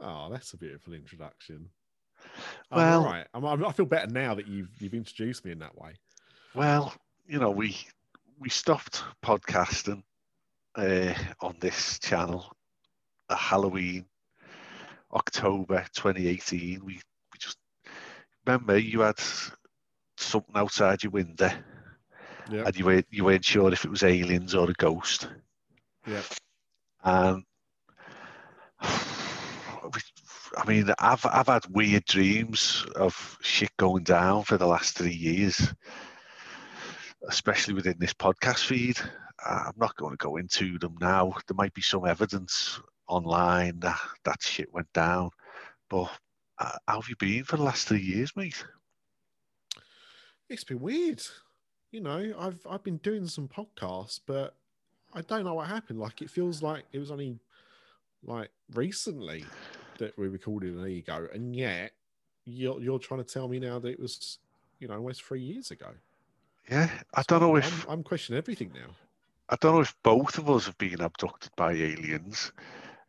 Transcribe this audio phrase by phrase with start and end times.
[0.00, 1.70] Oh, that's a beautiful introduction.
[2.70, 3.26] Well- right.
[3.32, 5.94] I feel better now that you've you've introduced me in that way.
[6.54, 6.94] Well,
[7.28, 7.76] you know, we
[8.40, 10.02] we stopped podcasting
[10.74, 12.52] uh, on this channel
[13.30, 14.06] at Halloween,
[15.12, 16.84] October 2018.
[16.84, 17.58] We we just
[18.46, 19.20] remember you had
[20.20, 21.50] something outside your window,
[22.50, 25.28] Yeah, and you weren't you weren't sure if it was aliens or a ghost.
[26.06, 26.22] yeah.
[27.04, 27.44] And
[28.82, 35.14] I mean, I've I've had weird dreams of shit going down for the last three
[35.14, 35.72] years,
[37.28, 38.98] especially within this podcast feed.
[39.44, 41.32] I'm not going to go into them now.
[41.48, 45.30] There might be some evidence online that that shit went down,
[45.88, 46.10] but
[46.58, 48.64] uh, how have you been for the last three years, mate?
[50.50, 51.22] It's been weird.
[51.92, 54.56] You know, I've I've been doing some podcasts, but
[55.14, 56.00] I don't know what happened.
[56.00, 57.38] Like it feels like it was only
[58.24, 59.44] like recently
[59.98, 61.92] that we recorded an ego, and yet
[62.44, 64.38] you're you're trying to tell me now that it was
[64.80, 65.88] you know almost three years ago.
[66.70, 68.96] Yeah, I So don't know I'm, if I'm questioning everything now.
[69.50, 72.52] I don't know if both of us have been abducted by aliens.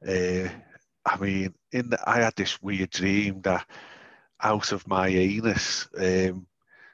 [0.07, 0.49] Uh,
[1.05, 3.67] I mean, in the, I had this weird dream that
[4.41, 6.47] out of my anus um,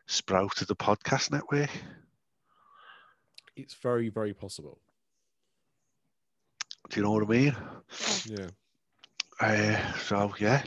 [0.07, 1.69] sprouted the podcast network.
[3.55, 4.79] It's very very possible.
[6.89, 7.55] Do you know what I mean?
[8.25, 8.47] Yeah.
[9.39, 10.63] Uh, so yeah,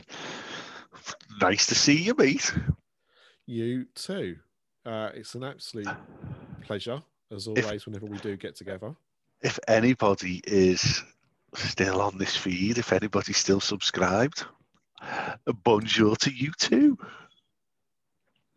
[1.41, 2.53] nice to see you, mate.
[3.45, 4.37] You too.
[4.85, 5.87] Uh, it's an absolute
[6.63, 8.95] pleasure, as always, whenever we do get together.
[9.41, 11.03] If anybody is
[11.55, 14.45] still on this feed, if anybody's still subscribed,
[15.63, 16.97] bonjour to you too.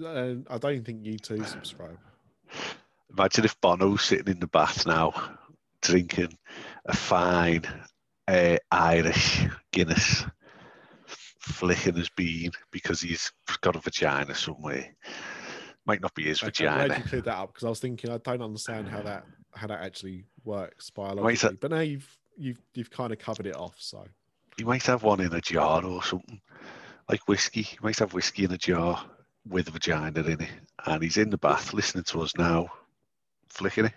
[0.02, 1.98] Uh, I don't think you two subscribe.
[3.16, 5.12] Imagine if Bono's sitting in the bath now,
[5.82, 6.36] drinking
[6.86, 7.62] a fine
[8.26, 10.24] uh, Irish Guinness,
[11.06, 14.94] flicking his bean because he's got a vagina somewhere.
[15.86, 16.98] Might not be his Okay, I'm glad vagina.
[17.04, 19.80] you cleared that up because I was thinking I don't understand how that how that
[19.82, 21.56] actually works biologically.
[21.60, 23.76] But now you've you've you've kind of covered it off.
[23.78, 24.04] So
[24.56, 26.40] He might have one in a jar or something,
[27.08, 27.60] like whiskey.
[27.60, 29.04] You might have whiskey in a jar
[29.48, 30.48] with a vagina in it,
[30.86, 32.68] and he's in the bath listening to us now,
[33.48, 33.92] flicking it.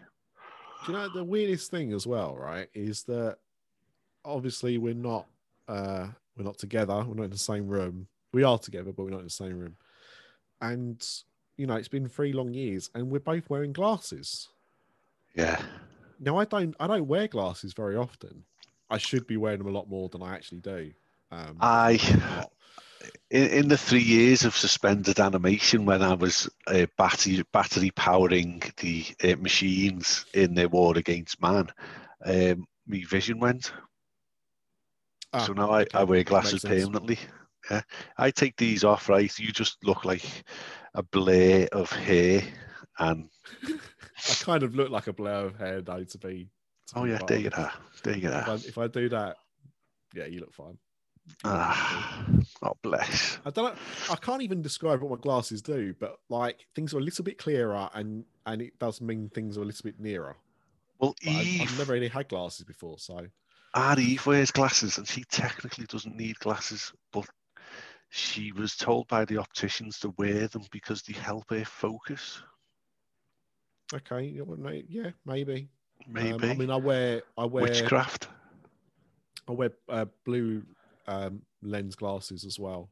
[0.85, 2.69] do you know the weirdest thing as well, right?
[2.73, 3.37] Is that
[4.25, 5.25] obviously we're not
[5.67, 6.07] uh
[6.37, 8.07] we're not together, we're not in the same room.
[8.33, 9.75] We are together, but we're not in the same room.
[10.61, 11.05] And
[11.55, 14.49] you know, it's been three long years and we're both wearing glasses.
[15.33, 15.61] Yeah,
[16.19, 18.43] Now I don't I don't wear glasses very often.
[18.89, 20.91] I should be wearing them a lot more than I actually do.
[21.31, 22.45] Um, I.
[23.29, 28.61] In, in the three years of suspended animation when I was uh, battery battery powering
[28.77, 31.67] the uh, machines in the war against man,
[32.25, 33.71] um, my vision went.
[35.33, 37.19] Ah, so now I, okay, I wear glasses permanently.
[37.69, 37.81] Yeah,
[38.17, 39.09] I take these off.
[39.09, 40.23] Right, you just look like
[40.93, 42.41] a blur of hair.
[42.99, 43.29] And
[43.63, 46.49] I kind of look like a blur of hair though to be.
[46.87, 47.73] to oh be yeah, there you are.
[48.03, 49.35] There you I, if I do that,
[50.15, 50.77] yeah, you look fine.
[51.43, 52.25] Ah,
[52.63, 53.39] oh bless.
[53.45, 53.81] I don't know.
[54.09, 57.37] I can't even describe what my glasses do, but like things are a little bit
[57.37, 60.35] clearer, and and it does mean things are a little bit nearer.
[60.99, 63.27] Well, Eve, I've never really had glasses before, so
[63.73, 67.27] our Eve wears glasses and she technically doesn't need glasses, but
[68.09, 72.41] she was told by the opticians to wear them because they help her focus.
[73.93, 75.69] okay, yeah, yeah, maybe.
[76.07, 76.31] Maybe.
[76.31, 78.29] Um, I mean, I wear I wear Witchcraft.
[79.47, 80.63] I wear uh, blue
[81.07, 82.89] um, lens glasses as well.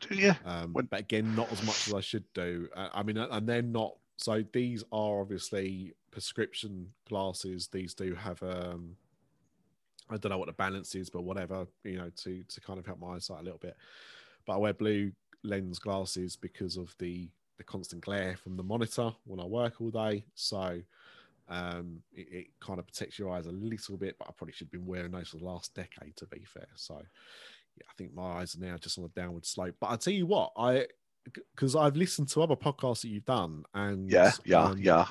[0.00, 0.32] Do you?
[0.44, 2.68] Um, When- but again, not as much as I should do.
[2.74, 3.96] Uh, I mean, and they're not.
[4.16, 7.68] So these are obviously prescription glasses.
[7.68, 8.96] These do have um,
[10.10, 12.86] I don't know what the balance is, but whatever you know to to kind of
[12.86, 13.76] help my eyesight a little bit.
[14.46, 17.28] But I wear blue lens glasses because of the
[17.58, 20.24] the constant glare from the monitor when I work all day.
[20.34, 20.80] So
[21.48, 24.16] um, it, it kind of protects your eyes a little bit.
[24.18, 26.68] But I probably should have been wearing those for the last decade, to be fair.
[26.76, 26.94] So
[27.76, 29.74] yeah, I think my eyes are now just on a downward slope.
[29.80, 30.86] But I tell you what, I
[31.46, 35.06] because I've listened to other podcasts that you've done, and Yeah, yeah, um, yeah.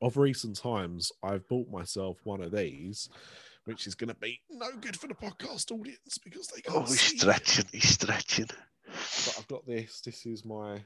[0.00, 3.08] of recent times, I've bought myself one of these,
[3.64, 6.82] which is going to be no good for the podcast audience because they can't Oh,
[6.82, 7.64] he's stretching.
[7.72, 8.46] He's stretching.
[8.86, 10.00] But I've got this.
[10.00, 10.80] This is my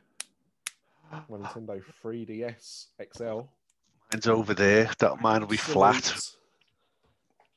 [1.28, 3.40] my Nintendo 3DS XL.
[4.12, 4.90] Mine's over there.
[4.98, 6.12] That mine will be flat.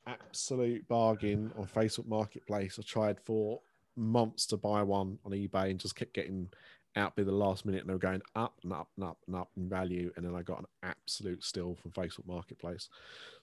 [0.08, 2.80] Absolute- bargain on Facebook Marketplace.
[2.80, 3.62] I tried for
[3.96, 6.50] months to buy one on eBay and just kept getting
[6.96, 9.50] outbid the last minute and they were going up and up and up and up
[9.58, 10.12] in value.
[10.16, 12.90] And then I got an absolute steal from Facebook Marketplace.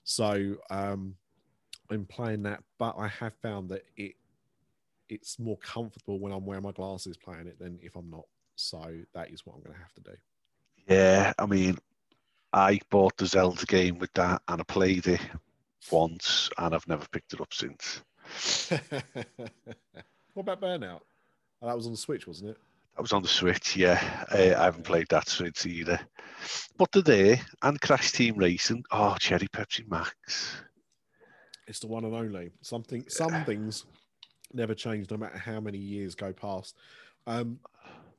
[0.03, 1.15] So um,
[1.89, 4.15] I'm playing that, but I have found that it
[5.09, 8.25] it's more comfortable when I'm wearing my glasses playing it than if I'm not.
[8.55, 10.17] So that is what I'm going to have to do.
[10.87, 11.77] Yeah, I mean,
[12.53, 15.21] I bought the Zelda game with that and I played it
[15.91, 18.03] once and I've never picked it up since.
[20.33, 21.01] what about Burnout?
[21.61, 22.57] Oh, that was on the Switch, wasn't it?
[22.95, 24.25] That was on the Switch, yeah.
[24.31, 25.99] Uh, I haven't played that since either.
[26.77, 30.51] But today, and Crash Team Racing, oh, Cherry Pepsi Max.
[31.67, 32.51] It's the one and only.
[32.61, 33.85] Something, some things
[34.53, 36.75] never change, no matter how many years go past.
[37.25, 37.59] Um,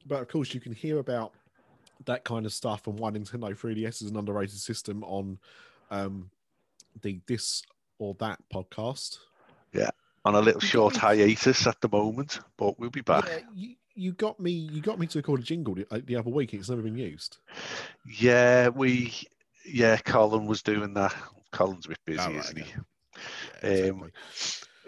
[0.06, 1.34] but of course, you can hear about
[2.06, 5.38] that kind of stuff and why Nintendo 3DS is an underrated system on
[5.90, 6.30] um,
[7.02, 7.62] the This
[7.98, 9.18] or That podcast.
[9.72, 9.90] Yeah,
[10.24, 13.26] on a little short hiatus at the moment, but we'll be back.
[13.26, 14.50] Yeah, you, you got me.
[14.50, 16.54] You got me to record a jingle the, uh, the other week.
[16.54, 17.38] It's never been used.
[18.18, 19.12] Yeah, we.
[19.66, 21.14] Yeah, Colin was doing that.
[21.50, 22.70] Colin's a bit busy, oh, right, isn't okay.
[22.70, 22.74] he?
[23.62, 23.90] Yeah, exactly.
[23.90, 24.12] um,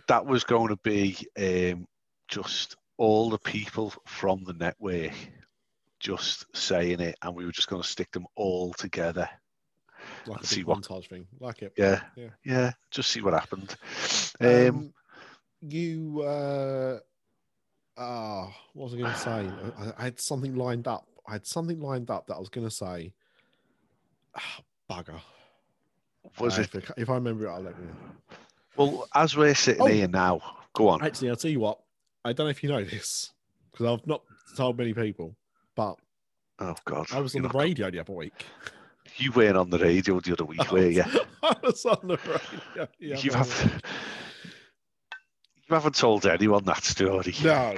[0.08, 1.86] that was going to be um,
[2.28, 5.12] just all the people from the network
[6.00, 9.28] just saying it, and we were just going to stick them all together.
[10.26, 11.72] Like a see what montage thing, like it.
[11.76, 12.72] Yeah, yeah, yeah.
[12.90, 13.74] Just see what happened.
[14.40, 14.94] Um, um
[15.60, 16.98] you, uh,
[17.96, 19.50] oh, what was I going to say?
[19.78, 21.06] I, I, had something lined up.
[21.28, 23.12] I had something lined up that I was going to say.
[24.36, 25.20] Oh, bugger.
[26.38, 26.74] Was uh, it?
[26.74, 27.94] If, if, I remember it, I'll let you know.
[28.76, 30.40] Well, as we're sitting oh, here now,
[30.72, 31.02] go on.
[31.02, 31.80] Actually, I'll tell you what.
[32.24, 33.32] I don't know if you know this
[33.70, 34.22] because I've not
[34.56, 35.36] told many people,
[35.76, 35.96] but
[36.58, 38.44] oh god, I was on the radio the other week.
[39.16, 41.04] You weren't on the radio the other week, were you?
[41.42, 42.88] I was on the radio.
[42.98, 43.82] Yeah, you have.
[45.68, 47.34] You haven't told anyone that story.
[47.42, 47.76] No.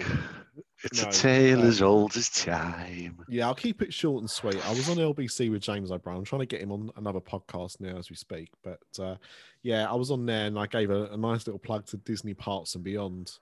[0.84, 3.18] It's no, a tale as old as time.
[3.28, 4.64] Yeah, I'll keep it short and sweet.
[4.64, 6.18] I was on LBC with James O'Brien.
[6.18, 8.50] I'm trying to get him on another podcast now as we speak.
[8.62, 9.16] But uh,
[9.62, 12.34] yeah, I was on there and I gave a, a nice little plug to Disney
[12.34, 13.38] Parks and Beyond.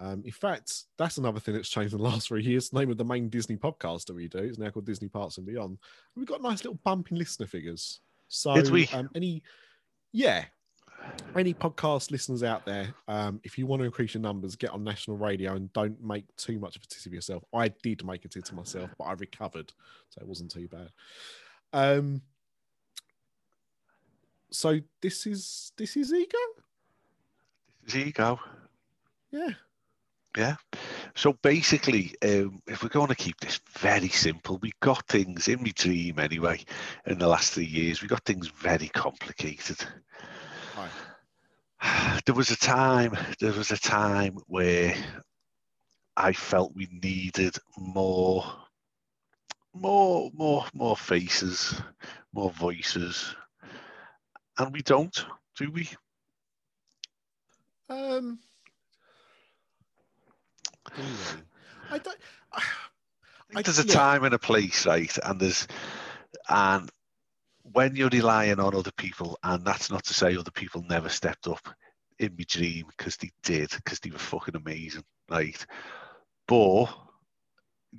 [0.00, 2.70] Um, in fact, that's another thing that's changed in the last three years.
[2.70, 5.38] The name of the main Disney podcast that we do is now called Disney Parks
[5.38, 5.78] and Beyond.
[6.14, 8.00] We've got nice little bump in listener figures.
[8.28, 8.86] So, Did we?
[8.88, 9.42] Um, any,
[10.12, 10.44] yeah,
[11.36, 14.84] any podcast listeners out there, um, if you want to increase your numbers, get on
[14.84, 17.42] national radio and don't make too much of a tit of yourself.
[17.54, 19.72] I did make a tit of myself, but I recovered,
[20.10, 20.90] so it wasn't too bad.
[21.72, 22.22] Um,
[24.50, 26.38] so this is this is ego.
[27.84, 28.40] This is ego.
[29.30, 29.50] Yeah.
[30.38, 30.54] Yeah.
[31.16, 35.60] So basically, um, if we're going to keep this very simple, we got things in
[35.64, 36.62] my dream anyway.
[37.06, 39.84] In the last three years, we got things very complicated.
[42.24, 43.16] There was a time.
[43.40, 44.94] There was a time where
[46.16, 48.44] I felt we needed more,
[49.74, 51.80] more, more, more faces,
[52.32, 53.34] more voices,
[54.58, 55.24] and we don't,
[55.56, 55.88] do we?
[57.88, 58.38] Um.
[61.90, 62.18] I don't.
[62.52, 62.62] I,
[63.54, 63.94] I there's a yeah.
[63.94, 65.16] time and a place, right?
[65.24, 65.66] And there's
[66.48, 66.90] and
[67.72, 71.46] when you're relying on other people, and that's not to say other people never stepped
[71.46, 71.68] up
[72.18, 75.64] in my dream because they did, because they were fucking amazing, right?
[76.46, 76.86] But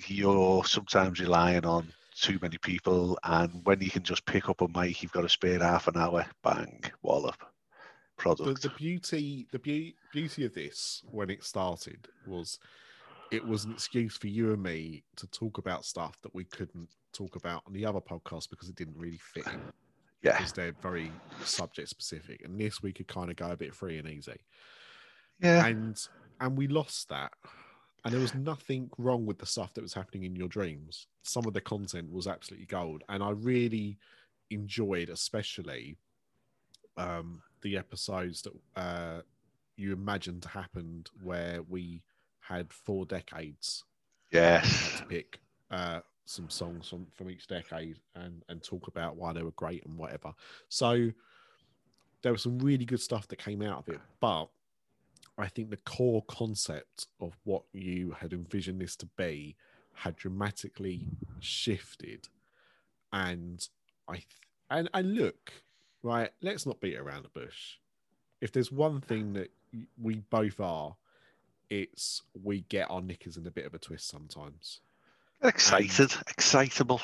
[0.08, 4.68] you're sometimes relying on too many people, and when you can just pick up a
[4.68, 7.38] mic, you've got to spare half an hour, bang, wallop,
[8.20, 8.62] product.
[8.62, 12.60] The, the beauty, the be- beauty of this when it started was
[13.32, 16.90] it was an excuse for you and me to talk about stuff that we couldn't
[17.14, 19.46] talk about on the other podcast because it didn't really fit.
[20.22, 20.34] Yeah.
[20.38, 21.14] Because they're very
[21.46, 22.42] subject specific.
[22.44, 24.36] And this we could kind of go a bit free and easy.
[25.42, 25.66] Yeah.
[25.66, 25.98] And
[26.42, 27.32] and we lost that.
[28.04, 31.08] And there was nothing wrong with the stuff that was happening in your dreams.
[31.24, 33.06] Some of the content was absolutely gold.
[33.08, 33.98] And I really
[34.50, 35.96] enjoyed, especially
[36.98, 39.22] um, the episodes that uh,
[39.76, 42.04] you imagined happened where we
[42.40, 43.84] had four decades.
[44.32, 44.98] Yes.
[45.00, 45.40] To pick
[45.72, 49.86] uh, some songs from, from each decade and, and talk about why they were great
[49.86, 50.34] and whatever.
[50.70, 51.12] So
[52.22, 54.00] there was some really good stuff that came out of it.
[54.20, 54.48] But
[55.38, 59.56] I think the core concept of what you had envisioned this to be
[59.94, 61.08] had dramatically
[61.40, 62.28] shifted.
[63.12, 63.68] And
[64.08, 64.24] I
[64.70, 65.54] and and look,
[66.04, 67.78] right, let's not beat around the bush.
[68.42, 69.52] If there's one thing that
[70.02, 70.96] we both are,
[71.70, 74.82] it's we get our knickers in a bit of a twist sometimes.
[75.44, 77.02] Excited, and, excitable.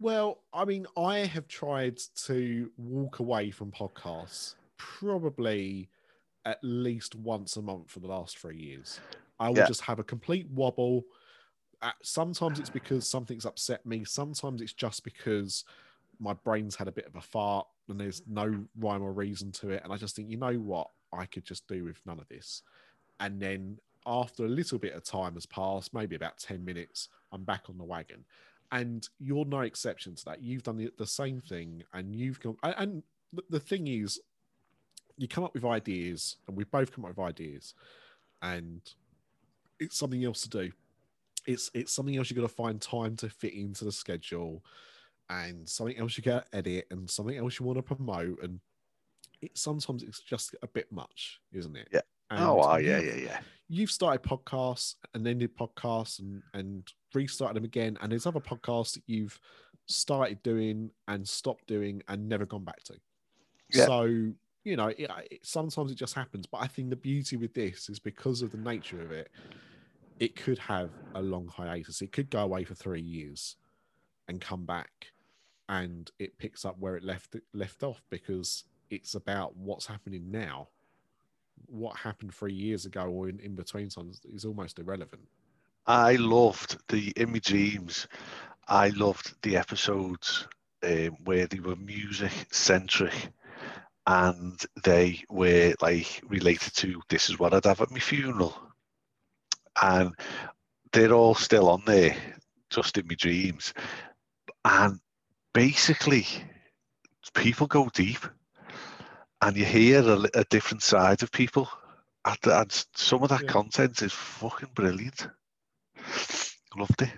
[0.00, 5.88] Well, I mean, I have tried to walk away from podcasts probably
[6.44, 9.00] at least once a month for the last three years.
[9.40, 9.66] I will yeah.
[9.66, 11.04] just have a complete wobble,
[11.80, 14.04] uh, sometimes it's because something's upset me.
[14.04, 15.64] Sometimes it's just because
[16.18, 19.70] my brain's had a bit of a fart and there's no rhyme or reason to
[19.70, 19.82] it.
[19.84, 20.88] And I just think, you know what?
[21.12, 22.62] I could just do with none of this.
[23.20, 27.44] And then after a little bit of time has passed, maybe about 10 minutes, I'm
[27.44, 28.24] back on the wagon.
[28.70, 30.42] And you're no exception to that.
[30.42, 32.56] You've done the, the same thing and you've gone.
[32.62, 33.02] And
[33.48, 34.20] the thing is,
[35.18, 37.74] you come up with ideas, and we both come up with ideas,
[38.40, 38.80] and
[39.80, 40.70] it's something else to do.
[41.46, 44.64] It's it's something else you've got to find time to fit into the schedule,
[45.30, 48.60] and something else you got to edit, and something else you want to promote, and
[49.40, 51.88] it sometimes it's just a bit much, isn't it?
[51.92, 52.00] Yeah.
[52.30, 53.40] And oh, oh yeah, yeah, yeah.
[53.68, 58.94] You've started podcasts and ended podcasts and and restarted them again, and there's other podcasts
[58.94, 59.38] that you've
[59.86, 62.94] started doing and stopped doing and never gone back to.
[63.72, 63.86] Yeah.
[63.86, 64.32] So
[64.64, 66.46] you know, it, it, sometimes it just happens.
[66.46, 69.30] But I think the beauty with this is because of the nature of it,
[70.20, 72.02] it could have a long hiatus.
[72.02, 73.56] It could go away for three years
[74.28, 74.90] and come back,
[75.68, 80.68] and it picks up where it left left off because it's about what's happening now.
[81.66, 85.22] What happened three years ago or in, in between times is almost irrelevant.
[85.86, 88.06] I loved the in my dreams.
[88.68, 90.46] I loved the episodes
[90.82, 93.30] um, where they were music centric
[94.06, 98.54] and they were like related to this is what I'd have at my funeral.
[99.82, 100.12] And
[100.92, 102.16] they're all still on there,
[102.70, 103.74] just in my dreams.
[104.64, 104.98] And
[105.58, 106.24] basically,
[107.34, 108.24] people go deep
[109.42, 111.68] and you hear a, a different side of people.
[112.24, 113.48] And, and some of that yeah.
[113.48, 115.26] content is fucking brilliant.
[116.76, 117.10] Loved it.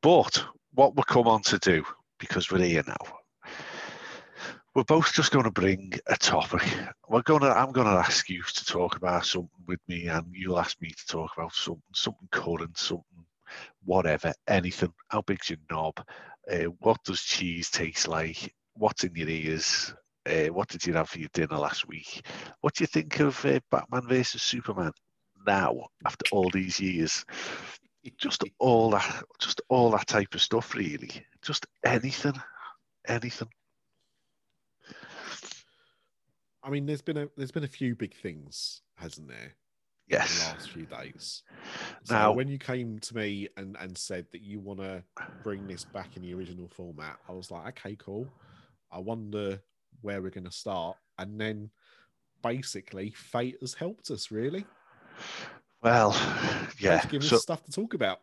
[0.00, 1.84] But what we come on to do,
[2.18, 3.52] because we're here now,
[4.74, 6.62] we're both just going to bring a topic.
[7.06, 7.50] We're going to.
[7.50, 10.88] I'm going to ask you to talk about something with me, and you'll ask me
[10.88, 13.26] to talk about something, something current, something,
[13.84, 14.92] whatever, anything.
[15.08, 16.00] How big's your knob?
[16.50, 18.54] Uh, what does cheese taste like?
[18.74, 19.92] What's in your ears?
[20.26, 22.24] Uh, what did you have for your dinner last week?
[22.60, 24.92] What do you think of uh, Batman versus Superman
[25.46, 27.24] now after all these years?
[28.16, 31.10] Just all that, just all that type of stuff, really.
[31.42, 32.40] Just anything,
[33.06, 33.48] anything.
[36.62, 39.54] I mean, there's been a there's been a few big things, hasn't there?
[40.08, 40.38] Yes.
[40.38, 41.42] the last few days.
[42.04, 45.02] So now, when you came to me and and said that you want to
[45.42, 48.26] bring this back in the original format, I was like, okay, cool.
[48.90, 49.60] I wonder
[50.00, 51.70] where we're going to start, and then
[52.42, 54.30] basically, fate has helped us.
[54.30, 54.64] Really.
[55.82, 56.12] Well,
[56.78, 57.04] yeah.
[57.06, 58.20] Given so, us stuff to talk about.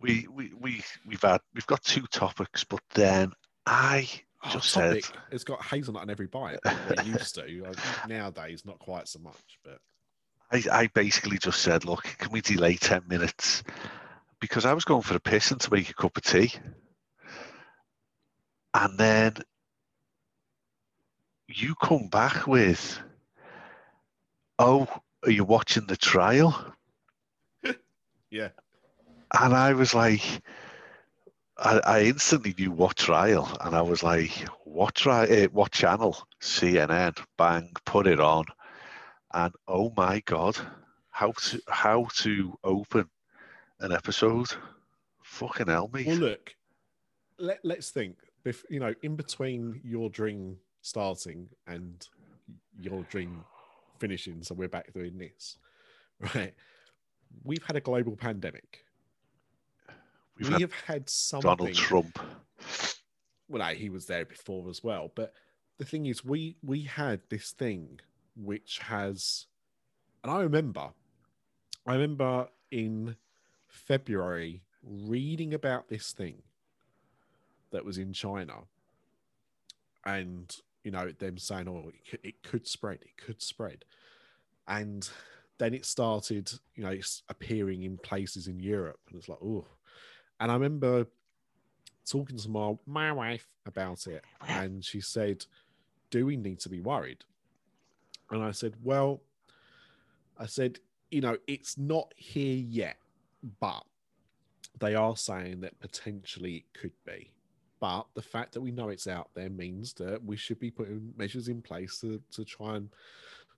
[0.00, 3.32] We we we we've had we've got two topics, but then
[3.66, 4.08] I
[4.44, 4.64] Oh, topic,
[5.04, 6.58] said it's got hazelnut on every bite.
[6.64, 7.72] it used to.
[8.08, 9.78] Nowadays, not quite so much, but
[10.52, 13.62] I, I basically just said, look, can we delay ten minutes?
[14.40, 16.52] Because I was going for a piss and to make a cup of tea,
[18.74, 19.34] and then
[21.48, 22.98] you come back with,
[24.58, 24.88] "Oh,
[25.24, 26.74] are you watching the trial?"
[28.30, 28.48] yeah,
[29.40, 30.42] and I was like
[31.56, 34.32] I, I, instantly knew what trial, and I was like,
[34.64, 35.28] "What trial?
[35.30, 36.16] Uh, what channel?
[36.40, 37.24] CNN?
[37.38, 37.70] Bang!
[37.84, 38.46] Put it on."
[39.34, 40.56] And oh my god,
[41.10, 43.08] how to how to open
[43.80, 44.52] an episode?
[45.22, 46.04] Fucking hell, me.
[46.06, 46.54] Well, look,
[47.38, 48.16] let, let's think.
[48.44, 52.06] If you know, in between your dream starting and
[52.78, 53.44] your dream
[53.98, 55.58] finishing, so we're back doing this,
[56.34, 56.54] right?
[57.44, 58.84] We've had a global pandemic
[60.38, 61.48] We've we had have had something.
[61.48, 62.18] Donald Trump.
[63.48, 65.12] Well, he was there before as well.
[65.14, 65.34] But
[65.78, 68.00] the thing is, we we had this thing
[68.36, 69.46] which has,
[70.22, 70.90] and I remember,
[71.86, 73.16] I remember in
[73.68, 76.42] February reading about this thing
[77.70, 78.54] that was in China,
[80.04, 83.84] and you know them saying, "Oh, it could, it could spread, it could spread,"
[84.66, 85.08] and
[85.58, 89.64] then it started, you know, it's appearing in places in Europe, and it's like, oh,
[90.40, 91.06] and I remember
[92.04, 95.46] talking to my, my wife about it, and she said,
[96.10, 97.24] Do we need to be worried?
[98.32, 99.22] And I said, Well,
[100.38, 100.78] I said,
[101.10, 102.96] you know, it's not here yet,
[103.60, 103.84] but
[104.80, 107.30] they are saying that potentially it could be.
[107.80, 111.12] But the fact that we know it's out there means that we should be putting
[111.16, 112.88] measures in place to, to try and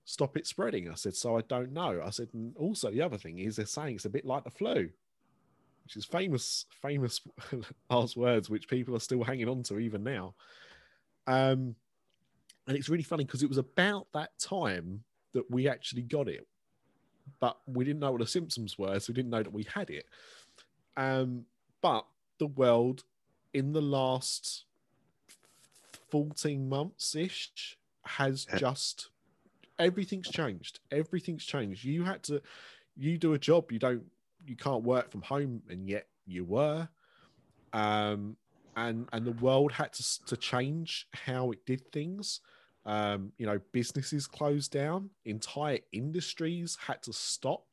[0.03, 0.89] stop it spreading.
[0.89, 2.01] I said, so I don't know.
[2.03, 4.51] I said, and also the other thing is they're saying it's a bit like the
[4.51, 4.89] flu
[5.85, 7.21] which is famous, famous
[7.91, 10.33] last words, which people are still hanging on to even now.
[11.27, 11.75] Um,
[12.67, 15.03] and it's really funny because it was about that time
[15.33, 16.47] that we actually got it,
[17.39, 19.89] but we didn't know what the symptoms were, so we didn't know that we had
[19.89, 20.05] it.
[20.97, 21.45] Um,
[21.81, 22.05] but
[22.39, 23.03] the world
[23.53, 24.65] in the last
[26.09, 29.09] 14 months ish has just
[29.79, 30.79] everything's changed.
[30.91, 31.83] Everything's changed.
[31.83, 32.41] You had to
[32.95, 34.03] you do a job, you don't
[34.45, 36.87] you can't work from home and yet you were.
[37.73, 38.37] Um
[38.75, 42.41] and and the world had to to change how it did things.
[42.85, 47.65] Um, you know, businesses closed down, entire industries had to stop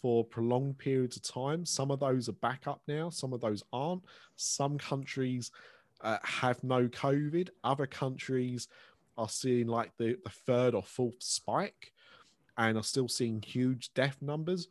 [0.00, 1.64] for prolonged periods of time.
[1.64, 4.02] Some of those are back up now, some of those aren't.
[4.34, 5.52] Some countries
[6.00, 8.66] uh, have no COVID, other countries
[9.16, 11.92] are seeing like the, the third or fourth spike
[12.58, 14.68] and are still seeing huge death numbers.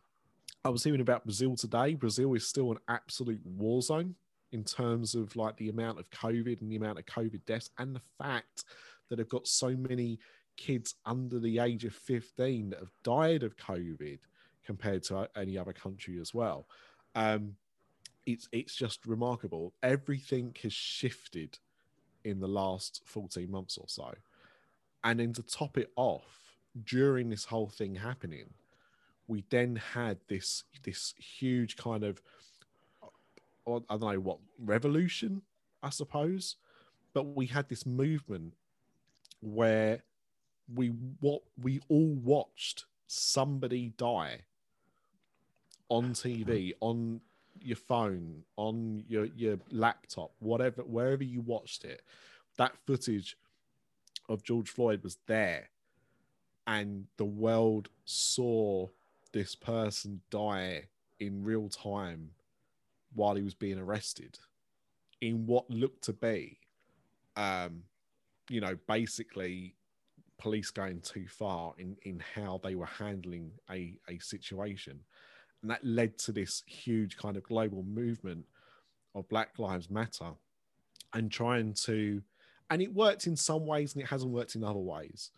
[0.65, 1.95] I was hearing about Brazil today.
[1.95, 4.15] Brazil is still an absolute war zone
[4.51, 7.95] in terms of like the amount of COVID and the amount of COVID deaths, and
[7.95, 8.65] the fact
[9.11, 10.17] that they've got so many
[10.57, 14.19] kids under the age of 15 that have died of COVID
[14.65, 16.65] compared to any other country as well.
[17.13, 17.55] Um,
[18.25, 19.73] it's it's just remarkable.
[19.83, 21.59] Everything has shifted
[22.23, 24.13] in the last 14 months or so.
[25.03, 28.53] And then to top it off, during this whole thing happening,
[29.27, 32.21] we then had this this huge kind of
[33.67, 35.41] I don't know what revolution,
[35.83, 36.55] I suppose,
[37.13, 38.53] but we had this movement
[39.41, 40.03] where
[40.73, 40.87] we
[41.19, 44.41] what we all watched somebody die
[45.89, 47.19] on TV, on
[47.59, 52.01] your phone, on your your laptop, whatever, wherever you watched it.
[52.57, 53.37] That footage
[54.29, 55.69] of George Floyd was there,
[56.65, 58.87] and the world saw
[59.33, 60.87] this person die
[61.19, 62.31] in real time
[63.13, 64.39] while he was being arrested
[65.19, 66.57] in what looked to be
[67.35, 67.83] um
[68.51, 69.75] you know basically
[70.37, 74.99] police going too far in in how they were handling a a situation.
[75.61, 78.45] And that led to this huge kind of global movement
[79.13, 80.31] of black lives matter
[81.13, 82.21] and trying to
[82.69, 85.31] and it worked in some ways and it hasn't worked in other ways.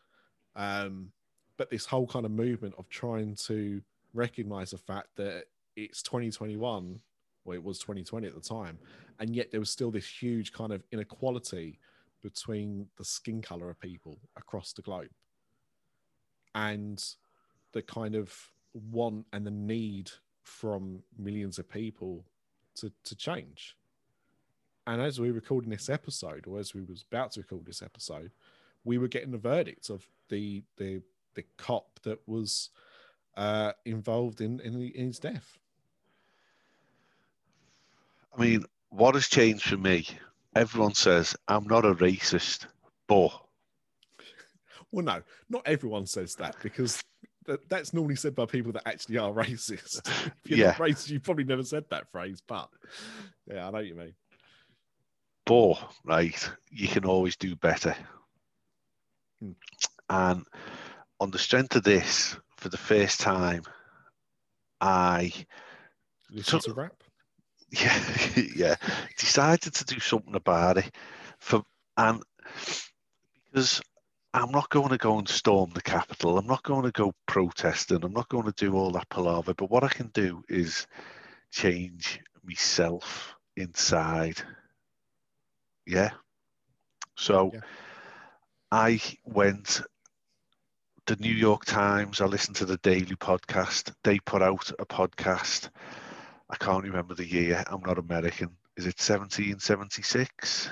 [0.55, 1.11] Um
[1.57, 3.81] but this whole kind of movement of trying to
[4.13, 5.45] recognize the fact that
[5.75, 6.99] it's 2021
[7.45, 8.77] well it was 2020 at the time
[9.19, 11.79] and yet there was still this huge kind of inequality
[12.23, 15.11] between the skin color of people across the globe
[16.55, 17.03] and
[17.73, 18.33] the kind of
[18.73, 20.09] want and the need
[20.41, 22.23] from millions of people
[22.75, 23.75] to, to change
[24.87, 27.81] and as we were recording this episode or as we was about to record this
[27.81, 28.31] episode
[28.83, 31.01] we were getting the verdict of the the
[31.35, 32.69] the cop that was
[33.37, 35.57] uh involved in in, the, in his death
[38.35, 40.07] I mean, what has changed for me?
[40.55, 42.67] Everyone says I'm not a racist,
[43.07, 43.31] but
[44.91, 47.01] Well, no, not everyone says that because
[47.45, 50.07] that, that's normally said by people that actually are racist.
[50.45, 52.69] if you're not racist, you probably never said that phrase, but
[53.51, 54.13] yeah, I know what you mean.
[55.45, 55.73] but
[56.05, 57.95] right, you can always do better.
[59.41, 59.51] Hmm.
[60.09, 60.45] And
[61.19, 63.63] on the strength of this, for the first time,
[64.79, 65.33] I
[66.29, 67.02] Listen So- to rap.
[67.73, 67.99] Yeah
[68.55, 68.75] yeah
[69.17, 70.91] decided to do something about it
[71.39, 71.63] for
[71.97, 72.21] and
[73.45, 73.81] because
[74.33, 76.39] I'm not going to go and storm the capital.
[76.39, 78.03] I'm not going to go protesting.
[78.03, 79.53] I'm not going to do all that palaver.
[79.53, 80.87] But what I can do is
[81.51, 84.41] change myself inside.
[85.85, 86.09] Yeah.
[87.15, 87.59] So Yeah.
[88.71, 89.81] I went
[91.05, 93.93] the New York Times, I listened to the daily podcast.
[94.03, 95.69] They put out a podcast.
[96.49, 97.63] I can't remember the year.
[97.67, 98.49] I'm not American.
[98.77, 100.69] Is it 1776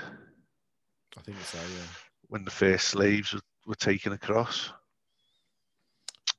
[1.16, 1.58] I think so.
[1.58, 1.84] Yeah.
[2.28, 4.72] when the first slaves were, were taken across?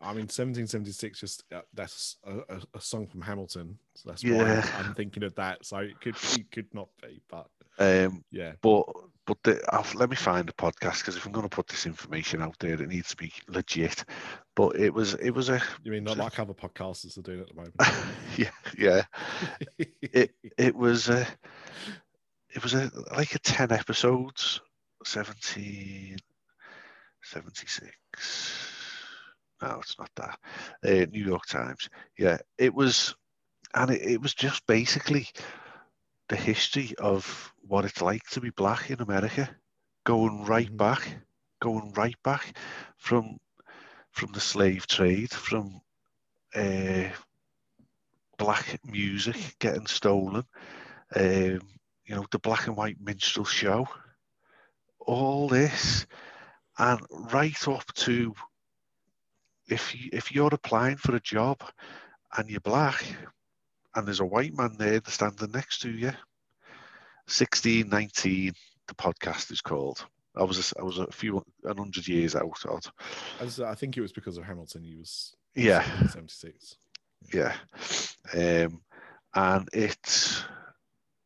[0.02, 1.20] I mean, 1776.
[1.20, 4.60] Just uh, that's a, a, a song from Hamilton, so that's Yeah.
[4.62, 5.66] why I'm thinking of that.
[5.66, 7.48] So it could it could not be, but
[7.80, 8.84] Um, yeah, but
[9.26, 9.62] but the,
[9.96, 12.74] let me find the podcast because if I'm going to put this information out there,
[12.82, 14.04] it needs to be legit.
[14.56, 17.48] But it was it was a you mean not like other podcasters are doing at
[17.50, 17.76] the moment.
[18.38, 19.04] yeah yeah
[20.02, 21.26] it it was a
[22.54, 24.62] it was a like a 10 episodes
[25.04, 26.18] 17
[27.22, 27.92] 76
[29.62, 30.38] no it's not that
[30.86, 33.16] uh, new york times yeah it was
[33.76, 35.28] and it, it was just basically
[36.30, 39.50] the history of what it's like to be black in america
[40.06, 40.78] going right Mhm.
[40.78, 41.18] back
[41.62, 42.58] going right back
[42.98, 43.38] from
[44.14, 45.82] from the slave trade from
[46.56, 47.10] uh,
[48.38, 50.44] black music getting stolen,
[51.16, 51.60] um,
[52.06, 53.88] you know, the black and white minstrel show,
[55.00, 56.06] all this,
[56.78, 58.34] and right up to
[59.68, 61.62] if you if you're applying for a job
[62.38, 63.04] and you're black,
[63.96, 66.12] and there's a white man there standing next to you.
[67.28, 68.54] 16, 19,
[68.88, 70.06] the podcast is called.
[70.36, 72.58] I was a, I was a few a hundred years out.
[72.68, 72.86] Odd.
[73.40, 74.84] As I think it was because of Hamilton.
[74.84, 75.84] He was Yeah.
[76.08, 76.78] seventy six.
[77.34, 77.56] Yeah,
[78.34, 78.82] um,
[79.34, 80.44] and it's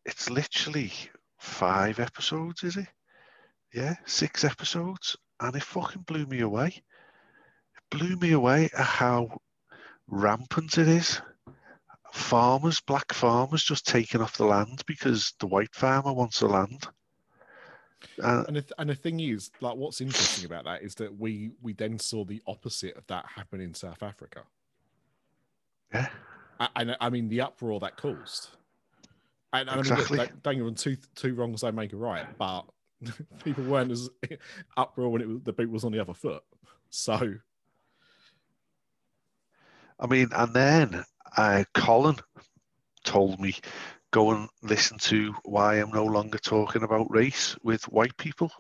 [0.06, 0.92] it's literally
[1.40, 2.88] five episodes, is it?
[3.74, 6.68] Yeah, six episodes, and it fucking blew me away.
[6.68, 9.40] It blew me away at how
[10.08, 11.20] rampant it is.
[12.14, 16.88] Farmers, black farmers, just taking off the land because the white farmer wants the land.
[18.22, 21.52] Uh, And the, and the thing is, like, what's interesting about that is that we
[21.62, 24.44] we then saw the opposite of that happen in South Africa.
[25.94, 26.10] yeah,
[26.76, 28.50] And I mean, the uproar that caused.
[29.54, 30.18] And, and I mean, Exactly.
[30.18, 32.64] don't- don't get wrong, two two wrongs don't make a right, but
[33.44, 34.10] people weren't as
[34.78, 36.44] uproar when it was, the boot was on the other foot.
[36.90, 37.36] So
[40.00, 41.06] I mean, and then
[41.36, 42.18] uh, Colin
[43.04, 43.56] told me
[44.12, 48.52] go and listen to why I'm no longer talking about race with white people.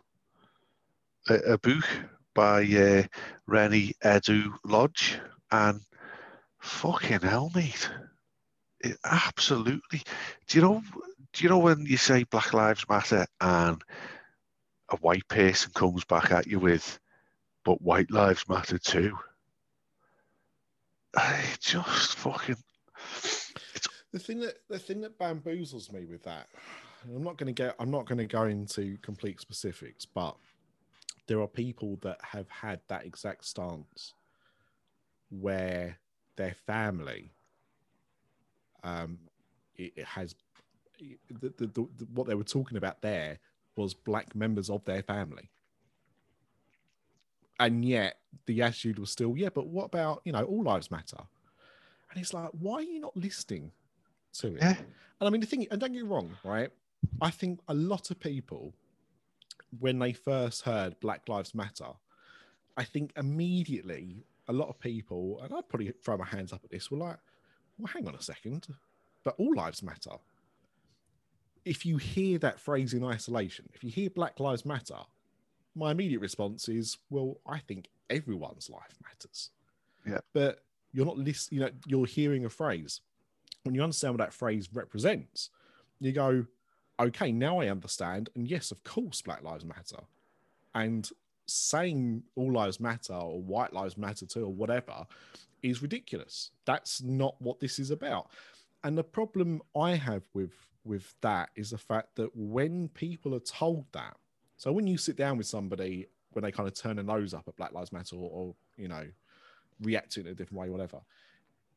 [1.30, 1.86] A, a book
[2.36, 3.04] by uh,
[3.48, 5.20] Rennie Edu Lodge,
[5.52, 5.82] and
[6.60, 7.90] fucking hell, mate,
[8.82, 10.04] it absolutely.
[10.48, 10.84] Do you know?
[11.34, 13.82] Do you know when you say Black Lives Matter and
[14.90, 17.00] a white person comes back at you with,
[17.66, 19.18] "But white lives matter too."
[21.16, 22.64] I just fucking
[24.18, 26.48] the thing that the thing that bamboozles me with that,
[27.06, 30.36] I'm not going to get I'm not going to go into complete specifics, but
[31.28, 34.14] there are people that have had that exact stance
[35.30, 36.00] where
[36.36, 37.32] their family
[38.84, 39.20] um
[39.76, 40.36] it, it has
[41.00, 43.38] the, the, the, what they were talking about there
[43.76, 45.50] was black members of their family.
[47.60, 51.18] And yet the attitude was still yeah but what about you know all lives matter?
[52.10, 53.74] And it's like why are you not listening
[54.39, 54.76] to it yeah.
[55.19, 56.69] and I mean, the thing, and don't get me wrong, right?
[57.21, 58.73] I think a lot of people,
[59.80, 61.89] when they first heard Black Lives Matter,
[62.76, 66.69] I think immediately a lot of people, and I'd probably throw my hands up at
[66.69, 67.17] this, were like,
[67.78, 68.67] well, hang on a second,
[69.23, 70.12] but all lives matter.
[71.65, 75.00] If you hear that phrase in isolation, if you hear Black Lives Matter,
[75.76, 79.52] my immediate response is, well, I think everyone's life matters.
[80.08, 80.19] Yeah.
[80.34, 83.02] But you're not listening, you know, you're hearing a phrase
[83.63, 85.50] when you understand what that phrase represents,
[86.00, 86.46] you go,
[87.00, 88.30] okay, now I understand.
[88.36, 90.00] And yes, of course, Black Lives Matter.
[90.74, 91.10] And
[91.48, 95.08] saying all lives matter or white lives matter too or whatever
[95.63, 96.52] is ridiculous.
[96.65, 98.30] That's not what this is about.
[98.84, 103.41] And the problem I have with with that is the fact that when people are
[103.41, 104.15] told that,
[104.56, 107.48] so when you sit down with somebody when they kind of turn a nose up
[107.48, 109.06] at Black Lives Matter or, or you know,
[109.82, 111.00] react to it in a different way, whatever,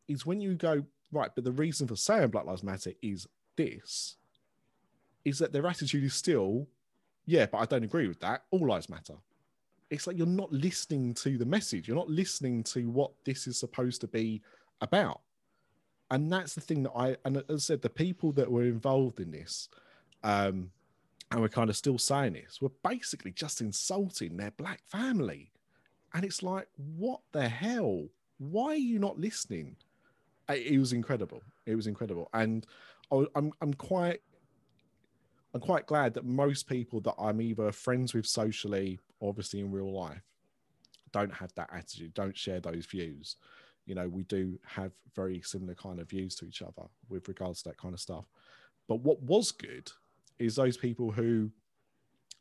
[0.07, 4.17] is when you go, right, but the reason for saying Black Lives Matter is this,
[5.25, 6.67] is that their attitude is still,
[7.27, 8.45] yeah, but I don't agree with that.
[8.51, 9.15] All lives matter.
[9.91, 11.89] It's like you're not listening to the message.
[11.89, 14.41] You're not listening to what this is supposed to be
[14.81, 15.21] about.
[16.11, 19.21] And that's the thing that I, and as I said, the people that were involved
[19.21, 19.69] in this,
[20.25, 20.71] um,
[21.31, 25.53] and we're kind of still saying this, were basically just insulting their black family.
[26.15, 28.09] And it's like, what the hell?
[28.39, 29.77] Why are you not listening?
[30.55, 31.43] It was incredible.
[31.67, 32.67] It was incredible, and
[33.11, 34.21] I'm I'm quite
[35.55, 39.93] I'm quite glad that most people that I'm either friends with socially, obviously in real
[39.93, 40.23] life,
[41.13, 43.37] don't have that attitude, don't share those views.
[43.87, 47.63] You know, we do have very similar kind of views to each other with regards
[47.63, 48.27] to that kind of stuff.
[48.87, 49.91] But what was good
[50.39, 51.51] is those people who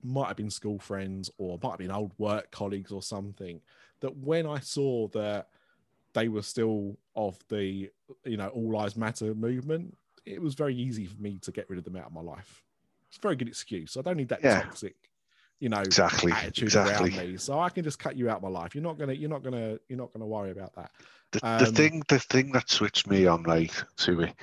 [0.04, 3.62] might have been school friends or might have been old work colleagues or something
[4.02, 5.50] that when I saw that
[6.14, 7.90] they were still of the
[8.26, 9.96] you know all lives matter movement
[10.26, 12.64] it was very easy for me to get rid of them out of my life
[13.08, 14.60] it's a very good excuse i don't need that Yeah.
[14.64, 14.96] toxic
[15.60, 17.12] you know Exactly, attitude exactly.
[17.12, 19.14] around me so i can just cut you out of my life you're not gonna
[19.14, 20.92] you're not gonna you're not gonna worry about that
[21.32, 24.34] The, the Um, thing, the thing that switched me on right to me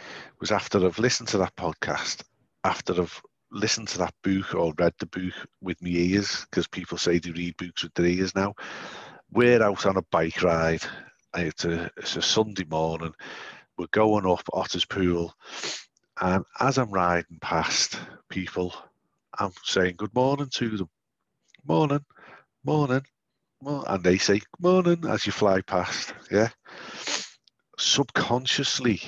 [0.41, 2.23] was after I've listened to that podcast,
[2.65, 6.99] after I've listened to that book or read the book with my ears, because people
[6.99, 8.55] say they read books with their ears now.
[9.31, 10.83] We're out on a bike ride.
[11.37, 13.13] It's a, it's a Sunday morning.
[13.77, 15.33] We're going up Otterspool,
[16.19, 17.99] and as I'm riding past
[18.31, 18.75] people,
[19.39, 20.89] I'm saying good morning to them.
[21.69, 22.05] Morning,
[22.65, 23.03] morning,
[23.61, 26.15] well, and they say good morning as you fly past.
[26.31, 26.49] Yeah.
[27.79, 29.03] Subconsciously,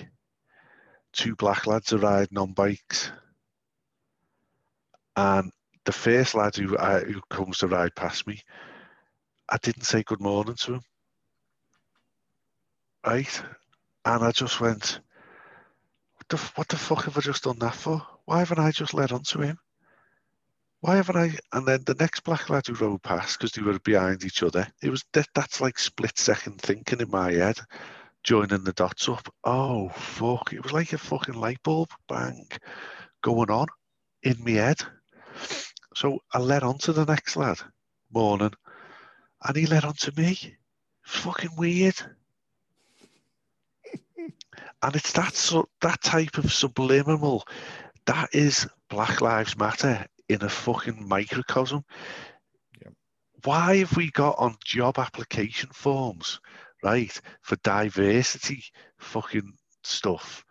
[1.14, 3.10] two black lads are riding on bikes,
[5.16, 5.50] and
[5.86, 8.42] the first lad who uh, who comes to ride past me,
[9.48, 10.82] I didn't say good morning to him.
[13.08, 13.42] Right,
[14.04, 15.00] and I just went,
[16.16, 18.06] what the what the fuck have I just done that for?
[18.26, 19.56] Why haven't I just led onto him?
[20.80, 21.30] Why haven't I?
[21.54, 24.70] And then the next black lad who rode past because they were behind each other.
[24.82, 27.58] It was that that's like split second thinking in my head,
[28.24, 29.26] joining the dots up.
[29.42, 30.52] Oh fuck!
[30.52, 32.46] It was like a fucking light bulb bang
[33.22, 33.68] going on
[34.22, 34.82] in my head.
[35.94, 37.58] So I led on to the next lad,
[38.12, 38.52] morning,
[39.42, 40.58] and he led on to me.
[41.04, 42.17] Fucking weird.
[44.82, 47.44] And it's that so, that type of subliminal.
[48.06, 51.84] That is Black Lives Matter in a fucking microcosm.
[52.80, 52.90] Yeah.
[53.44, 56.40] Why have we got on job application forms,
[56.82, 58.64] right, for diversity
[58.98, 60.44] fucking stuff?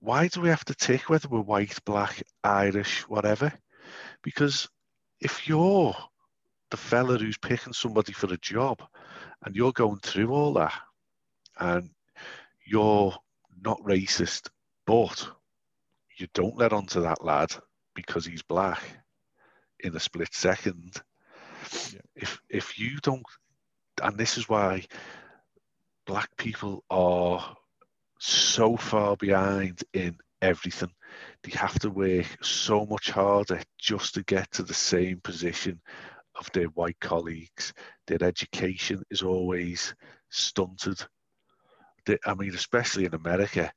[0.00, 3.52] Why do we have to tick whether we're white, black, Irish, whatever?
[4.22, 4.68] Because
[5.20, 5.96] if you're
[6.70, 8.82] the fella who's picking somebody for a job
[9.44, 10.74] and you're going through all that
[11.58, 11.90] and
[12.68, 13.16] you're
[13.64, 14.48] not racist,
[14.86, 15.28] but
[16.18, 17.50] you don't let on to that lad
[17.94, 18.82] because he's black
[19.80, 20.94] in a split second.
[21.92, 22.00] Yeah.
[22.14, 23.24] If if you don't,
[24.02, 24.84] and this is why
[26.06, 27.56] black people are
[28.18, 30.90] so far behind in everything.
[31.42, 35.80] They have to work so much harder just to get to the same position
[36.34, 37.72] of their white colleagues.
[38.06, 39.94] Their education is always
[40.30, 41.04] stunted.
[42.08, 43.70] They, I mean, especially in America,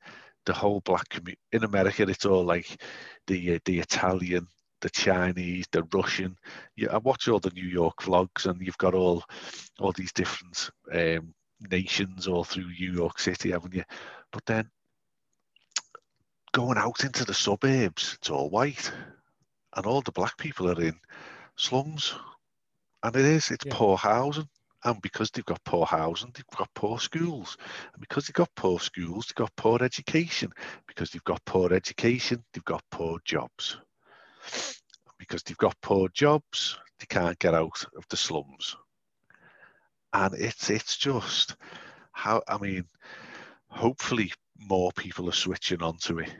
[0.46, 2.82] the whole black community in America, it's all like
[3.26, 4.48] the uh, the Italian,
[4.80, 6.36] the Chinese, the Russian.
[6.76, 9.22] Yeah, I watch all the New York vlogs, and you've got all
[9.78, 11.34] all these different um,
[11.70, 13.84] nations all through New York City, haven't you?
[14.32, 14.70] But then
[16.52, 18.92] going out into the suburbs, it's all white,
[19.76, 20.98] and all the black people are in
[21.56, 22.14] slums,
[23.02, 23.74] and it is it's Yeah.
[23.74, 24.48] poor housing.
[24.84, 27.56] And because they've got poor housing, they've got poor schools.
[27.92, 30.52] And because they've got poor schools, they've got poor education.
[30.86, 33.78] Because they've got poor education, they've got poor jobs.
[35.18, 38.76] Because they've got poor jobs, they can't get out of the slums.
[40.12, 41.56] And it's it's just
[42.12, 42.84] how I mean,
[43.68, 46.34] hopefully more people are switching onto it.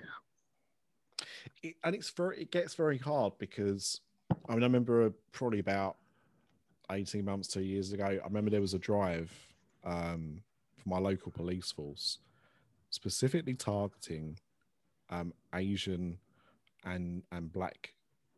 [1.63, 4.01] it, and it's very it gets very hard because
[4.49, 5.97] I mean I remember probably about
[6.93, 8.05] eighteen months, two years ago.
[8.05, 9.33] I remember there was a drive
[9.85, 10.43] um,
[10.77, 12.19] for my local police force,
[12.91, 14.39] specifically targeting
[15.11, 16.19] um, Asian
[16.85, 17.95] and and black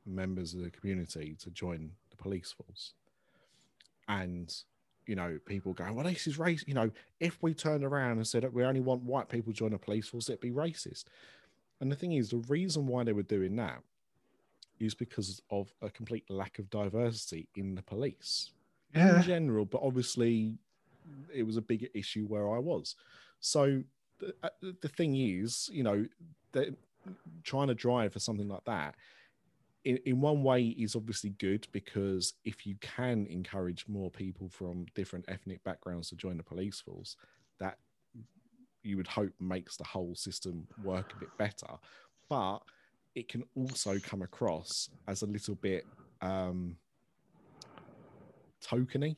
[0.07, 2.93] members of the community to join the police force,
[4.09, 4.55] and
[5.07, 6.65] you know people going, well, this is race.
[6.67, 6.91] You know,
[7.21, 10.29] if we turned around and said we only want white people join the police force,
[10.29, 11.05] it'd be racist.
[11.81, 13.83] And the thing is, the reason why they were doing that
[14.81, 18.51] is because of a complete lack of diversity in the police
[18.95, 19.17] yeah.
[19.17, 19.65] in general.
[19.65, 20.55] But obviously,
[21.33, 22.97] it was a big issue where I was.
[23.41, 23.83] So
[24.19, 24.49] the, uh,
[24.81, 26.07] the thing is, you know,
[26.53, 26.75] that
[27.43, 28.95] trying to drive for something like that.
[29.85, 34.87] In, in one way is obviously good because if you can encourage more people from
[34.95, 37.17] different ethnic backgrounds to join the police force,
[37.61, 37.77] that
[38.83, 41.67] you would hope makes the whole system work a bit better.
[42.31, 42.61] But
[43.15, 45.87] it can also come across as a little bit
[46.21, 46.77] um,
[48.63, 49.17] tokeny.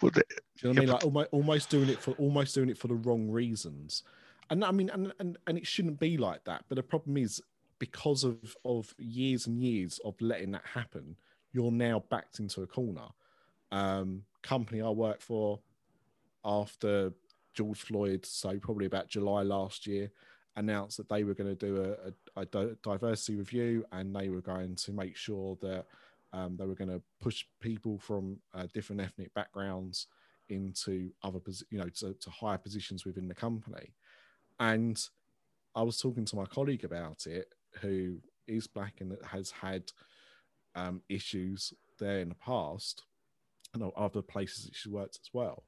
[0.00, 0.24] But the-
[0.58, 0.88] Do you know what I mean?
[0.88, 4.02] Like almost, almost doing it for almost doing it for the wrong reasons.
[4.50, 6.64] And I mean, and, and and it shouldn't be like that.
[6.68, 7.40] But the problem is
[7.78, 11.16] because of of years and years of letting that happen,
[11.52, 13.08] you're now backed into a corner.
[13.72, 15.60] Um, company I work for
[16.44, 17.12] after
[17.54, 20.10] George Floyd, so probably about July last year,
[20.60, 21.96] announced that they were going to do
[22.36, 25.86] a, a, a diversity review and they were going to make sure that
[26.32, 30.06] um, they were going to push people from uh, different ethnic backgrounds
[30.48, 33.94] into other, you know, to, to higher positions within the company.
[34.60, 35.02] And
[35.74, 39.90] I was talking to my colleague about it, who is black and has had
[40.74, 43.04] um, issues there in the past,
[43.72, 45.64] and other places that she worked as well.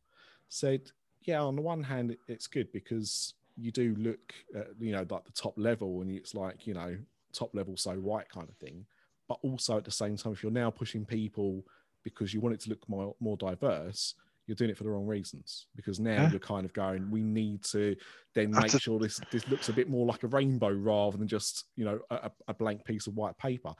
[0.48, 0.90] Said,
[1.22, 5.24] yeah, on the one hand, it's good because you do look at, you know, like
[5.24, 6.96] the top level and it's like, you know,
[7.32, 8.86] top level, so white kind of thing.
[9.28, 11.64] But also at the same time, if you're now pushing people
[12.02, 14.14] because you want it to look more, more diverse,
[14.46, 16.30] you're doing it for the wrong reasons because now Yeah.
[16.30, 17.94] you're kind of going, we need to
[18.34, 21.28] then make a- sure this, this looks a bit more like a rainbow rather than
[21.28, 23.72] just, you know, a, a blank piece of white paper.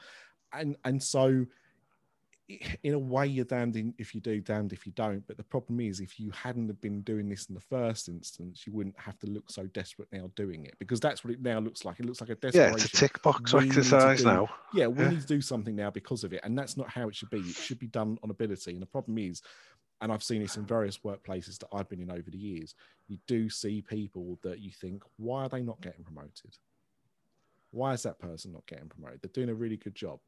[0.53, 1.45] And, and so
[2.83, 5.43] in a way you're damned in if you do damned if you don't but the
[5.43, 8.97] problem is if you hadn't have been doing this in the first instance you wouldn't
[8.99, 11.99] have to look so desperate now doing it because that's what it now looks like
[11.99, 14.49] it looks like a desperation yeah, it's a tick box We exercise do- now.
[14.73, 15.09] yeah we Yeah.
[15.11, 17.39] need to do something now because of it and that's not how it should be
[17.39, 19.41] it should be done on ability and the problem is
[20.01, 22.75] and I've seen this in various workplaces that I've been in over the years.
[23.07, 26.57] You do see people that you think, why are they not getting promoted?
[27.71, 29.21] Why is that person not getting promoted?
[29.21, 30.19] They're doing a really good job,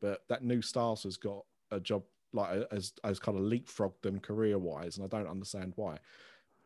[0.00, 2.02] but that new staff has got a job
[2.32, 5.98] like as as kind of leapfrogged them career wise, and I don't understand why.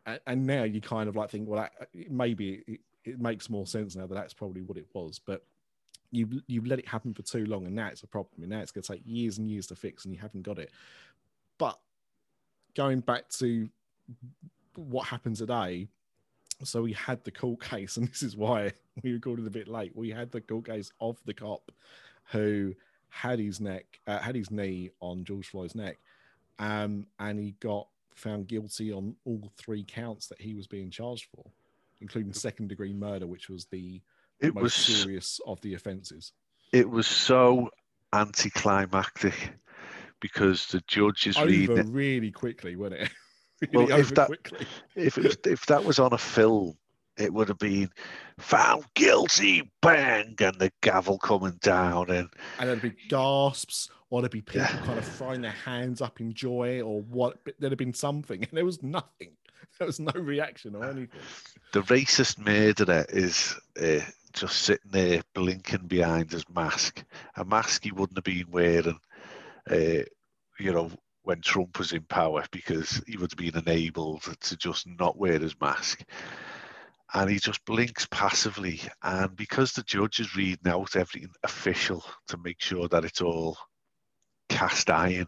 [0.05, 1.67] And, and now you kind of like think, well,
[2.09, 5.43] maybe it, it makes more sense now that that's probably what it was, but
[6.11, 8.41] you've you've let it happen for too long, and now it's a problem.
[8.41, 10.59] And now it's going to take years and years to fix, and you haven't got
[10.59, 10.71] it.
[11.57, 11.79] But
[12.75, 13.69] going back to
[14.75, 15.87] what happened today,
[16.63, 18.71] so we had the court case, and this is why
[19.03, 19.95] we recorded a bit late.
[19.95, 21.71] We had the court case of the cop
[22.31, 22.73] who
[23.15, 25.97] had his neck, uh, had his knee on George Floyd's neck,
[26.59, 31.27] um, and he got found guilty on all three counts that he was being charged
[31.33, 31.43] for,
[32.01, 34.01] including second degree murder, which was the
[34.41, 36.33] It most was serious of the offences.
[36.73, 37.69] it was so
[38.11, 39.53] anticlimactic
[40.19, 41.87] because the judge is reading Over it.
[41.87, 43.11] really quickly, wasn't it?
[43.73, 44.67] Well, if that- quickly.
[44.95, 46.77] If if that was on a film,
[47.17, 47.89] it would have been
[48.37, 54.31] found guilty, bang, and the gavel coming down, and and there'd be gasps, or there'd
[54.31, 54.85] be people Yeah.
[54.85, 57.39] kind of throwing their hands up in joy, or what?
[57.59, 59.31] There'd have been something, and there was nothing.
[59.79, 61.19] There was no reaction or anything.
[61.73, 63.99] the racist murderer is uh,
[64.31, 67.03] just sitting there blinking behind his mask,
[67.35, 68.97] a mask he wouldn't have been wearing,
[69.69, 70.03] uh,
[70.59, 70.91] you know,
[71.23, 75.39] when Trump was in power because he would have been enabled to just not wear
[75.39, 76.03] his mask.
[77.13, 78.81] And he just blinks passively.
[79.03, 83.57] And because the judge is reading out everything official to make sure that it's all
[84.49, 85.27] cast iron,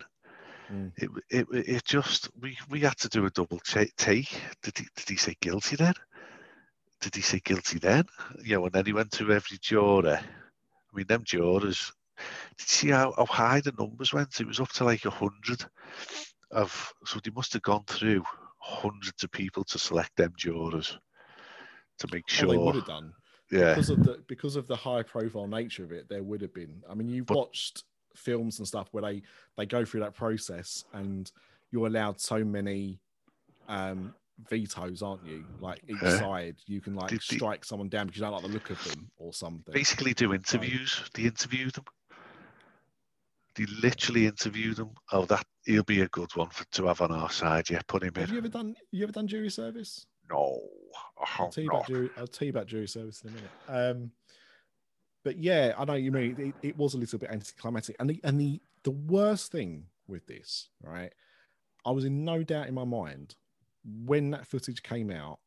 [0.69, 0.91] Mm.
[0.97, 4.29] it, it, it just, we, we had to do a double ta- take.
[4.63, 5.93] Did he, did he say guilty then?
[6.99, 8.05] did he say guilty then?
[8.43, 10.19] You know, and then he went through every juror.
[10.19, 11.91] I mean, them jurors,
[12.57, 14.39] did you see how, how high the numbers went?
[14.39, 15.63] It was up to like a hundred
[16.51, 18.23] of, so they must have gone through
[18.59, 20.97] hundreds of people to select them jurors
[21.99, 23.13] to make Oh, they would have done
[23.51, 26.09] Yeah, because of the because of the high profile nature of it.
[26.09, 26.83] There would have been.
[26.89, 27.83] I mean, you've But- watched
[28.15, 29.21] films and stuff where they
[29.57, 31.31] they go through that process, and
[31.71, 32.99] you're allowed so many
[33.67, 34.13] um
[34.49, 35.43] vetoes, aren't you?
[35.59, 36.19] Like each Yeah.
[36.19, 38.83] side, you can like Did strike someone down because you don't like the look of
[38.83, 39.73] them or something.
[39.73, 41.03] basically do interviews.
[41.13, 41.85] They interviewed them.
[43.55, 44.91] They literally interview them.
[45.11, 47.69] Oh, that he'll be a good one for to have on our side.
[47.71, 48.21] Yeah, put him in.
[48.21, 48.75] Have you ever done?
[48.91, 50.05] You ever done jury service?
[50.29, 50.61] No,
[51.17, 52.09] I'll oh, tell you about jury.
[52.17, 53.51] I'll tell you about jury service in a minute.
[53.67, 54.11] Um,
[55.23, 58.19] but yeah, I know you mean it, it was a little bit anticlimactic, and the
[58.23, 61.13] and the the worst thing with this, right?
[61.85, 63.35] I was in no doubt in my mind
[64.05, 65.39] when that footage came out,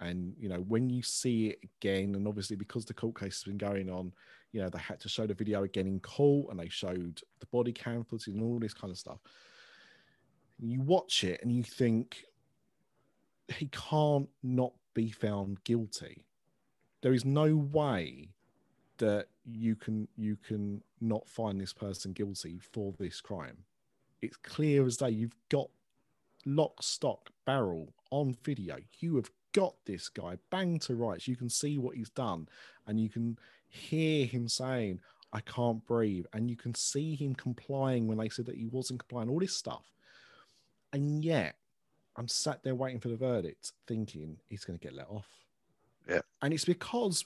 [0.00, 3.44] and you know when you see it again, and obviously because the court case has
[3.44, 4.12] been going on,
[4.52, 7.46] you know they had to show the video again in court, and they showed the
[7.46, 9.18] body cam footage and all this kind of stuff.
[10.58, 12.24] You watch it and you think
[13.48, 16.24] he can't not be found guilty.
[17.02, 18.30] There is no way
[18.98, 23.64] that you can you can not find this person guilty for this crime.
[24.22, 25.10] It's clear as day.
[25.10, 25.68] You've got
[26.44, 28.78] lock, stock, barrel on video.
[28.98, 31.28] You have got this guy bang to rights.
[31.28, 32.48] You can see what he's done,
[32.86, 35.00] and you can hear him saying,
[35.32, 39.00] "I can't breathe," and you can see him complying when they said that he wasn't
[39.00, 39.28] complying.
[39.28, 39.92] All this stuff,
[40.92, 41.58] and yet
[42.16, 45.28] I'm sat there waiting for the verdict, thinking he's going to get let off.
[46.08, 46.20] Yeah.
[46.40, 47.24] and it's because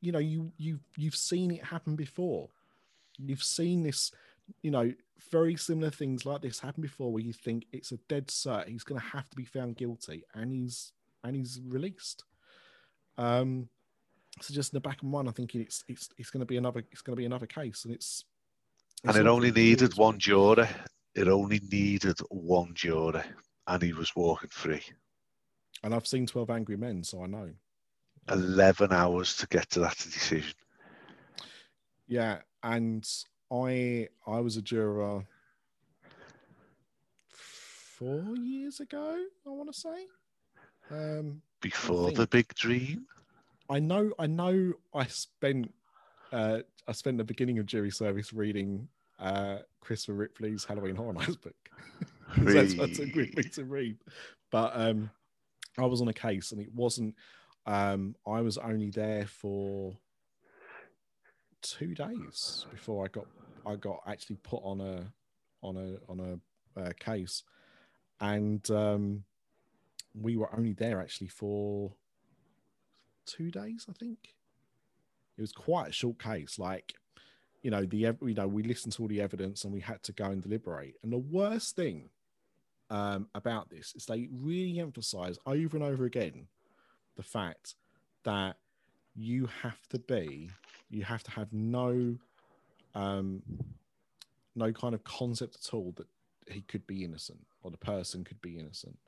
[0.00, 2.48] you know you you you've seen it happen before.
[3.18, 4.10] You've seen this,
[4.62, 4.92] you know,
[5.30, 8.68] very similar things like this happen before, where you think it's a dead cert.
[8.68, 10.92] He's going to have to be found guilty, and he's
[11.24, 12.24] and he's released.
[13.16, 13.68] Um,
[14.40, 16.46] so just in the back of my mind, I'm thinking it's it's it's going to
[16.46, 18.24] be another it's going to be another case, and it's.
[19.04, 20.68] And it only needed one juror.
[21.14, 23.24] It only needed one juror,
[23.66, 24.82] and he was walking free.
[25.82, 27.50] And I've seen Twelve Angry Men, so I know.
[28.28, 30.54] 11 hours to get to that decision.
[32.08, 33.06] Yeah, and
[33.52, 35.24] I I was a juror
[37.28, 39.24] four years ago.
[39.46, 40.06] I want to say.
[40.90, 43.06] Um, Before the big dream.
[43.68, 44.74] I know, I know.
[44.94, 45.72] I spent,
[46.32, 48.86] uh, I spent the beginning of jury service reading
[49.18, 51.56] uh, Christopher Ripley's Halloween Horror Nights book.
[52.42, 53.98] that's what took with me to read.
[54.50, 55.10] But um,
[55.78, 57.14] I was on a case, and it wasn't.
[57.66, 59.96] Um, I was only there for
[61.62, 63.26] two days before I got
[63.66, 65.12] I got actually put on a
[65.62, 66.20] on a on
[66.76, 67.42] a uh, case,
[68.20, 69.24] and um,
[70.14, 71.92] we were only there actually for
[73.26, 74.34] two days, I think.
[75.36, 76.58] It was quite a short case.
[76.58, 76.94] Like,
[77.62, 80.12] you know, the you know we listened to all the evidence and we had to
[80.12, 80.94] go and deliberate.
[81.02, 82.10] And the worst thing
[82.90, 86.46] um, about this is they really emphasize over and over again
[87.16, 87.74] the fact
[88.24, 88.56] that
[89.14, 90.50] you have to be,
[90.90, 92.16] you have to have no,
[92.94, 93.42] um,
[94.54, 96.06] no kind of concept at all that
[96.48, 98.98] he could be innocent or the person could be innocent.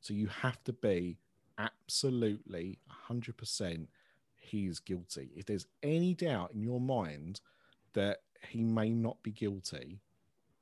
[0.00, 1.16] So you have to be
[1.58, 2.78] absolutely
[3.08, 3.86] 100%
[4.36, 5.30] he's guilty.
[5.36, 7.40] If there's any doubt in your mind
[7.94, 8.18] that
[8.48, 10.00] he may not be guilty,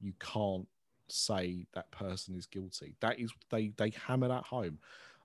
[0.01, 0.68] you can't
[1.11, 2.95] say that person is guilty.
[3.01, 4.79] That is they they hammer that home.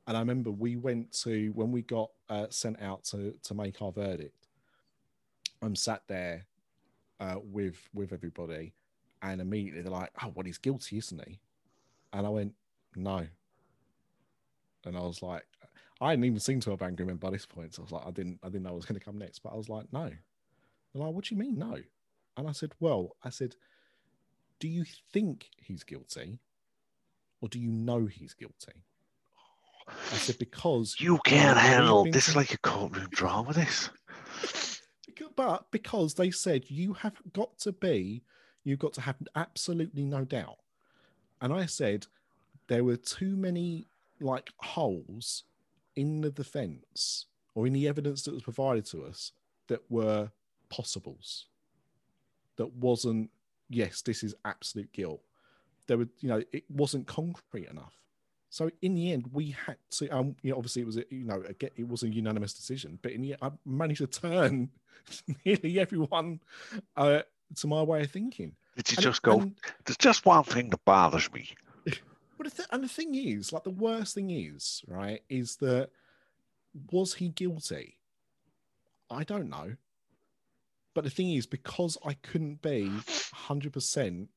[0.07, 3.81] And I remember we went to when we got uh, sent out to to make
[3.81, 4.47] our verdict.
[5.61, 6.45] I'm sat there
[7.19, 8.73] uh, with with everybody,
[9.21, 11.39] and immediately they're like, "Oh, well, he's guilty, isn't he?"
[12.13, 12.53] And I went,
[12.95, 13.27] "No."
[14.85, 15.45] And I was like,
[16.01, 18.05] I hadn't even seen to 12 Angry Men by this point, so I was like,
[18.05, 19.91] I didn't, I didn't know what was going to come next, but I was like,
[19.91, 20.09] no.
[20.93, 21.77] They're like, what do you mean, no?
[22.37, 23.55] And I said, well, I said,
[24.59, 26.39] do you think he's guilty,
[27.41, 28.83] or do you know he's guilty?
[29.87, 33.53] I said because you can't handle this is like a courtroom drama.
[33.53, 33.89] This,
[35.35, 38.23] but because they said you have got to be,
[38.63, 40.57] you've got to have absolutely no doubt.
[41.41, 42.07] And I said
[42.67, 43.87] there were too many
[44.19, 45.43] like holes
[45.95, 49.31] in the defense or in the evidence that was provided to us
[49.67, 50.31] that were
[50.69, 51.45] possibles.
[52.57, 53.29] That wasn't,
[53.69, 55.21] yes, this is absolute guilt.
[55.87, 57.93] There were, you know, it wasn't concrete enough.
[58.49, 60.09] So in the end, we had to.
[60.09, 62.99] Um, you know, obviously it was, a, you know, again, it was a unanimous decision.
[63.01, 64.69] But in the end, I managed to turn
[65.45, 66.39] nearly everyone
[66.95, 67.21] uh,
[67.57, 68.55] to my way of thinking.
[68.75, 69.39] Did you and, just go?
[69.39, 69.55] And,
[69.85, 71.49] There's just one thing that bothers me.
[72.37, 75.89] But the th- and the thing is, like the worst thing is, right, is that
[76.91, 77.97] was he guilty?
[79.09, 79.75] I don't know.
[80.95, 82.89] But the thing is, because I couldn't be
[83.33, 84.29] hundred percent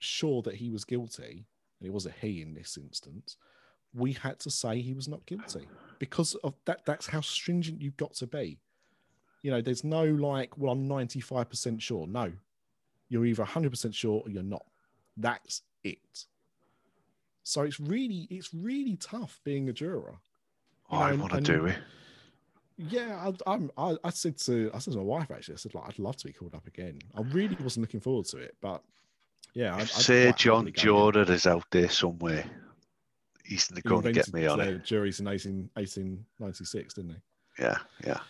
[0.00, 1.46] sure that he was guilty,
[1.80, 3.38] and it was a he in this instance,
[3.94, 5.66] we had to say he was not guilty
[5.98, 6.84] because of that.
[6.84, 8.58] That's how stringent you've got to be.
[9.42, 12.06] You know, there's no like, well, I'm 95% sure.
[12.06, 12.32] No,
[13.08, 14.64] you're either 100% sure or you're not.
[15.16, 16.26] That's it.
[17.44, 20.16] So it's really, it's really tough being a juror.
[20.90, 21.76] I want to do it.
[22.76, 23.70] Yeah, I, I'm.
[23.76, 25.54] I, I, said to I said to my wife actually.
[25.54, 26.98] I said like I'd love to be called up again.
[27.16, 28.82] I really wasn't looking forward to it, but
[29.54, 32.44] yeah, I'd, I'd John Jordan is out there somewhere.
[33.44, 34.84] He's going to get me on it.
[34.84, 37.62] Juries in 18, 1896, didn't he?
[37.62, 38.20] Yeah, yeah.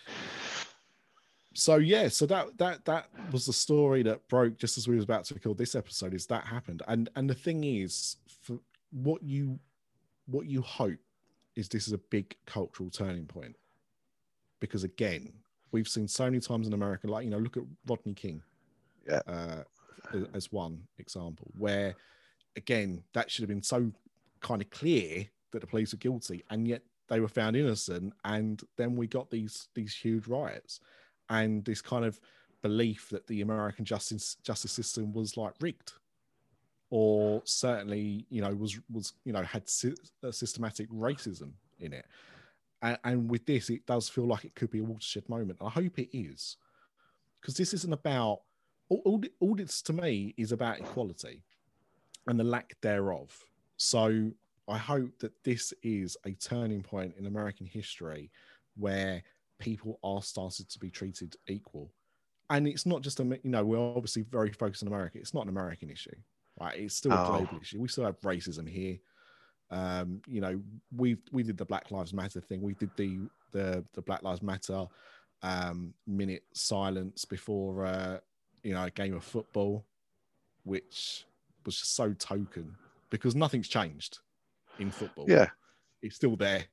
[1.53, 5.05] So yeah, so that that that was the story that broke just as we was
[5.05, 6.13] about to record this episode.
[6.13, 6.83] Is that happened?
[6.87, 8.59] And and the thing is, for
[8.91, 9.57] what you
[10.27, 10.99] what you hope
[11.55, 13.55] is this is a big cultural turning point
[14.65, 15.33] because again,
[15.71, 18.41] we've seen so many times in America, like you know, look at Rodney King.
[19.07, 19.21] Yeah.
[19.27, 19.63] Uh,
[20.33, 21.95] as one example where
[22.55, 23.91] again that should have been so
[24.41, 28.63] kind of clear that the police are guilty and yet they were found innocent and
[28.77, 30.79] then we got these these huge riots
[31.29, 32.19] and this kind of
[32.61, 35.93] belief that the american justice justice system was like rigged
[36.89, 39.93] or certainly you know was was you know had sy-
[40.31, 42.05] systematic racism in it
[42.85, 45.69] and, and with this it does feel like it could be a watershed moment i
[45.69, 46.57] hope it is
[47.41, 48.39] because this isn't about
[48.89, 51.43] all, all, all this to me is about equality
[52.27, 53.37] and the lack thereof.
[53.77, 54.31] So
[54.67, 58.31] I hope that this is a turning point in American history
[58.77, 59.21] where
[59.59, 61.91] people are started to be treated equal.
[62.49, 65.17] And it's not just a, you know, we're obviously very focused on America.
[65.17, 66.15] It's not an American issue,
[66.59, 66.77] right?
[66.77, 67.27] It's still a oh.
[67.27, 67.79] global issue.
[67.79, 68.97] We still have racism here.
[69.71, 70.61] Um, you know,
[70.95, 72.61] we we did the Black Lives Matter thing.
[72.61, 73.19] We did the
[73.51, 74.87] the the Black Lives Matter
[75.41, 78.19] um, minute silence before uh,
[78.65, 79.85] you know, a game of football,
[80.63, 81.25] which
[81.65, 82.75] was just so token
[83.11, 84.19] because nothing's changed
[84.79, 85.25] in football.
[85.27, 85.49] Yeah.
[86.01, 86.65] It's still there.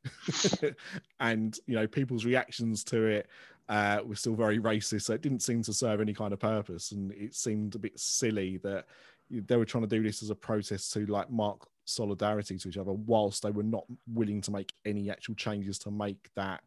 [1.20, 3.28] and, you know, people's reactions to it
[3.68, 5.03] uh, were still very racist.
[5.03, 6.93] So it didn't seem to serve any kind of purpose.
[6.93, 8.86] And it seemed a bit silly that
[9.30, 12.78] they were trying to do this as a protest to like mark solidarity to each
[12.78, 16.62] other whilst they were not willing to make any actual changes to make that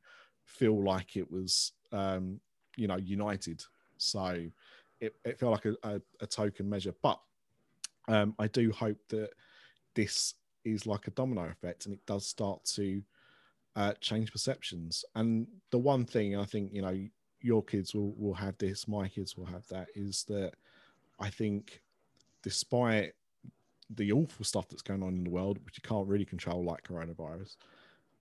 [0.45, 2.39] feel like it was um
[2.75, 3.63] you know united
[3.97, 4.45] so
[4.99, 6.93] it, it felt like a, a, a token measure.
[7.01, 7.19] But
[8.07, 9.29] um, I do hope that
[9.93, 13.01] this is like a domino effect and it does start to
[13.75, 15.03] uh, change perceptions.
[15.15, 16.97] And the one thing I think, you know,
[17.41, 20.53] your kids will, will have this, my kids will have that, is that
[21.19, 21.81] I think
[22.41, 23.13] despite
[23.89, 26.87] the awful stuff that's going on in the world, which you can't really control, like
[26.87, 27.55] coronavirus,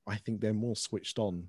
[0.06, 1.48] I think they're more switched on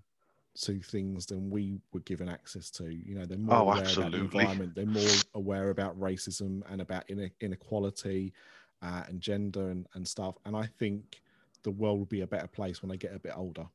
[0.62, 2.86] to things than we were given access to.
[2.86, 4.20] You know, they're more oh, aware absolutely.
[4.20, 7.10] about the environment, they're more aware about racism and about
[7.42, 8.34] inequality.
[8.82, 10.36] uh, and gender and, and stuff.
[10.46, 11.22] And I think
[11.64, 13.66] the world will be a better place when they get a bit older.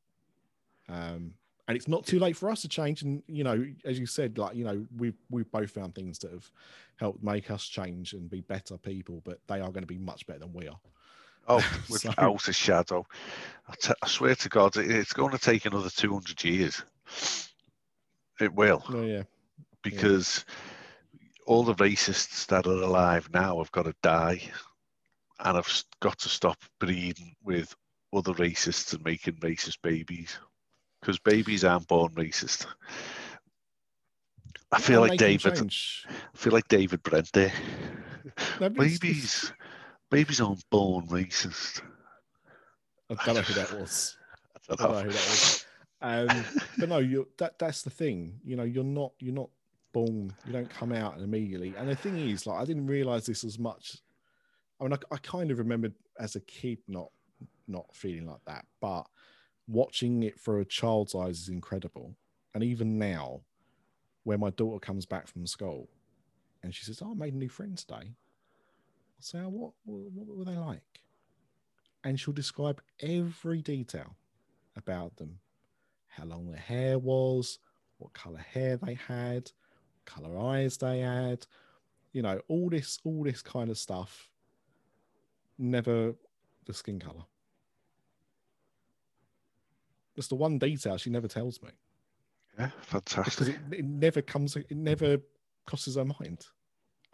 [0.89, 1.35] Um,
[1.69, 3.03] and it's not too late for us to change.
[3.03, 6.33] And you know, as you said, like you know, we've we've both found things that
[6.33, 6.51] have
[6.97, 10.27] helped make us change and be better people, but they are going to be much
[10.27, 10.79] better than we are.
[11.49, 13.07] Oh, without so, a shadow.
[13.69, 16.83] I, t- I swear to God, it's going to take another 200 years.
[18.41, 18.85] It will.
[18.89, 19.23] Oh, yeah.
[19.83, 20.45] Because
[21.13, 21.29] yeah.
[21.47, 24.43] all the racists that are alive now have got to die.
[25.41, 27.75] And I've got to stop breeding with
[28.13, 30.39] other racists and making racist babies.
[31.01, 32.67] Because babies aren't born racist.
[34.73, 35.57] I feel like David.
[35.57, 36.07] Change.
[36.09, 37.53] I feel like David Brent there.
[38.61, 39.53] babies,
[40.11, 41.83] babies aren't born racist.
[43.09, 44.17] I don't know who that was.
[44.55, 45.67] I don't know, I don't know who that was.
[46.03, 46.45] Um,
[46.79, 48.41] but no, you that that's the thing.
[48.45, 49.51] You know, you're not you're not
[49.93, 50.33] born.
[50.47, 51.75] You don't come out immediately.
[51.77, 53.97] And the thing is, like, I didn't realize this as much.
[54.81, 57.11] I mean, I, I kind of remembered as a kid not
[57.69, 59.05] not feeling like that, but
[59.71, 62.17] watching it through a child's eyes is incredible.
[62.55, 63.43] And even now,
[64.25, 65.89] where my daughter comes back from school
[66.63, 70.37] and she says, "Oh, I made new friend today," I'll say, oh, what, what, what
[70.37, 71.01] were they like?"
[72.03, 74.17] And she'll describe every detail
[74.77, 75.39] about them
[76.09, 77.59] how long their hair was,
[77.99, 79.53] what color hair they had,
[80.05, 81.47] color eyes they had,
[82.13, 84.29] you know, all this, all this kind of stuff.
[85.59, 86.15] Never
[86.65, 87.25] the skin color.
[90.21, 91.71] That's the one detail she never tells me.
[92.59, 93.49] Yeah, fantastic.
[93.49, 95.17] It, it never comes, it never
[95.65, 96.45] crosses her mind,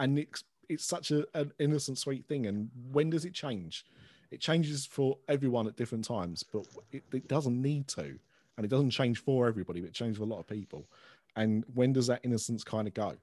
[0.00, 2.46] and it's it's such a, an innocent, sweet thing.
[2.46, 3.84] And when does it change?
[4.32, 8.18] It changes for everyone at different times, but it, it doesn't need to
[8.56, 10.88] and it doesn't change for everybody, but it changes for a lot of people.
[11.36, 13.14] And when does that innocence kind of go?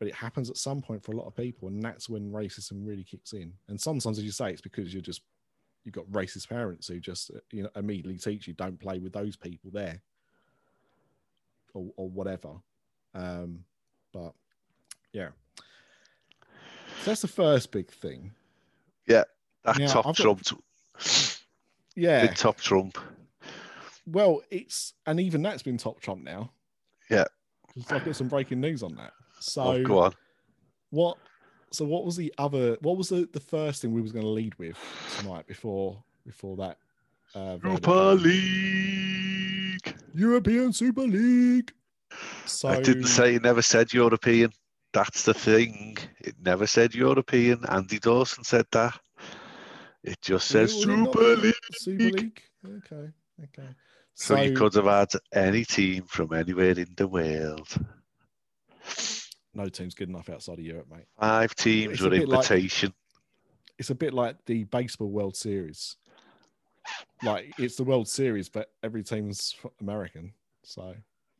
[0.00, 2.84] But it happens at some point for a lot of people, and that's when racism
[2.84, 3.52] really kicks in.
[3.68, 5.22] And sometimes, as you say, it's because you're just
[5.84, 9.36] you've got racist parents who just you know immediately teach you don't play with those
[9.36, 10.00] people there,
[11.74, 12.50] or, or whatever.
[13.14, 13.64] Um,
[14.12, 14.32] but
[15.12, 15.64] yeah, so
[17.04, 18.32] that's the first big thing.
[19.06, 19.24] Yeah,
[19.64, 20.42] that now, top Trump.
[21.94, 22.98] Yeah, big top Trump.
[24.10, 26.50] Well, it's and even that's been top trump now.
[27.10, 27.24] Yeah.
[27.90, 29.12] I've got some breaking news on that.
[29.38, 30.12] So oh, go on.
[30.90, 31.18] What?
[31.70, 32.76] So what was the other?
[32.80, 34.78] What was the the first thing we was going to lead with
[35.18, 36.78] tonight before before that?
[37.34, 39.94] Uh, Super League.
[40.14, 41.72] European Super League.
[42.46, 44.50] So I didn't say it never said European.
[44.92, 45.98] That's the thing.
[46.20, 47.64] It never said European.
[47.68, 48.98] Andy Dawson said that.
[50.02, 51.54] It just says Super League.
[51.72, 52.42] Super League.
[52.66, 53.10] Okay.
[53.44, 53.68] Okay.
[54.14, 57.68] So, so, you could have had any team from anywhere in the world.
[59.58, 61.06] No team's good enough outside of Europe, mate.
[61.18, 62.90] Five teams it's with invitation.
[62.90, 62.94] Like,
[63.76, 65.96] it's a bit like the baseball World Series.
[67.24, 70.32] Like it's the World Series, but every team's American.
[70.62, 70.94] So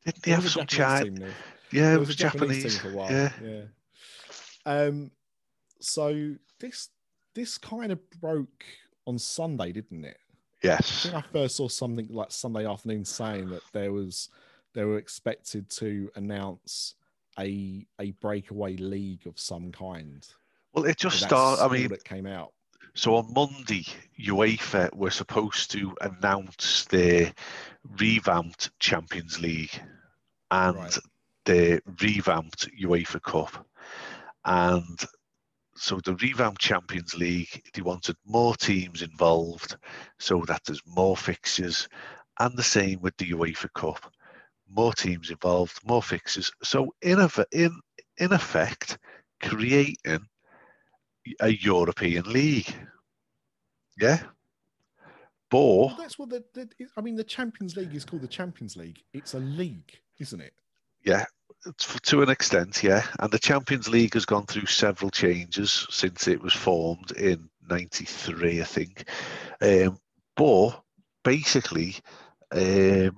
[0.04, 1.28] didn't they have some China?
[1.70, 3.12] Yeah, it was, Japanese, Japanese team for a while.
[3.12, 3.30] Yeah.
[3.44, 3.62] yeah.
[4.64, 5.12] Um.
[5.80, 6.88] So this
[7.34, 8.64] this kind of broke
[9.06, 10.18] on Sunday, didn't it?
[10.64, 11.06] Yes.
[11.06, 14.28] I think I first saw something like Sunday afternoon saying that there was
[14.74, 16.94] they were expected to announce
[17.38, 20.26] a a breakaway league of some kind.
[20.72, 21.62] Well, it just started.
[21.62, 22.52] I mean, it came out.
[22.94, 23.84] So on Monday,
[24.20, 27.32] UEFA were supposed to announce their
[27.98, 29.80] revamped Champions League
[30.50, 30.98] and right.
[31.44, 33.66] the revamped UEFA Cup,
[34.44, 34.98] and
[35.76, 39.76] so the revamped Champions League, they wanted more teams involved
[40.18, 41.88] so that there's more fixtures,
[42.40, 44.12] and the same with the UEFA Cup,
[44.70, 46.50] more teams involved, more fixes.
[46.62, 47.78] So in a, in
[48.18, 48.98] in effect,
[49.42, 50.26] creating
[51.40, 52.74] a European league.
[54.00, 54.20] Yeah.
[55.50, 57.16] But well, that's what the, the I mean.
[57.16, 59.02] The Champions League is called the Champions League.
[59.14, 60.52] It's a league, isn't it?
[61.04, 61.24] Yeah,
[62.02, 63.06] to an extent, yeah.
[63.18, 68.60] And the Champions League has gone through several changes since it was formed in '93,
[68.60, 69.08] I think.
[69.62, 69.98] Um,
[70.36, 70.82] but
[71.24, 71.96] basically,
[72.52, 73.16] um,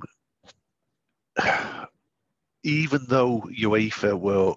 [2.63, 4.55] even though UEFA were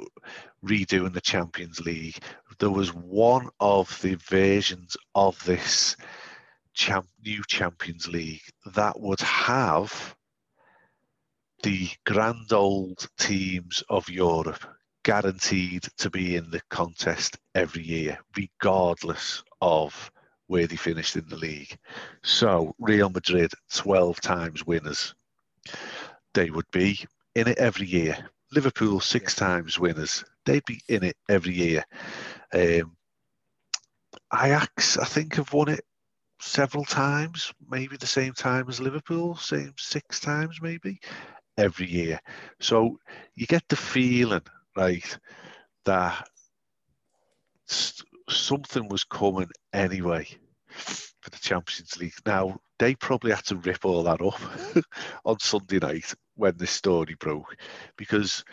[0.66, 2.18] redoing the Champions League,
[2.60, 5.96] there was one of the versions of this
[6.74, 8.44] champ- new Champions League
[8.74, 10.16] that would have
[11.64, 14.66] the grand old teams of Europe
[15.04, 20.12] guaranteed to be in the contest every year, regardless of
[20.48, 21.78] where they finished in the league.
[22.24, 25.14] So Real Madrid, 12 times winners,
[26.34, 27.00] they would be
[27.36, 28.18] in it every year.
[28.52, 31.84] Liverpool, six times winners, they'd be in it every year.
[32.54, 32.96] Um,
[34.34, 35.84] Ajax, I think, have won it
[36.40, 41.00] several times, maybe the same time as Liverpool, same six times maybe
[41.58, 42.20] every year.
[42.60, 43.00] So
[43.36, 44.42] you get the feeling,
[44.76, 45.18] right,
[45.86, 46.28] that
[48.30, 50.28] something was coming anyway
[50.68, 52.14] for the Champions League.
[52.26, 54.40] Now they probably had to rip all that up
[55.26, 57.56] on Sunday night when this story broke,
[57.98, 58.44] because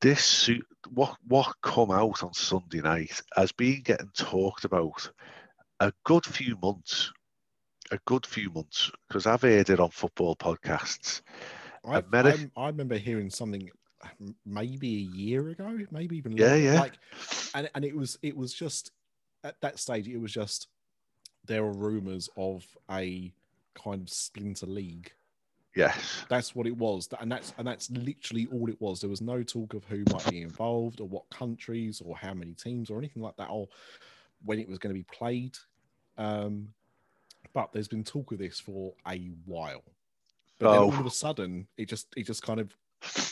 [0.00, 0.50] this
[0.90, 5.10] what what come out on Sunday night has been getting talked about
[5.80, 7.12] a good few months,
[7.90, 11.22] a good few months, because I've heard it on football podcasts.
[11.84, 13.70] I, I, I remember hearing something
[14.44, 16.62] maybe a year ago, maybe even yeah, longer.
[16.62, 16.80] yeah.
[16.80, 16.98] Like,
[17.54, 18.92] and and it was it was just
[19.44, 20.68] at that stage, it was just
[21.44, 23.32] there were rumors of a
[23.74, 25.12] kind of splinter league.
[25.78, 29.00] Yes, that's what it was, and that's and that's literally all it was.
[29.00, 32.54] There was no talk of who might be involved, or what countries, or how many
[32.54, 33.68] teams, or anything like that, or
[34.44, 35.56] when it was going to be played.
[36.16, 36.70] Um,
[37.52, 39.84] but there's been talk of this for a while.
[40.58, 40.72] But oh.
[40.72, 42.74] then all of a sudden, it just it just kind of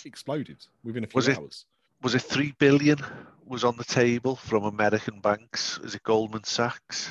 [0.04, 1.66] exploded within a few was hours.
[2.00, 2.98] It, was it three billion
[3.44, 5.80] was on the table from American banks?
[5.82, 7.10] Is it Goldman Sachs?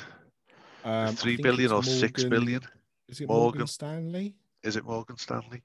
[0.82, 2.62] Um, three billion or Morgan, six billion?
[3.06, 4.34] Is it Morgan, Morgan Stanley?
[4.66, 5.62] Is it Morgan Stanley?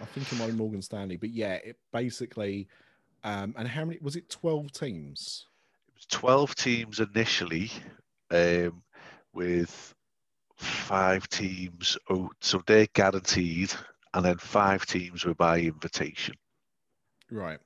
[0.00, 2.68] I think it might be Morgan Stanley, but yeah, it basically.
[3.22, 4.28] Um, and how many was it?
[4.28, 5.46] Twelve teams.
[5.88, 7.70] It was twelve teams initially,
[8.30, 8.82] um,
[9.32, 9.94] with
[10.56, 11.96] five teams.
[12.08, 13.72] Oh, so they're guaranteed
[14.14, 16.34] and then five teams were by invitation.
[17.30, 17.60] Right.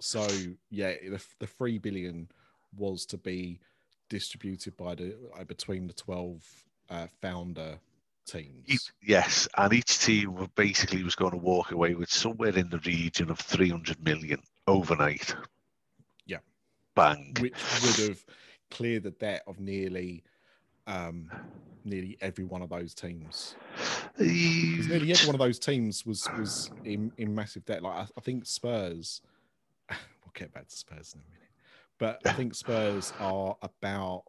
[0.00, 0.26] So
[0.70, 2.28] yeah, the, the three billion
[2.76, 3.60] was to be
[4.08, 6.42] distributed by the uh, between the twelve
[6.90, 7.78] uh, founder
[8.26, 8.92] teams.
[9.02, 13.30] yes, and each team basically was going to walk away with somewhere in the region
[13.30, 15.34] of three hundred million overnight.
[16.26, 16.38] Yeah.
[16.94, 17.34] Bang.
[17.40, 18.24] Which would have
[18.70, 20.22] cleared the debt of nearly
[20.86, 21.30] um,
[21.84, 23.54] nearly every one of those teams.
[24.18, 27.82] Nearly every one of those teams was was in, in massive debt.
[27.82, 29.22] Like I, I think Spurs.
[30.24, 31.50] We'll get back to Spurs in a minute,
[31.98, 34.24] but I think Spurs are about.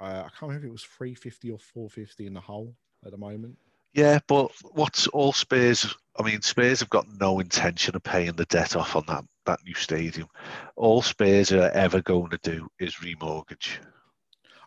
[0.00, 2.74] Uh, I can't remember if it was three fifty or four fifty in the hole
[3.04, 3.56] at the moment.
[3.94, 5.94] Yeah, but what's all Spurs?
[6.18, 9.60] I mean, Spurs have got no intention of paying the debt off on that that
[9.64, 10.28] new stadium.
[10.76, 13.78] All Spurs are ever going to do is remortgage.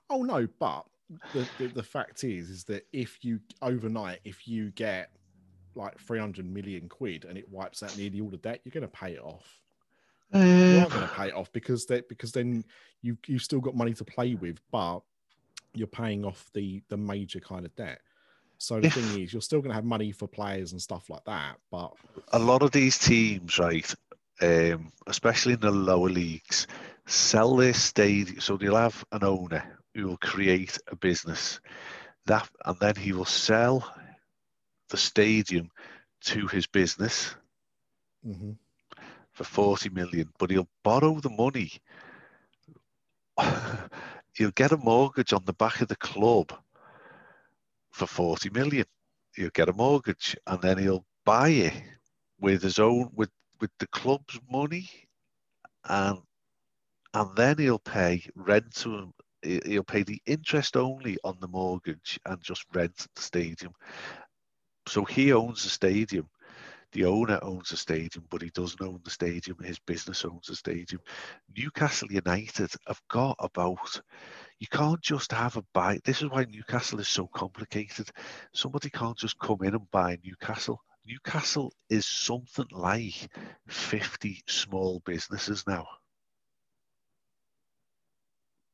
[0.10, 0.86] Oh no, but
[1.34, 5.12] the, the, the fact is is that if you overnight if you get
[5.76, 8.88] like 300 million quid and it wipes out nearly all the debt you're going to
[8.88, 9.62] pay it off
[10.34, 12.64] uh, you are going to pay it off because that because then
[13.02, 15.00] you you've still got money to play with but
[15.74, 18.00] you're paying off the the major kind of debt.
[18.60, 21.10] So the if, thing is you're still going to have money for players and stuff
[21.10, 21.94] like that but
[22.34, 23.96] a lot of these teams right
[24.42, 26.68] um, especially in the lower leagues
[27.08, 29.64] sell their stadium so they'll have an owner
[29.96, 31.62] who will create a business
[32.26, 33.96] that and then he will sell
[34.90, 35.70] the stadium
[36.22, 37.36] to his business
[38.28, 38.52] mm-hmm.
[39.32, 41.72] for 40 million but he'll borrow the money
[44.34, 46.54] he'll get a mortgage on the back of the club
[47.92, 48.86] for 40 million
[49.38, 51.74] You'll get a mortgage and then he'll buy it
[52.40, 53.30] with his own with
[53.62, 54.90] with the club's money
[55.88, 56.20] and
[57.14, 62.20] and then he'll pay rent to him he'll pay the interest only on the mortgage
[62.26, 63.74] and just rent the stadium.
[64.88, 66.28] So he owns the stadium.
[66.92, 69.58] The owner owns the stadium, but he doesn't own the stadium.
[69.64, 71.02] His business owns the stadium.
[71.56, 74.02] Newcastle United have got about.
[74.60, 76.00] You can't just have a buy.
[76.04, 78.10] This is why Newcastle is so complicated.
[78.54, 80.82] Somebody can't just come in and buy Newcastle.
[81.06, 83.30] Newcastle is something like
[83.68, 85.88] 50 small businesses now.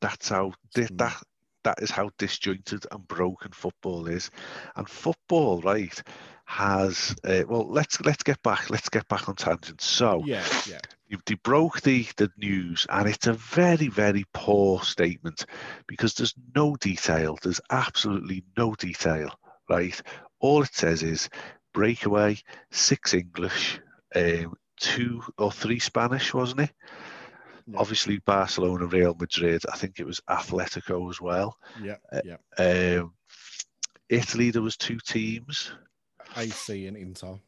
[0.02, 1.24] That's how that
[1.66, 4.30] that is how disjointed and broken football is,
[4.76, 6.02] and football, right,
[6.46, 7.68] has uh, well.
[7.68, 8.70] Let's let's get back.
[8.70, 9.82] Let's get back on tangent.
[9.82, 10.80] So yeah, yeah.
[11.08, 15.46] You, they broke the the news, and it's a very very poor statement
[15.88, 17.38] because there's no detail.
[17.42, 19.30] There's absolutely no detail,
[19.70, 20.00] right?
[20.40, 21.30] All it says is
[21.74, 22.38] breakaway,
[22.72, 23.80] six English,
[24.16, 26.72] um, two or three Spanish, wasn't it?
[27.68, 27.80] Yeah.
[27.80, 29.64] Obviously, Barcelona, Real Madrid.
[29.72, 31.58] I think it was Atletico as well.
[31.82, 33.00] Yeah, uh, yeah.
[33.00, 33.14] Um,
[34.10, 35.72] Italy, there was two teams.
[36.38, 37.40] AC and Inter.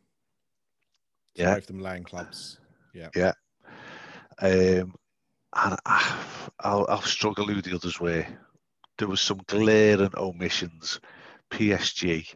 [1.35, 2.59] Yeah, both them land clubs.
[2.93, 3.33] Yeah, yeah.
[4.39, 4.93] Um,
[5.55, 6.23] and I,
[6.59, 8.27] I'll, I'll struggle with the others way.
[8.97, 10.99] There was some glaring omissions.
[11.49, 12.35] PSG,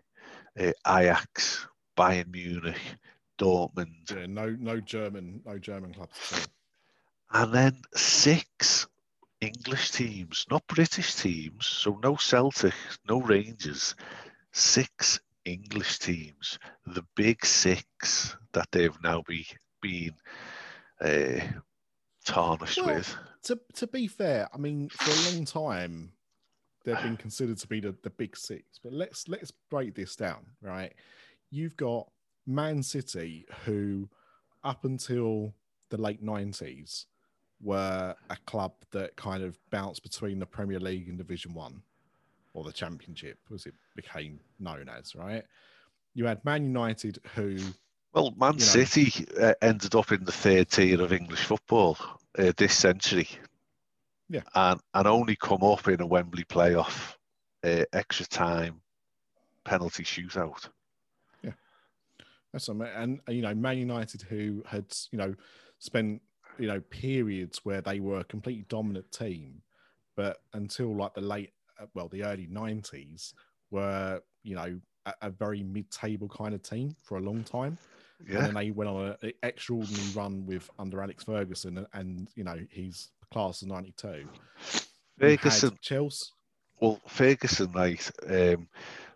[0.59, 2.79] uh, Ajax, Bayern Munich,
[3.37, 4.11] Dortmund.
[4.11, 6.47] Yeah, no, no German, no German clubs.
[7.31, 8.87] And then six
[9.41, 11.65] English teams, not British teams.
[11.65, 12.73] So no Celtic,
[13.07, 13.95] no Rangers.
[14.53, 19.45] Six English teams, the big six that they've now be
[19.81, 20.13] been
[21.01, 21.39] uh,
[22.25, 23.15] tarnished Well, with.
[23.43, 26.13] To to be fair, I mean, for a long time,
[26.85, 28.79] they've been considered to be the, the big six.
[28.83, 30.93] But let's let's break this down, right?
[31.49, 32.09] You've got
[32.45, 34.09] Man City, who
[34.63, 35.53] up until
[35.89, 37.07] the late nineties
[37.61, 41.83] were a club that kind of bounced between the Premier League and Division One,
[42.53, 45.43] or the Championship, as it became known as, right?
[46.13, 47.57] You had Man United, who
[48.13, 48.65] Well, Man you know.
[48.65, 51.97] City uh, ended up in the third tier of English football
[52.37, 53.29] uh, this century.
[54.29, 54.41] Yeah.
[54.55, 57.15] And, and only come up in a Wembley playoff,
[57.63, 58.81] uh, extra time,
[59.65, 60.69] penalty shootout.
[62.53, 63.21] That's what I mean.
[63.27, 65.33] and you know Man United, who had you know
[65.79, 66.21] spent
[66.59, 69.61] you know periods where they were a completely dominant team,
[70.15, 71.53] but until like the late,
[71.93, 73.34] well, the early nineties,
[73.69, 77.77] were you know a, a very mid-table kind of team for a long time,
[78.19, 78.41] and Yeah.
[78.41, 82.57] then they went on an extraordinary run with under Alex Ferguson, and, and you know
[82.69, 84.27] he's class of '92.
[85.19, 86.32] Ferguson, Chelsea,
[86.79, 88.67] well, Ferguson, right, um,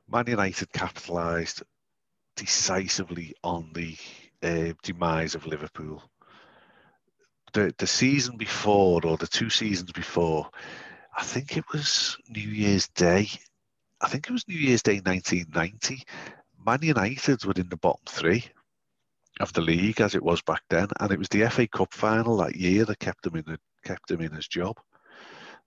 [0.08, 1.64] Man United capitalised
[2.36, 3.98] decisively on the
[4.44, 6.04] uh, demise of Liverpool.
[7.54, 10.50] The, the season before, or the two seasons before,
[11.18, 13.30] I think it was New Year's Day.
[14.02, 16.04] I think it was New Year's Day 1990.
[16.66, 18.46] Man United were in the bottom three
[19.40, 22.38] of the league as it was back then, and it was the FA Cup final
[22.38, 24.78] that year that kept him in the, kept him in his job.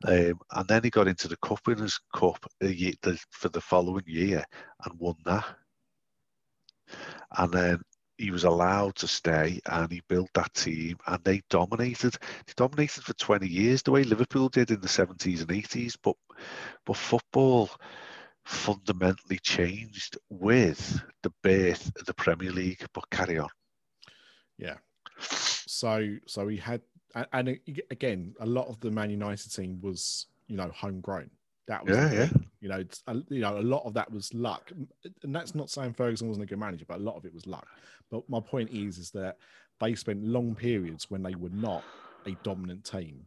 [0.06, 4.04] Um, and then he got into the Cup Winners' Cup year, the, for the following
[4.06, 4.44] year
[4.84, 5.44] and won that.
[7.36, 7.80] And then
[8.18, 12.14] he was allowed to stay and he built that team and they dominated.
[12.46, 15.96] They dominated for 20 years the way Liverpool did in the 70s and 80s.
[16.02, 16.16] But,
[16.84, 17.70] but football
[18.44, 22.84] fundamentally changed with the birth of the Premier League.
[22.92, 23.48] But carry on.
[24.58, 24.76] Yeah.
[25.20, 26.80] So so he had
[27.14, 27.58] and, and
[27.90, 31.30] again a lot of the Man United team was you know homegrown.
[31.68, 32.28] That was Yeah, yeah.
[32.60, 34.72] You know, a- you know a lot of that was luck,
[35.22, 37.46] and that's not saying Ferguson wasn't a good manager, but a lot of it was
[37.46, 37.68] luck.
[38.10, 39.36] But my point is is that
[39.78, 41.84] they spent long periods when they were not
[42.26, 43.26] a dominant team.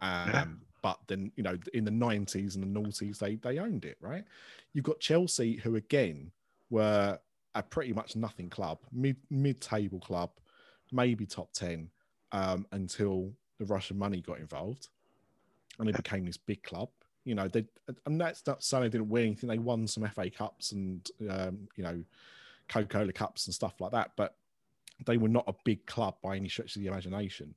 [0.00, 0.44] Um, Yeah.
[0.82, 4.24] But then, you know, in the 90s and the noughties, they, they owned it, right?
[4.72, 6.32] You've got Chelsea, who again
[6.70, 7.20] were
[7.54, 10.30] a pretty much nothing club, mid mid table club,
[10.90, 11.88] maybe top 10
[12.32, 14.88] um, until the Russian money got involved
[15.78, 16.88] and it became this big club.
[17.24, 17.64] You know, they
[18.06, 19.48] and that's not saying they didn't win anything.
[19.48, 22.02] They won some FA Cups and um, you know,
[22.68, 24.34] Coca Cola Cups and stuff like that, but
[25.06, 27.54] they were not a big club by any stretch of the imagination.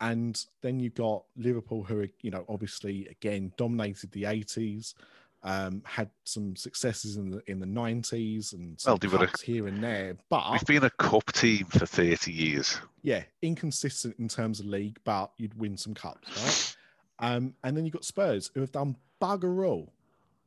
[0.00, 4.94] And then you got Liverpool, who are, you know, obviously again dominated the 80s,
[5.42, 9.44] um, had some successes in the in the 90s and some Well, they were a-
[9.44, 10.16] here and there.
[10.28, 12.78] But We've been a cup team for 30 years.
[13.02, 16.76] yeah, inconsistent in terms of league, but you'd win some cups, right?
[17.20, 19.92] Um, and then you've got Spurs who have done bugger all,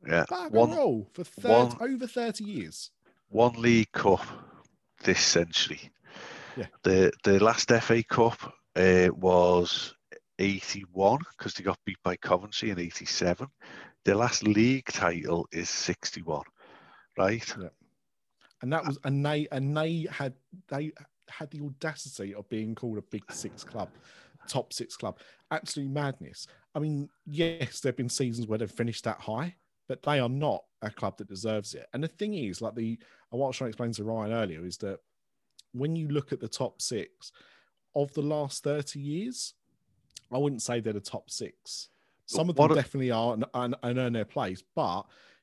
[0.06, 0.24] Yeah.
[0.28, 2.90] bugger One, all for 30, one- over 30 years.
[3.28, 4.24] one League Cup
[5.04, 5.90] this century.
[6.56, 6.66] Yeah.
[6.82, 9.94] The the last FA Cup uh, was
[10.38, 13.48] 81 because they got beat by Coventry in 87.
[14.04, 16.42] The last league title is 61,
[17.16, 17.54] right?
[18.62, 20.34] And that was and they and they had
[20.68, 20.92] they
[21.28, 23.88] had the audacity of being called a big six club,
[24.48, 25.18] top six club.
[25.50, 26.46] Absolute madness.
[26.74, 29.54] I mean, yes, there have been seasons where they've finished that high,
[29.88, 31.86] but they are not a club that deserves it.
[31.92, 32.98] And the thing is, like the
[33.30, 35.00] what I was trying to explain to Ryan earlier is that
[35.72, 37.32] when you look at the top six
[37.94, 39.54] of the last 30 years,
[40.30, 41.88] I wouldn't say they're the top six.
[42.26, 44.62] Some of them What definitely are and, and, and earn their place.
[44.74, 45.02] But,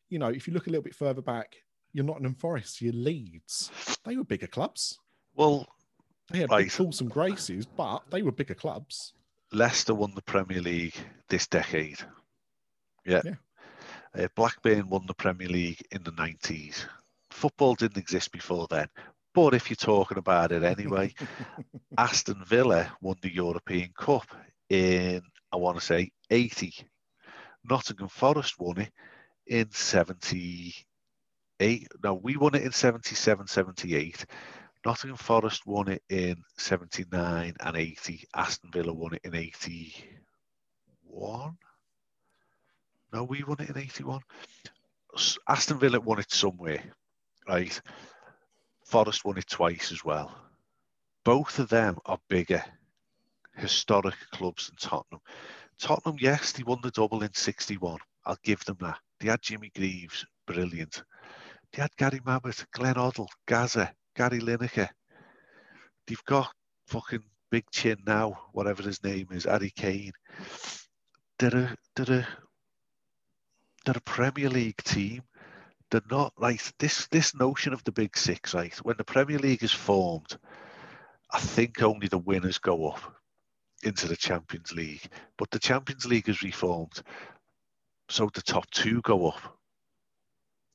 [0.10, 1.56] you know, if you look a little bit further back,
[1.94, 3.72] you're Nottingham Forest, your Leeds,
[4.06, 5.00] they were bigger clubs.
[5.36, 5.68] Well,
[6.32, 9.14] They had big Fulsome Graces, but they were bigger clubs.
[9.52, 10.96] Leicester won the Premier League
[11.28, 12.00] this decade.
[13.06, 13.22] Yeah.
[13.26, 13.36] Yeah.
[14.18, 16.86] Uh, Blackburn won the Premier League in the 90s.
[17.32, 18.88] Football didn't exist before then.
[19.34, 21.14] But if you're talking about it anyway,
[21.98, 24.26] Aston Villa won the European Cup
[24.70, 25.22] in,
[25.52, 26.74] I want to say, 80.
[27.64, 28.92] Nottingham Forest won it
[29.48, 31.88] in 78.
[32.04, 34.26] No, we won it in 77, 78.
[34.86, 38.24] Nottingham Forest won it in 79 and 80.
[38.34, 41.58] Aston Villa won it in 81.
[43.12, 44.22] No, we won it in 81.
[45.48, 46.84] Aston Villa won it somewhere,
[47.48, 47.82] right?
[48.86, 50.34] Forest won it twice as well.
[51.26, 52.64] Both of them are bigger
[53.56, 55.22] historic clubs than Tottenham.
[55.78, 58.00] Tottenham, yes, they won the double in 61.
[58.26, 59.00] I'll give them that.
[59.20, 61.04] They had Jimmy Greaves, brilliant.
[61.74, 64.90] They had Gary Mabbutt, Glenn Hoddle, Gazza, Gary Lineker.
[66.06, 66.52] They've got
[66.88, 70.12] fucking Big Chin now, whatever his name is, Harry Kane.
[71.38, 72.28] They're a, they're a,
[73.86, 75.22] they're a Premier League team.
[75.90, 77.08] They're not like this.
[77.08, 78.76] This notion of the Big Six, right?
[78.80, 80.38] When the Premier League is formed,
[81.32, 83.16] I think only the winners go up
[83.84, 85.08] into the Champions League.
[85.38, 87.02] But the Champions League is reformed,
[88.10, 89.59] so the top two go up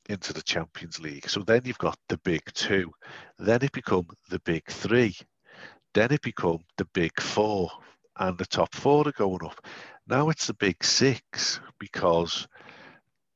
[0.09, 1.29] into the Champions League.
[1.29, 2.93] So then you've got the big two.
[3.39, 5.17] Then it become the big three.
[5.95, 7.71] Then it become the big four,
[8.19, 9.65] and the top four are going up.
[10.07, 12.47] Now it's the big six because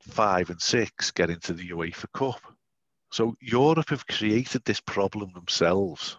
[0.01, 2.41] five and six get into the UEFA Cup.
[3.11, 6.19] So Europe have created this problem themselves.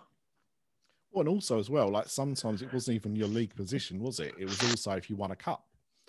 [1.12, 4.34] Well, and also as well, like sometimes it wasn't even your league position, was it?
[4.40, 5.66] It was also if you won a cup.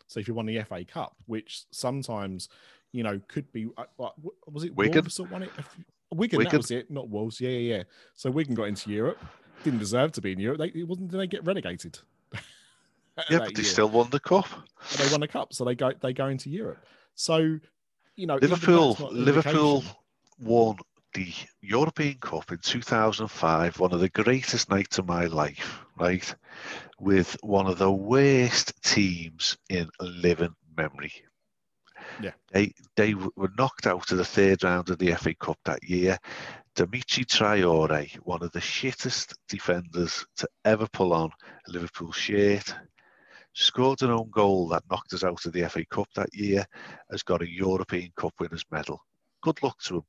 [0.07, 2.49] So if you won the FA Cup, which sometimes,
[2.93, 4.09] you know, could be, uh,
[4.47, 5.03] was it Wigan?
[5.03, 5.51] Wolves that won it?
[6.13, 6.51] Wigan, Wigan.
[6.51, 7.41] that was it, not Wolves.
[7.41, 7.83] Yeah, yeah, yeah.
[8.15, 9.23] So Wigan got into Europe.
[9.63, 10.59] Didn't deserve to be in Europe.
[10.59, 11.11] They it wasn't.
[11.11, 11.99] Did they get relegated?
[13.29, 13.71] Yeah, but they year?
[13.71, 14.47] still won the cup.
[14.93, 16.87] But they won a cup, so they go they go into Europe.
[17.15, 17.59] So,
[18.17, 19.85] you know, Liverpool, that's not an Liverpool
[20.39, 20.77] won
[21.13, 21.31] the
[21.61, 26.35] European Cup in 2005, one of the greatest nights of my life, right?
[26.99, 31.13] With one of the worst teams in living memory.
[32.23, 32.33] Yeah.
[32.53, 36.19] They they were knocked out of the third round of the FA Cup that year.
[36.75, 41.31] Dimitri Traore, one of the shittest defenders to ever pull on
[41.69, 42.75] a Liverpool shirt,
[43.55, 46.65] scored an own goal that knocked us out of the FA Cup that year,
[47.11, 49.01] has got a European Cup winners medal.
[49.43, 50.03] Good luck to him.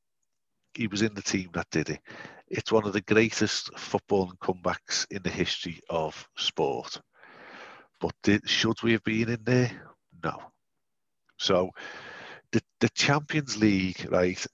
[0.74, 2.00] He was in the team that did it.
[2.48, 7.02] It's one of the greatest footballing comebacks in the history of sport.
[8.00, 9.72] But did, should we have been in there?
[10.24, 10.51] No.
[11.42, 11.72] So
[12.52, 14.46] the the Champions League, right?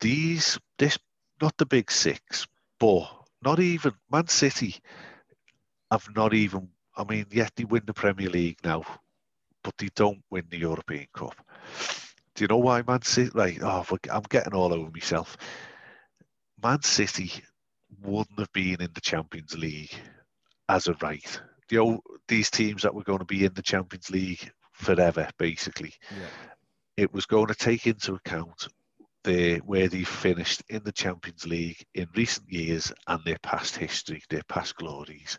[0.00, 0.98] These this
[1.42, 2.46] not the big six,
[2.80, 3.06] but
[3.42, 4.76] not even Man City
[5.90, 6.70] have not even.
[6.96, 8.82] I mean, yet they win the Premier League now,
[9.62, 11.34] but they don't win the European Cup.
[12.34, 13.30] Do you know why Man City?
[13.34, 15.36] Like, oh, I'm getting all over myself.
[16.62, 17.30] Man City
[18.00, 19.94] wouldn't have been in the Champions League
[20.68, 21.40] as a right.
[21.68, 24.50] The old, these teams that were going to be in the Champions League
[24.82, 26.30] forever, basically Yeah.
[26.96, 28.68] it was going to take into account
[29.24, 34.22] the where they finished in the Champions League in recent years and their past history,
[34.28, 35.38] their past glories.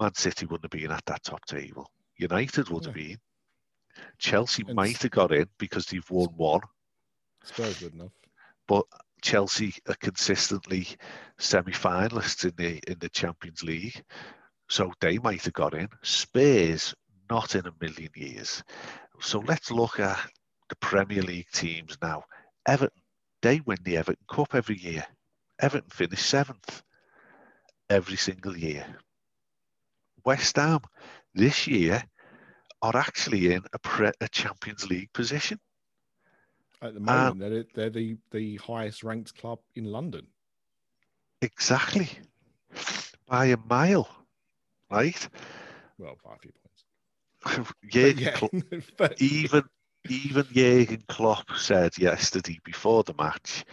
[0.00, 1.90] Man City wouldn't have been at that top table.
[2.16, 3.18] United would have been.
[4.18, 6.60] Chelsea And might have got in because they've won one,
[7.44, 8.12] Spurs good enough.
[8.66, 8.84] but
[9.22, 10.86] Chelsea are consistently
[11.38, 14.02] semi-finalists in the in the Champions League,
[14.68, 15.88] so they might have got in.
[16.02, 16.94] Spurs
[17.30, 18.62] not in a million years.
[19.20, 20.18] So let's look at
[20.68, 22.24] the Premier League teams now.
[22.66, 23.02] Everton,
[23.42, 25.04] they win the Everton Cup every year.
[25.60, 26.82] Everton finish seventh
[27.88, 28.98] every single year.
[30.24, 30.80] West Ham
[31.34, 32.02] this year
[32.82, 35.58] are actually in a, pre- a Champions League position.
[36.80, 40.32] At the Um, moment, they're they're the the highest ranked club in London.
[41.42, 42.08] Exactly.
[43.26, 44.08] By a mile,
[44.90, 45.28] right?
[45.98, 46.52] Well, by a few
[47.90, 48.52] Jurgen yeah, Klopp,
[48.96, 49.64] but even
[50.08, 53.64] even Jurgen Klopp said yesterday before the match,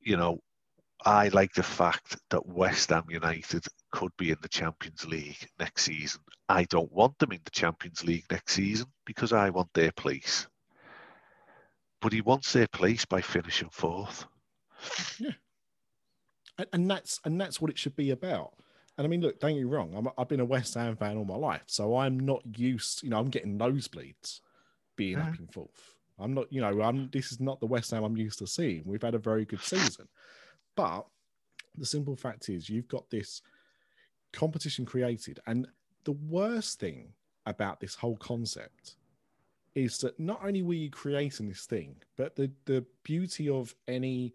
[0.00, 0.40] you know,
[1.04, 5.84] I like the fact that West Ham United could be in the Champions League next
[5.84, 6.20] season.
[6.48, 10.46] I don't want them in the Champions League next season because I want their place.
[12.00, 14.26] But he wants their place by finishing fourth.
[16.58, 18.52] and, and that's and that's what it should be about.
[18.98, 19.94] And I mean, look, don't get me wrong.
[19.94, 23.02] I'm, I've been a West Ham fan all my life, so I'm not used.
[23.02, 24.40] You know, I'm getting nosebleeds
[24.96, 25.40] being up Yeah.
[25.40, 25.94] in fourth.
[26.18, 26.50] I'm not.
[26.52, 27.10] You know, I'm.
[27.10, 28.82] This is not the West Ham I'm used to seeing.
[28.86, 30.08] We've had a very good season,
[30.76, 31.06] but
[31.76, 33.42] the simple fact is, you've got this
[34.32, 35.66] competition created, and
[36.04, 37.12] the worst thing
[37.44, 38.96] about this whole concept
[39.74, 44.32] is that not only were you creating this thing, but the the beauty of any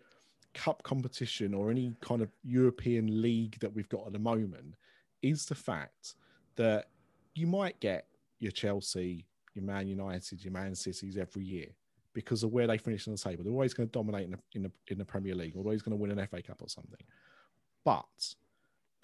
[0.54, 4.76] cup competition or any kind of European league that we've got at the moment
[5.22, 6.16] is the fact
[6.56, 6.88] that
[7.36, 8.08] you might get
[8.39, 11.68] your Chelsea, your Man United, your Man Cities every year
[12.14, 13.43] because of where they finish on the table.
[13.43, 15.82] They're always going to dominate in the, in the, in the Premier League, they're always
[15.82, 16.99] going to win an FA Cup or something.
[17.86, 18.36] But,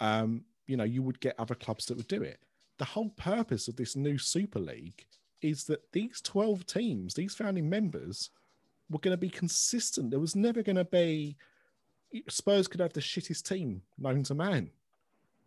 [0.00, 2.40] um, you know, you would get other clubs that would do it.
[2.78, 5.06] The whole purpose of this new Super League
[5.40, 8.30] is that these 12 teams, these founding members,
[8.90, 10.10] were going to be consistent.
[10.10, 11.36] There was never going to be
[12.28, 14.70] Spurs could have the shittest team known to man,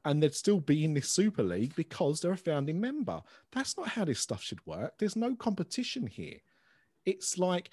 [0.06, 3.22] and they'd still be in this Super League because they're a founding member.
[3.52, 4.94] That's not how this stuff should work.
[4.98, 6.38] There's no competition here.
[7.06, 7.70] It's like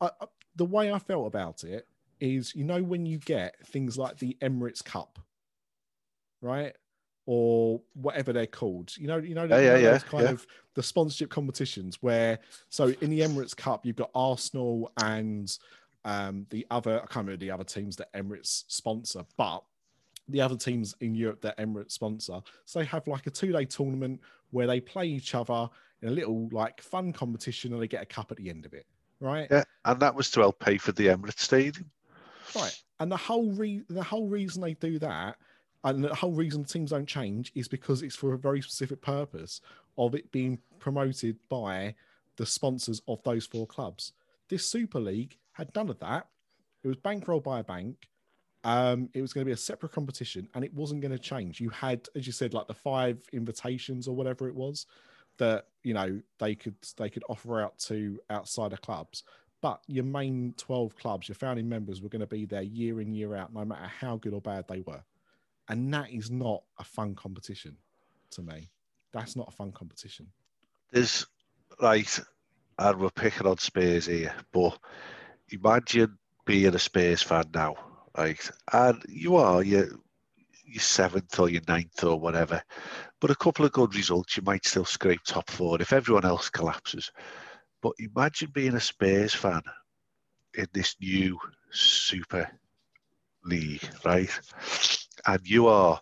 [0.00, 0.10] uh,
[0.56, 1.86] the way I felt about it
[2.20, 5.18] is, you know, when you get things like the Emirates Cup,
[6.40, 6.74] right?
[7.26, 10.30] Or whatever they're called, you know, you know, yeah, yeah, yeah, kind yeah.
[10.30, 12.40] of the sponsorship competitions where,
[12.70, 15.56] so in the Emirates Cup, you've got Arsenal and
[16.04, 19.62] um, the other, I can't remember the other teams that Emirates sponsor, but
[20.28, 22.40] the other teams in Europe that Emirates sponsor.
[22.64, 25.68] So they have like a two day tournament where they play each other
[26.02, 28.74] in a little like fun competition and they get a cup at the end of
[28.74, 28.86] it.
[29.20, 29.46] Right.
[29.50, 29.64] Yeah.
[29.84, 31.90] And that was to help pay for the Emirates Stadium.
[32.56, 32.76] Right.
[32.98, 35.36] And the whole re- the whole reason they do that
[35.84, 39.60] and the whole reason teams don't change is because it's for a very specific purpose
[39.96, 41.94] of it being promoted by
[42.36, 44.12] the sponsors of those four clubs.
[44.48, 46.28] This Super League had none of that.
[46.82, 48.08] It was bankrolled by a bank.
[48.62, 51.60] Um, it was going to be a separate competition and it wasn't going to change.
[51.60, 54.86] You had, as you said, like the five invitations or whatever it was
[55.38, 59.24] that you know they could they could offer out to outsider clubs.
[59.62, 63.12] But your main 12 clubs, your founding members, were going to be there year in,
[63.12, 65.02] year out, no matter how good or bad they were.
[65.70, 67.76] And that is not a fun competition
[68.32, 68.70] to me.
[69.12, 70.26] That's not a fun competition.
[70.90, 71.24] There's
[71.80, 72.08] like,
[72.76, 74.76] and we're picking on Spurs here, but
[75.50, 77.76] imagine being a Spurs fan now,
[78.18, 78.50] right?
[78.72, 79.90] And you are, you're,
[80.64, 82.60] you're seventh or you're ninth or whatever,
[83.20, 86.50] but a couple of good results, you might still scrape top four if everyone else
[86.50, 87.12] collapses.
[87.80, 89.62] But imagine being a Spurs fan
[90.54, 91.38] in this new
[91.70, 92.50] Super
[93.44, 94.30] League, right?
[95.26, 96.00] And you are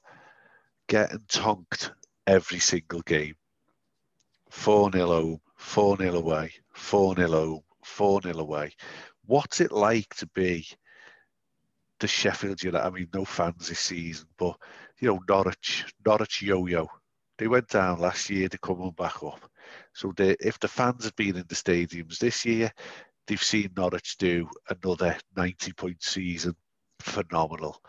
[0.89, 1.93] getting tonked
[2.27, 3.35] every single game.
[4.51, 8.73] 4 0 home, 4 0 away, 4 0 home, 4 0 away.
[9.27, 10.67] What's it like to be
[12.01, 12.87] the Sheffield United?
[12.87, 14.57] I mean, no fans this season, but,
[15.01, 16.89] you know, Norwich, Norwich yo yo.
[17.37, 19.49] They went down last year, they're coming back up.
[19.93, 22.73] So they, if the fans had been in the stadiums this year,
[23.27, 26.55] they've seen Norwich do another 90 point season.
[27.01, 27.81] Phenomenal.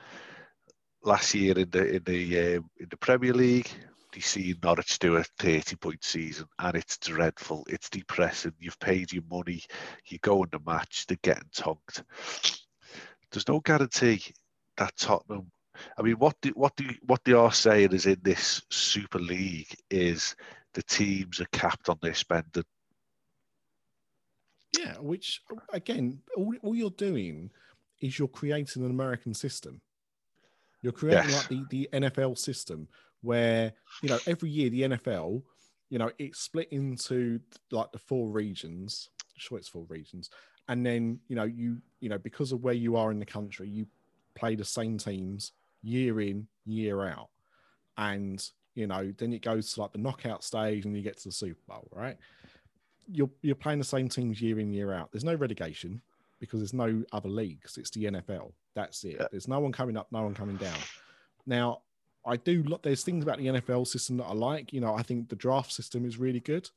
[1.03, 3.69] Last year in the in the um, in the Premier League,
[4.15, 7.65] You see Norwich do a 30 point season, and it's dreadful.
[7.69, 8.53] It's depressing.
[8.59, 9.63] You've paid your money,
[10.07, 12.03] you go in the match, they're getting tonked.
[13.31, 14.23] There's no guarantee
[14.77, 15.51] that Tottenham.
[15.97, 19.73] I mean, what do, what do what they are saying is in this Super League
[19.91, 20.35] is
[20.73, 22.65] the teams are capped on their spending.
[24.77, 25.41] Yeah, which
[25.71, 27.51] again, all, all you're doing
[28.01, 29.81] is you're creating an American system.
[30.81, 31.49] You're creating Yes.
[31.51, 32.87] like the, the NFL system
[33.21, 35.43] where, you know, every year the NFL,
[35.89, 37.39] you know, it's split into
[37.71, 39.09] like the four regions.
[39.37, 40.29] Sure, it's four regions.
[40.67, 43.67] And then, you know, you, you know, because of where you are in the country,
[43.67, 43.87] you
[44.35, 45.51] play the same teams
[45.81, 47.29] year in, year out.
[47.97, 48.41] And,
[48.75, 51.33] you know, then it goes to like the knockout stage and you get to the
[51.33, 52.17] Super Bowl, right?
[53.11, 55.11] You're you're playing the same teams year in, year out.
[55.11, 56.01] There's no relegation
[56.39, 57.77] because there's no other leagues.
[57.77, 58.51] It's the NFL.
[58.75, 59.17] That's it.
[59.19, 59.27] Yeah.
[59.31, 60.77] There's no one coming up, no one coming down.
[61.45, 61.81] Now,
[62.25, 62.83] I do look.
[62.83, 64.73] There's things about the NFL system that I like.
[64.73, 66.69] You know, I think the draft system is really good.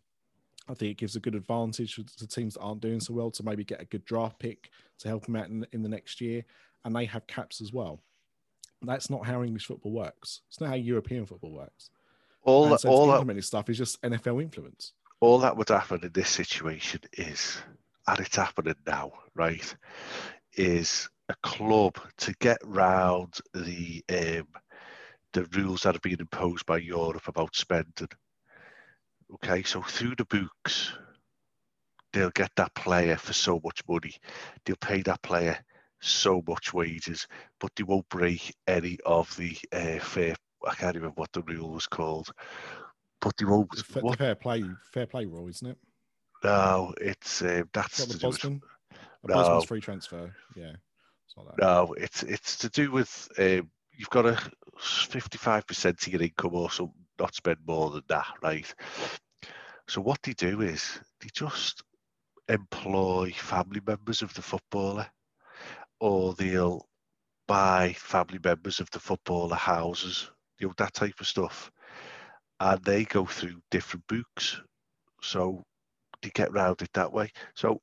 [0.69, 3.43] I think it gives a good advantage to teams that aren't doing so well to
[3.43, 6.45] maybe get a good draft pick to help them out in, in the next year.
[6.85, 8.01] And they have caps as well.
[8.81, 10.43] That's not how English football works.
[10.49, 11.91] It's not how European football works.
[12.45, 14.93] All and that, so all that stuff is just NFL influence.
[15.21, 17.59] all that would happen in this situation is,
[18.07, 19.77] and it's happening now, right?
[20.55, 24.49] Is a club to get round the um,
[25.33, 28.09] the rules that have been imposed by Europe about spending.
[29.35, 30.93] Okay, so through the books,
[32.13, 34.15] they'll get that player for so much money.
[34.65, 35.65] They'll pay that player
[36.01, 37.27] so much wages,
[37.61, 40.35] but they won't break any of the uh, fair.
[40.67, 42.31] I can't remember what the rule was called,
[43.21, 43.71] but they won't.
[43.75, 45.79] The, fa- the what fair play, fair play rule, isn't it?
[46.45, 49.61] No, it's um, that's the to do with, A No.
[49.63, 50.35] Free transfer.
[50.55, 50.73] Yeah,
[51.27, 51.63] it's not that.
[51.63, 54.39] no, it's it's to do with um, you've got a
[54.79, 58.75] fifty-five percent of your income or something, not spend more than that, right?
[59.89, 61.83] So what they do is they just
[62.49, 65.07] employ family members of the footballer,
[66.01, 66.87] or they'll
[67.47, 71.71] buy family members of the footballer houses, you know that type of stuff,
[72.61, 74.61] and they go through different books,
[75.21, 75.63] so
[76.23, 77.31] they get round it that way.
[77.55, 77.81] So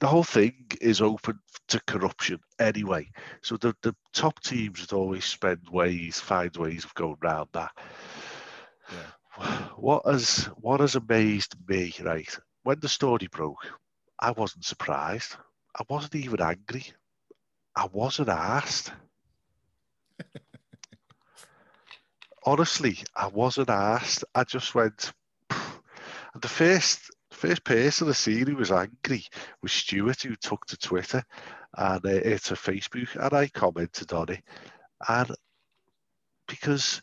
[0.00, 1.38] the whole thing is open
[1.68, 3.10] to corruption anyway.
[3.42, 7.72] So the, the top teams would always spend ways, find ways of going round that.
[8.92, 9.68] Yeah.
[9.76, 12.38] What has what has amazed me, right?
[12.62, 13.66] When the story broke,
[14.18, 15.36] I wasn't surprised.
[15.78, 16.92] I wasn't even angry.
[17.76, 18.92] I wasn't asked.
[22.46, 24.24] honestly, I wasn't asked.
[24.34, 25.12] I just went.
[25.50, 29.24] And the first first person I seen who was angry
[29.62, 31.22] was Stuart, who took to Twitter
[31.76, 34.42] and uh, it's a Facebook, and I commented on it.
[35.08, 35.30] And
[36.48, 37.02] because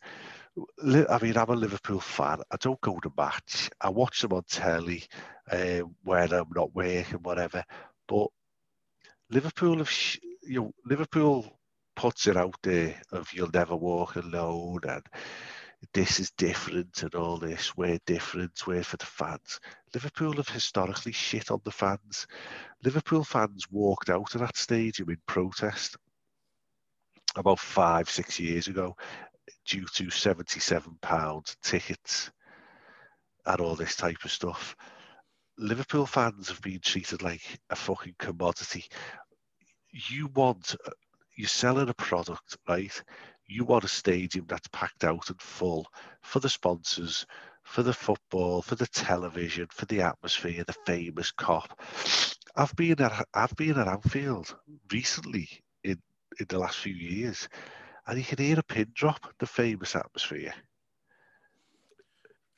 [0.83, 2.39] I mean, I'm a Liverpool fan.
[2.51, 3.69] I don't go to match.
[3.81, 5.03] I watch them on telly
[5.51, 7.63] uh, when I'm not working, whatever.
[8.07, 8.27] But
[9.31, 9.91] Liverpool have,
[10.43, 11.59] you know, Liverpool
[11.95, 15.03] puts it out there of you'll never walk alone and
[15.93, 17.75] this is different and all this.
[17.75, 18.65] We're different.
[18.65, 19.59] We're for the fans.
[19.93, 22.27] Liverpool have historically shit on the fans.
[22.83, 25.97] Liverpool fans walked out of that stadium in protest
[27.35, 28.95] about five, six years ago
[29.65, 32.31] due to £77 tickets
[33.45, 34.75] and all this type of stuff.
[35.57, 38.85] Liverpool fans have been treated like a fucking commodity.
[39.91, 40.91] You want, uh,
[41.35, 43.03] you're selling a product, right?
[43.47, 45.87] You want a stadium that's packed out and full
[46.21, 47.25] for the sponsors,
[47.63, 51.69] for the football, for the television, for the atmosphere, the famous Kop.
[52.55, 54.55] I've been at I've been at Anfield
[54.91, 55.49] recently
[55.83, 56.01] in
[56.39, 57.47] in the last few years,
[58.07, 59.33] and you can hear a pin drop.
[59.39, 60.53] The famous atmosphere.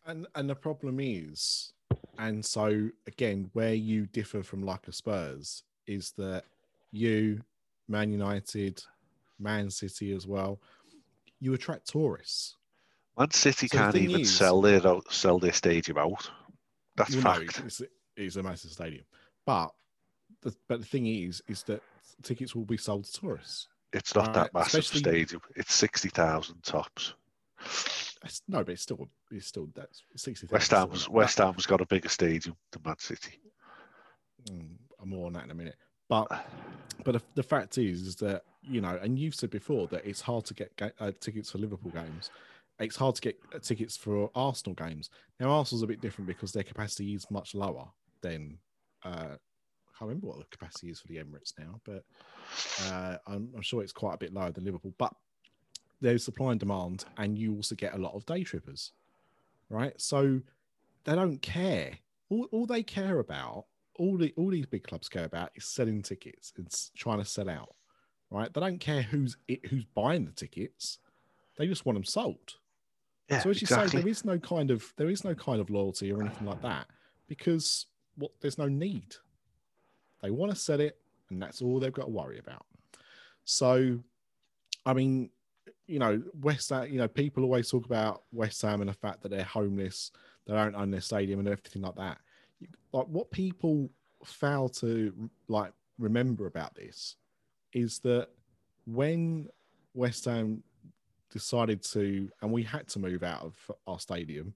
[0.05, 1.73] And and the problem is,
[2.17, 6.43] and so again, where you differ from like a Spurs is that
[6.91, 7.41] you,
[7.87, 8.83] Man United,
[9.39, 10.59] Man City as well,
[11.39, 12.55] you attract tourists.
[13.17, 16.29] Man City so can't even is, sell their sell their stadium out.
[16.95, 17.59] That's fact.
[17.59, 17.81] No, it's,
[18.15, 19.05] it's, a massive stadium,
[19.45, 19.71] but
[20.41, 21.81] the, but the thing is, is that
[22.23, 23.67] tickets will be sold to tourists.
[23.93, 25.41] It's not uh, that massive stadium.
[25.55, 27.13] It's sixty thousand tops.
[28.47, 30.47] No, but it's still it's still that's sixty.
[30.51, 33.39] West Ham's West Ham's got a bigger stadium than Man City.
[34.49, 35.75] Mm, I'm more on that in a minute,
[36.07, 36.27] but
[37.03, 40.45] but the, fact is, is that you know, and you've said before that it's hard
[40.45, 42.31] to get uh, tickets for Liverpool games.
[42.79, 45.09] It's hard to get uh, tickets for Arsenal games.
[45.39, 47.87] Now, Arsenal's a bit different because their capacity is much lower
[48.21, 48.57] than.
[49.03, 52.03] Uh, I can't remember what the capacity is for the Emirates now, but
[52.87, 54.93] uh, I'm, I'm sure it's quite a bit lower than Liverpool.
[54.97, 55.13] But
[56.01, 58.91] there's supply and demand, and you also get a lot of day trippers,
[59.69, 59.93] right?
[60.01, 60.41] So
[61.05, 61.99] they don't care.
[62.29, 66.01] All, all they care about, all the all these big clubs care about, is selling
[66.01, 66.53] tickets.
[66.57, 67.75] It's trying to sell out
[68.29, 68.53] right?
[68.53, 70.99] They don't care who's it, who's buying the tickets;
[71.57, 72.55] they just want them sold.
[73.29, 73.89] Yeah, so as you exactly.
[73.89, 76.61] say, there is no kind of there is no kind of loyalty or anything like
[76.61, 76.87] that
[77.27, 77.87] because
[78.17, 79.15] what there's no need.
[80.21, 80.97] They want to sell it,
[81.29, 82.65] and that's all they've got to worry about.
[83.43, 83.99] So,
[84.85, 85.29] I mean,
[85.87, 86.87] you know, West Ham.
[86.91, 90.11] You know, people always talk about West Ham and the fact that they're homeless,
[90.47, 92.17] they don't own their stadium, and everything like that.
[92.91, 93.89] Like what people
[94.23, 97.15] fail to like remember about this
[97.73, 98.29] is that
[98.85, 99.47] when
[99.93, 100.63] West Ham
[101.31, 104.53] decided to, and we had to move out of our stadium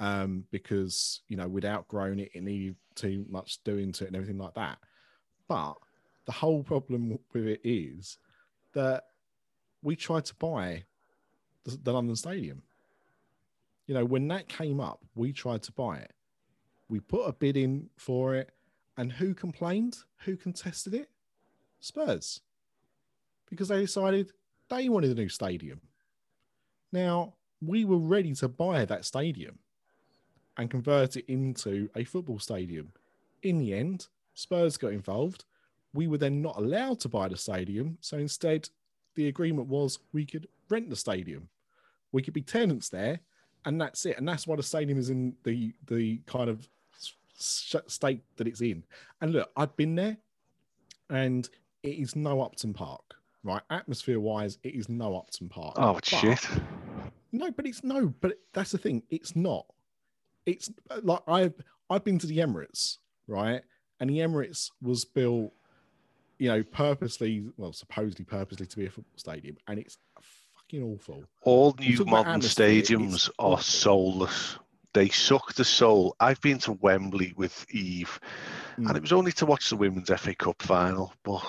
[0.00, 4.16] um, because you know we'd outgrown it, it needed too much doing to it and
[4.16, 4.78] everything like that.
[5.48, 5.74] But
[6.26, 8.18] the whole problem with it is
[8.72, 9.04] that
[9.82, 10.84] we tried to buy
[11.64, 12.62] the, the London Stadium.
[13.86, 16.13] You know, when that came up, we tried to buy it.
[16.88, 18.50] We put a bid in for it,
[18.96, 19.98] and who complained?
[20.24, 21.10] Who contested it?
[21.80, 22.40] Spurs
[23.54, 24.32] because they decided
[24.68, 25.80] they wanted a new stadium.
[26.92, 29.58] Now, we were ready to buy that stadium
[30.56, 32.92] and convert it into a football stadium.
[33.42, 35.44] In the end, Spurs got involved.
[35.92, 37.98] We were then not allowed to buy the stadium.
[38.00, 38.68] So instead,
[39.14, 41.48] the agreement was we could rent the stadium.
[42.12, 43.20] We could be tenants there,
[43.64, 44.18] and that's it.
[44.18, 46.68] And that's why the stadium is in the the kind of
[47.36, 48.84] state that it's in.
[49.20, 50.16] And look, I've been there,
[51.10, 51.48] and
[51.82, 53.62] it is no Upton Park, right?
[53.70, 55.74] Atmosphere wise, it is no Upton Park.
[55.76, 56.46] Oh but, shit!
[57.32, 58.12] No, but it's no.
[58.20, 59.02] But that's the thing.
[59.10, 59.66] It's not.
[60.46, 60.70] It's
[61.02, 61.54] like I've
[61.90, 63.62] I've been to the Emirates, right?
[64.00, 65.52] And the Emirates was built,
[66.38, 69.96] you know, purposely, well, supposedly purposely to be a football stadium, and it's
[70.64, 71.24] fucking awful.
[71.42, 74.58] All new modern stadiums are soulless.
[74.92, 76.14] They suck the soul.
[76.20, 78.20] I've been to Wembley with Eve,
[78.78, 78.86] mm.
[78.86, 81.42] and it was only to watch the Women's FA Cup final, but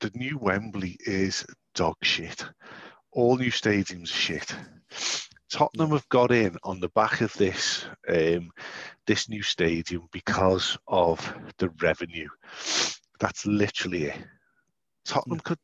[0.00, 1.44] the new Wembley is
[1.74, 2.44] dog shit.
[3.12, 4.54] All new stadiums shit.
[5.50, 8.50] Tottenham have got in on the back of this um,
[9.06, 12.28] this new stadium because of the revenue.
[13.18, 14.18] That's literally it.
[15.04, 15.58] Tottenham could.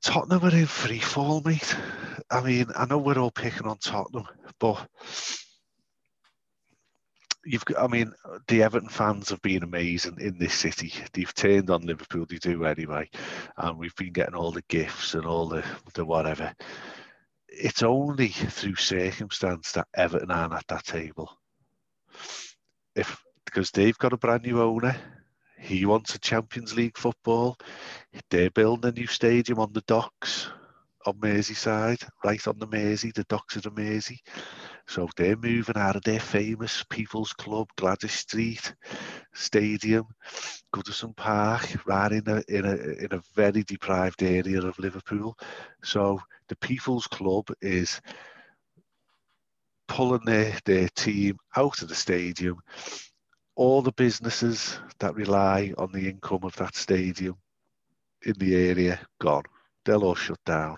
[0.00, 1.76] Tottenham are in free fall, mate.
[2.30, 4.26] I mean, I know we're all picking on Tottenham,
[4.58, 4.86] but
[7.44, 8.12] you've got, I mean,
[8.48, 10.92] the Everton fans have been amazing in this city.
[11.12, 13.08] They've turned on Liverpool, they do anyway.
[13.56, 15.64] And we've been getting all the gifts and all the,
[15.94, 16.52] the whatever.
[17.48, 21.30] it's only through circumstance that Everton aren't at that table.
[22.94, 24.96] If because they've got a brand new owner,
[25.58, 27.56] he wants a Champions League football.
[28.30, 30.48] They're building a new stadium on the docks
[31.06, 34.20] on Merseyside, right on the Mersey, the docks of the Mersey.
[34.88, 38.74] So they're moving out of their famous People's Club, Gwladys Street
[39.34, 40.04] Stadium,
[40.74, 42.74] Goodison Park, right in a, in a,
[43.04, 45.36] in a very deprived area of Liverpool.
[45.82, 48.00] So the People's Club is
[49.88, 52.60] pulling their, their team out of the stadium.
[53.56, 57.36] All the businesses that rely on the income of that stadium
[58.22, 59.44] in the area gone.
[59.84, 60.76] They'll all shut down.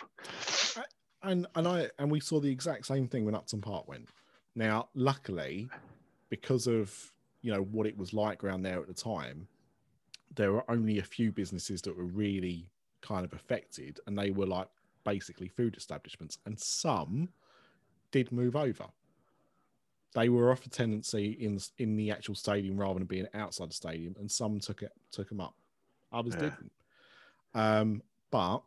[1.22, 4.08] And and I and we saw the exact same thing when Upton Park went.
[4.54, 5.68] Now, luckily,
[6.28, 9.48] because of you know what it was like around there at the time,
[10.34, 14.46] there were only a few businesses that were really kind of affected, and they were
[14.46, 14.68] like
[15.04, 17.28] basically food establishments, and some
[18.10, 18.86] did move over.
[20.14, 23.74] They were off a tendency in in the actual stadium rather than being outside the
[23.74, 25.54] stadium, and some took it took them up,
[26.12, 26.40] others yeah.
[26.40, 26.72] didn't.
[27.54, 28.60] Um, but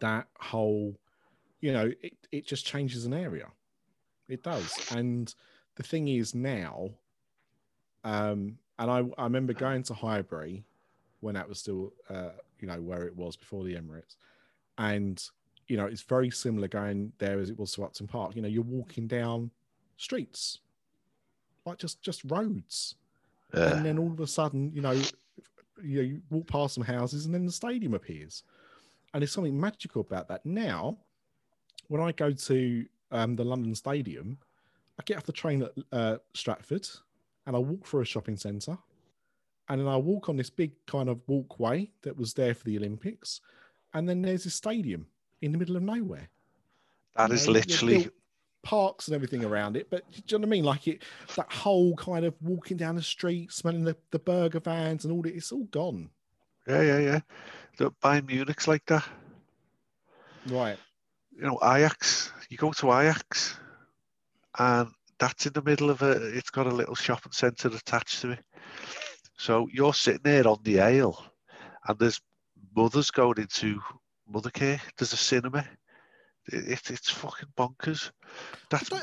[0.00, 0.94] that whole,
[1.60, 3.46] you know, it, it just changes an area.
[4.28, 4.92] It does.
[4.94, 5.32] And
[5.76, 6.90] the thing is now,
[8.04, 10.64] um, and I, I remember going to Highbury
[11.20, 12.30] when that was still, uh,
[12.60, 14.16] you know, where it was before the Emirates.
[14.78, 15.22] And,
[15.68, 18.36] you know, it's very similar going there as it was to Upton Park.
[18.36, 19.50] You know, you're walking down
[19.96, 20.60] streets,
[21.64, 22.94] like just just roads.
[23.54, 23.76] Yeah.
[23.76, 24.92] And then all of a sudden, you know,
[25.82, 28.42] you, know, you walk past some houses and then the stadium appears.
[29.14, 30.44] And there's something magical about that.
[30.44, 30.98] Now,
[31.88, 34.36] when I go to um, the London Stadium,
[34.98, 36.88] I get off the train at uh, Stratford
[37.46, 38.76] and I walk through a shopping centre.
[39.68, 42.76] And then I walk on this big kind of walkway that was there for the
[42.76, 43.40] Olympics.
[43.94, 45.06] And then there's a stadium
[45.42, 46.28] in the middle of nowhere.
[47.16, 48.10] That you is know, literally
[48.66, 49.86] parks and everything around it.
[49.88, 50.64] But do you know what I mean?
[50.64, 51.02] Like it,
[51.36, 55.22] that whole kind of walking down the street, smelling the, the burger vans and all
[55.22, 56.10] that, it's all gone.
[56.66, 57.20] Yeah, yeah, yeah.
[57.78, 59.04] Look, Bayern Munich's like that.
[60.48, 60.76] Right.
[61.30, 62.32] You know, Ajax.
[62.48, 63.56] You go to Ajax,
[64.58, 66.12] and that's in the middle of a.
[66.36, 68.44] It's got a little shopping centre attached to it.
[69.38, 71.24] So you're sitting there on the aisle,
[71.86, 72.20] and there's
[72.74, 73.80] mothers going into
[74.32, 74.80] Mothercare.
[74.98, 75.64] There's a cinema
[76.48, 78.10] it, it's fucking bonkers.
[78.70, 78.98] That's the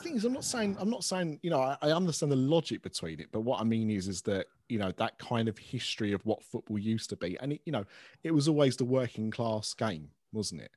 [0.00, 2.82] thing is, I'm not saying I'm not saying you know I, I, understand the logic
[2.82, 6.12] between it, but what I mean is is that you know that kind of history
[6.12, 7.84] of what football used to be, and it, you know
[8.24, 10.70] it was always the working class game, wasn't it?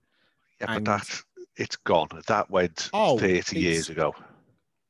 [0.61, 1.21] Yeah, and, but that
[1.57, 2.09] it's gone.
[2.27, 4.13] That went oh, 30 years ago.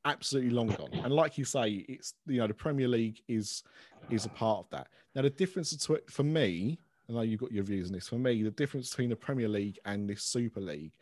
[0.06, 0.94] Absolutely long gone.
[1.04, 3.64] And like you say, it's you know the Premier League is
[4.10, 4.88] is a part of that.
[5.16, 6.80] Now the difference between for me,
[7.10, 8.08] I know you've got your views on this.
[8.08, 10.94] For me, the difference between the Premier League and this Super League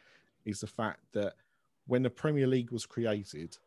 [0.48, 1.34] is the fact that
[1.88, 3.58] when the Premier League was created,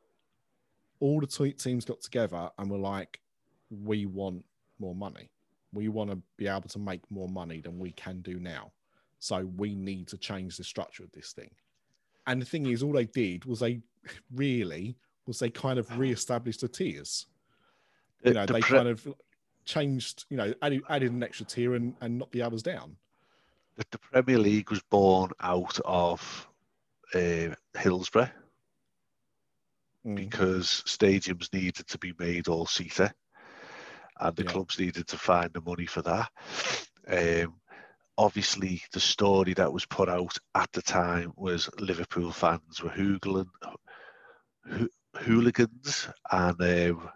[0.98, 3.20] all the t- teams got together and were like,
[3.70, 4.44] we want
[4.78, 5.30] more money.
[5.72, 8.72] We want to be able to make more money than we can do now.
[9.18, 11.50] So we need to change the structure of this thing.
[12.26, 13.80] And the thing is, all they did was they
[14.34, 14.96] really
[15.26, 17.26] was they kind of re-established the tiers.
[18.24, 19.06] You know, the they pre- kind of
[19.66, 22.96] changed, you know, added, added an extra tier and, and knocked the others down.
[23.76, 26.49] The Premier League was born out of
[27.14, 28.30] uh, Hillsborough
[30.06, 30.16] mm.
[30.16, 33.12] because stadiums needed to be made all seater
[34.20, 34.50] and the yeah.
[34.50, 36.28] clubs needed to find the money for that.
[37.08, 37.54] Um,
[38.18, 43.48] obviously, the story that was put out at the time was Liverpool fans were hoogling,
[44.70, 47.10] ho- hooligans, and um,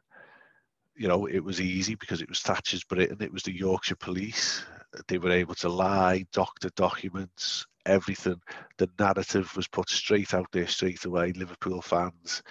[0.97, 3.19] you know it was easy because it was Thatcher's Britain.
[3.21, 4.65] It was the Yorkshire Police.
[5.09, 8.40] They were able to lie, doctor documents, everything.
[8.78, 11.32] The narrative was put straight out there straight away.
[11.32, 12.43] Liverpool fans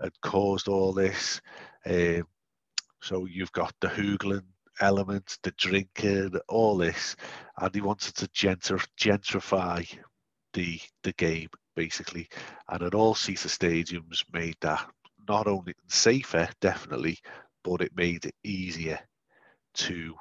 [0.00, 1.40] had caused all this.
[1.86, 2.24] Um,
[3.00, 4.46] so you've got the hoogling
[4.80, 7.16] element, the drinking, all this,
[7.58, 9.86] and he wanted to gentr- gentrify
[10.52, 12.28] the the game basically.
[12.68, 14.88] And at all seater stadiums made that
[15.28, 17.18] not only safer, definitely,
[17.64, 18.98] but it made it easier
[19.74, 20.14] to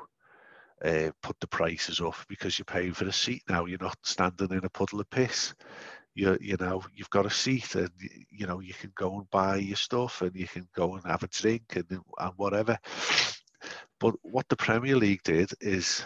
[0.83, 3.65] uh, put the prices up because you're paying for a seat now.
[3.65, 5.53] You're not standing in a puddle of piss.
[6.13, 7.89] You you know you've got a seat and
[8.29, 11.23] you know you can go and buy your stuff and you can go and have
[11.23, 12.77] a drink and and whatever.
[13.99, 16.03] But what the Premier League did is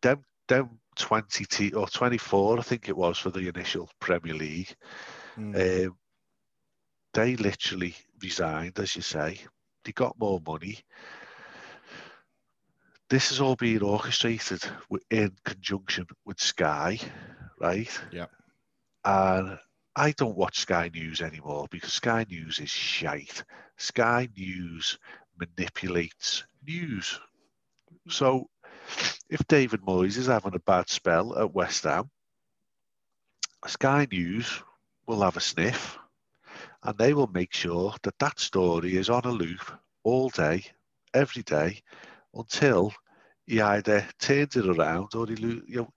[0.00, 4.74] them them 20 t- or 24 I think it was for the initial Premier League.
[5.36, 5.86] Mm.
[5.86, 5.96] Um,
[7.14, 9.38] they literally resigned, as you say.
[9.84, 10.78] They got more money
[13.10, 14.62] this is all being orchestrated
[15.10, 16.98] in conjunction with Sky,
[17.58, 17.90] right?
[18.12, 18.26] Yeah.
[19.04, 19.58] And
[19.96, 23.42] I don't watch Sky News anymore because Sky News is shite.
[23.76, 24.98] Sky News
[25.38, 27.18] manipulates news.
[28.08, 28.48] So
[29.30, 32.10] if David Moyes is having a bad spell at West Ham,
[33.66, 34.62] Sky News
[35.06, 35.98] will have a sniff
[36.82, 39.72] and they will make sure that that story is on a loop
[40.04, 40.64] all day,
[41.14, 41.82] every day,
[42.34, 42.92] until
[43.46, 45.88] he either turns it around or he, you know,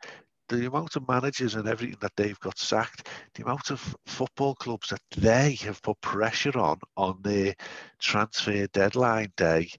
[0.50, 4.90] the amount of managers and everything that they've got sacked, the amount of football clubs
[4.90, 7.56] that they have put pressure on on their
[8.00, 9.70] transfer deadline day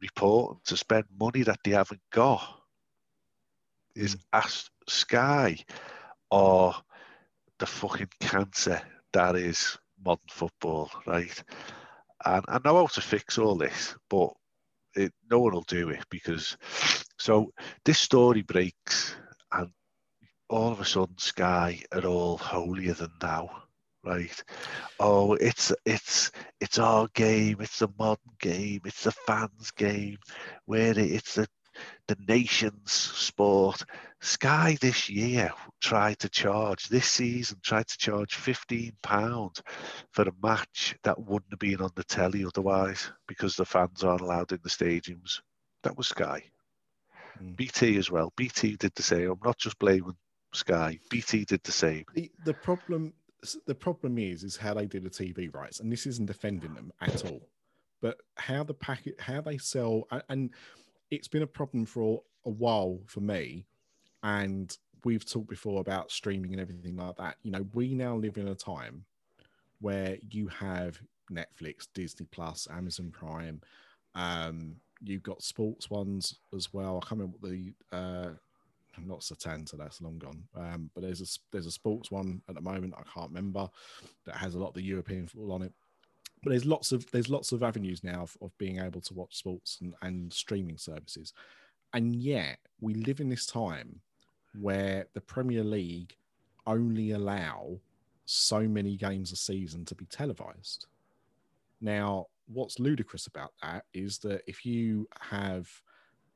[0.00, 2.42] reporting to spend money that they haven't got
[3.94, 4.20] is mm.
[4.32, 5.56] ask Sky
[6.30, 6.74] or
[7.58, 8.80] the fucking cancer
[9.12, 11.44] that is modern football, right?
[12.24, 14.32] And I know how to fix all this, but
[14.96, 16.56] it, no one will do it because
[17.18, 17.52] so
[17.84, 19.14] this story breaks
[19.52, 19.70] and
[20.48, 23.50] all of a sudden Sky are all holier than thou,
[24.04, 24.44] right?
[25.00, 30.18] Oh, it's it's it's our game, it's the modern game, it's the fans' game,
[30.66, 31.46] where it's the
[32.08, 33.84] the nation's sport.
[34.20, 39.60] Sky this year tried to charge this season tried to charge fifteen pound
[40.12, 44.20] for a match that wouldn't have been on the telly otherwise because the fans aren't
[44.20, 45.40] allowed in the stadiums.
[45.82, 46.44] That was Sky.
[47.42, 47.56] Mm.
[47.56, 48.32] BT as well.
[48.36, 49.30] BT did the same.
[49.30, 50.16] I'm not just blaming
[50.52, 50.98] Sky.
[51.10, 52.04] BT did the same.
[52.14, 53.14] The, the problem
[53.66, 56.92] the problem is is how they do the TV rights, and this isn't defending them
[57.00, 57.48] at all.
[58.00, 60.50] But how the packet, how they sell, and
[61.12, 63.66] it's been a problem for a while for me.
[64.22, 67.36] And we've talked before about streaming and everything like that.
[67.42, 69.04] You know, we now live in a time
[69.80, 70.98] where you have
[71.30, 73.60] Netflix, Disney Plus, Amazon Prime.
[74.14, 76.96] Um, you've got sports ones as well.
[76.96, 78.30] I can't remember what the uh,
[79.04, 80.44] not Setanta, that's long gone.
[80.56, 82.94] Um, but there's a there's a sports one at the moment.
[82.96, 83.68] I can't remember
[84.24, 85.72] that has a lot of the European football on it.
[86.42, 89.36] But there's lots of there's lots of avenues now of, of being able to watch
[89.36, 91.32] sports and, and streaming services,
[91.92, 94.00] and yet we live in this time
[94.60, 96.16] where the Premier League
[96.66, 97.78] only allow
[98.24, 100.86] so many games a season to be televised.
[101.80, 105.68] Now, what's ludicrous about that is that if you have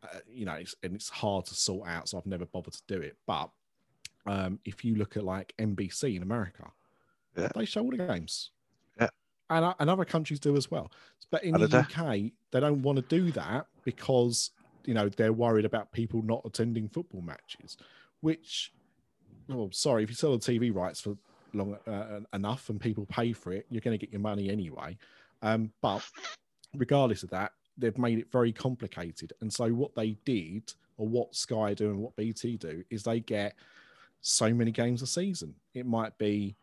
[0.02, 2.82] uh, you know, it's, and it's hard to sort out, so I've never bothered to
[2.86, 3.16] do it.
[3.26, 3.50] But
[4.26, 6.70] um, if you look at like NBC in America,
[7.36, 7.48] yeah.
[7.54, 8.50] they show all the games.
[9.48, 10.90] And, uh, and other countries do as well.
[11.30, 14.50] But in the UK, they don't want to do that because,
[14.84, 17.76] you know, they're worried about people not attending football matches,
[18.20, 18.72] which,
[19.48, 21.16] well, sorry, if you sell the TV rights for
[21.52, 24.96] long uh, enough and people pay for it, you're going to get your money anyway.
[25.42, 26.02] Um, but
[26.74, 29.32] regardless of that, they've made it very complicated.
[29.40, 33.20] And so what they did, or what Sky do and what BT do, is they
[33.20, 33.54] get
[34.20, 35.54] so many games a season.
[35.74, 36.56] It might be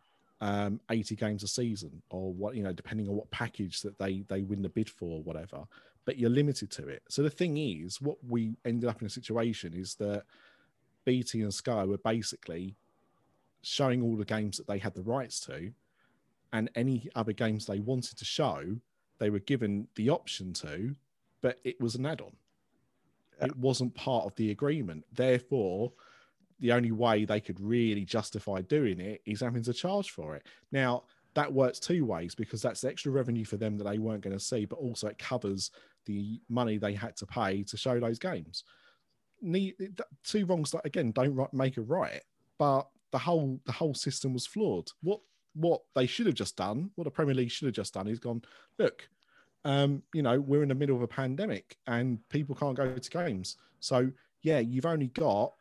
[0.44, 4.24] um, 80 games a season, or what you know, depending on what package that they
[4.28, 5.64] they win the bid for, or whatever.
[6.04, 7.02] But you're limited to it.
[7.08, 10.24] So the thing is, what we ended up in a situation is that
[11.06, 12.76] BT and Sky were basically
[13.62, 15.72] showing all the games that they had the rights to,
[16.52, 18.76] and any other games they wanted to show,
[19.18, 20.94] they were given the option to
[21.44, 22.32] but it was an add-on.
[23.38, 23.48] Yeah.
[23.48, 25.04] It wasn't part of the agreement.
[25.12, 25.92] Therefore,
[26.60, 30.46] the only way they could really justify doing it is having to charge for it.
[30.72, 31.04] Now,
[31.34, 34.44] that works two ways because that's extra revenue for them that they weren't going to
[34.44, 35.70] see, but also it covers
[36.06, 38.64] the money they had to pay to show those games.
[40.22, 42.22] Two wrongs that again don't make a right,
[42.58, 44.90] but the whole the whole system was flawed.
[45.02, 45.20] What
[45.54, 48.18] what they should have just done, what the Premier League should have just done, is
[48.18, 48.42] gone.
[48.78, 49.08] Look,
[49.64, 53.10] um, you know, we're in the middle of a pandemic and people can't go to
[53.10, 53.56] games.
[53.80, 54.10] So,
[54.42, 55.54] yeah, you've only got,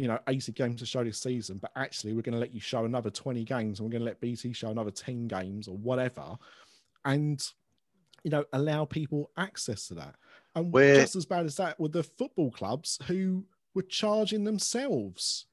[0.00, 2.60] you know, 80 games to show this season, but actually, we're going to let you
[2.60, 5.76] show another 20 games and we're going to let BT show another 10 games or
[5.76, 6.38] whatever.
[7.04, 7.46] And,
[8.24, 10.14] you know, allow people access to that.
[10.54, 10.94] And we're...
[11.02, 13.44] just as bad as that were the football clubs who
[13.74, 15.44] were charging themselves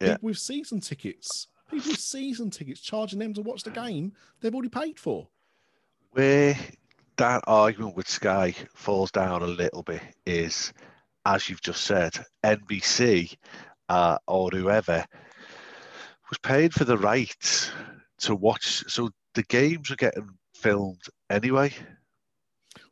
[0.00, 0.16] yeah.
[0.22, 1.48] with season tickets.
[1.70, 5.28] People with season tickets charging them to watch the game they've already paid for.
[6.12, 6.56] Where
[7.18, 10.72] that argument with Sky falls down a little bit is,
[11.26, 13.36] as you've just said, NBC
[13.92, 15.04] uh, or whoever
[16.30, 17.70] was paid for the rights
[18.20, 18.82] to watch.
[18.88, 21.74] So the games are getting filmed anyway.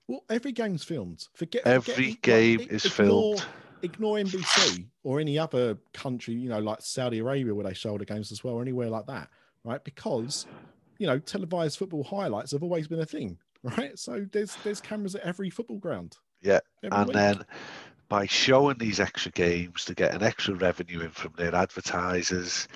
[0.07, 1.27] Well, every game's filmed.
[1.33, 3.47] Forget every forget, game like, is ignore, filmed.
[3.83, 8.05] Ignore NBC or any other country, you know, like Saudi Arabia where they show the
[8.05, 9.31] games as well, or anywhere like that,
[9.65, 9.83] right?
[9.83, 10.47] Because
[10.99, 13.99] you know, televised football highlights have always been a thing right?
[13.99, 16.17] So there's there's cameras at every football ground.
[16.43, 17.15] Yeah, and week.
[17.15, 17.45] then
[18.11, 22.69] by showing these extra games to get an extra revenue in from their advertisers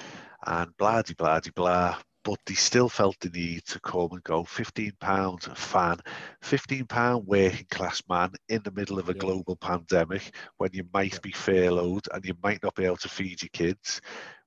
[0.47, 1.99] and blah blah blah blah.
[2.23, 4.45] but they still felt the need to come and go.
[4.45, 5.99] Fifteen pounds a fan,
[6.41, 9.19] fifteen pound working class man in the middle of a Yeah.
[9.19, 13.43] global pandemic when you might be furloughed and you might not be able to feed
[13.43, 14.01] your kids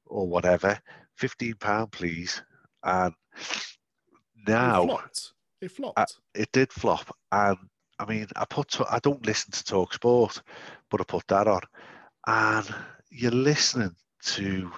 [0.06, 0.80] or whatever.
[1.16, 2.42] Fifteen pound, please.
[2.84, 3.14] And
[4.48, 4.84] now.
[4.84, 5.34] It flopped.
[5.62, 6.18] It uh, flopped.
[6.34, 7.58] it did flop, and
[8.00, 10.42] I mean, I put I don't listen to Talk Sport,
[10.90, 11.62] but I put that on,
[12.28, 12.76] and
[13.10, 14.72] you're listening to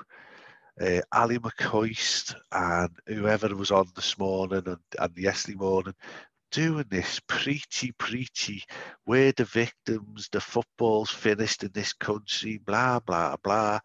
[0.80, 5.94] uh, Ally McCoist and whoever was on this morning and, and yesterday morning
[6.52, 8.64] doing this preachy, preachy.
[9.06, 10.30] We're the victims.
[10.32, 12.60] The football's finished in this country.
[12.66, 13.80] Blah blah blah.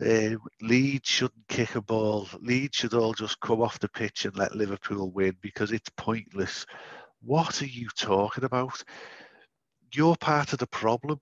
[0.00, 2.28] Um, Leeds shouldn't kick a ball.
[2.40, 6.66] Leeds should all just come off the pitch and let Liverpool win because it's pointless.
[7.24, 8.82] What are you talking about?
[9.94, 11.20] You're part of the problem.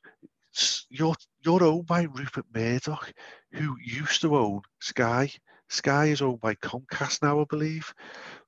[0.88, 1.14] You're
[1.44, 3.12] you're owned by Rupert Murdoch,
[3.52, 5.30] who used to own Sky.
[5.68, 7.94] Sky is owned by Comcast now, I believe.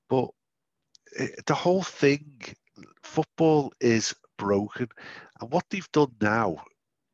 [0.09, 0.29] But
[1.17, 2.43] eh, the whole thing,
[3.03, 4.89] football is broken,
[5.41, 6.57] and what they've done now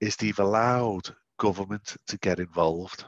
[0.00, 3.04] is they've allowed government to get involved.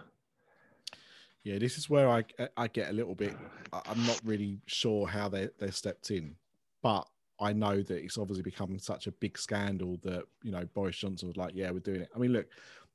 [1.45, 2.25] Yeah, this is where I
[2.57, 3.35] I get a little bit.
[3.73, 6.37] I'm not really sure how they they stepped in,
[6.83, 7.07] but
[7.43, 11.29] I know that it's obviously become such a big scandal that you know Boris Johnson
[11.29, 12.47] was like, "Yeah, we're doing it." I mean, look,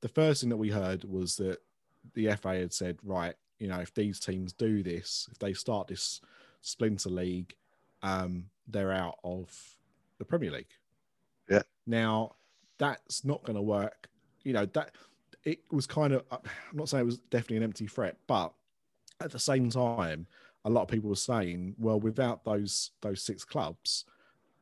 [0.01, 1.57] the first thing that we heard was that
[2.13, 5.87] the FA had said, "Right, you know, if these teams do this, if they start
[5.87, 6.21] this
[6.61, 7.55] splinter league,
[8.01, 9.51] um, they're out of
[10.17, 10.73] the Premier League."
[11.49, 11.63] Yeah.
[11.85, 12.35] Now,
[12.77, 14.09] that's not going to work.
[14.43, 14.91] You know that
[15.47, 16.39] it was kind of i'm
[16.73, 18.53] not saying it was definitely an empty threat but
[19.21, 20.27] at the same time
[20.65, 24.05] a lot of people were saying well without those those six clubs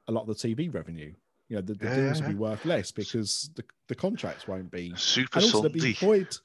[0.07, 1.14] a lot of the tv revenue.
[1.49, 4.48] You know the, the Yeah, deals yeah, will be worth less because the, the contracts
[4.48, 4.94] won't be.
[4.95, 6.36] Super and also they'll be void.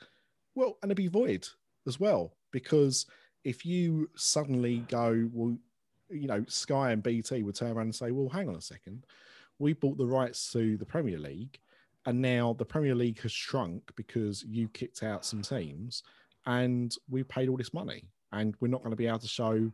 [0.55, 1.47] Well and they'll be void
[1.87, 3.07] as well because
[3.45, 5.57] if you suddenly go well
[6.11, 9.07] you know sky and bt would turn around and say well hang on a second.
[9.59, 11.59] We bought the rights to the premier league
[12.07, 16.03] and now the premier league has shrunk because you kicked out some teams
[16.47, 19.71] and we paid all this money and we're not going to be able to show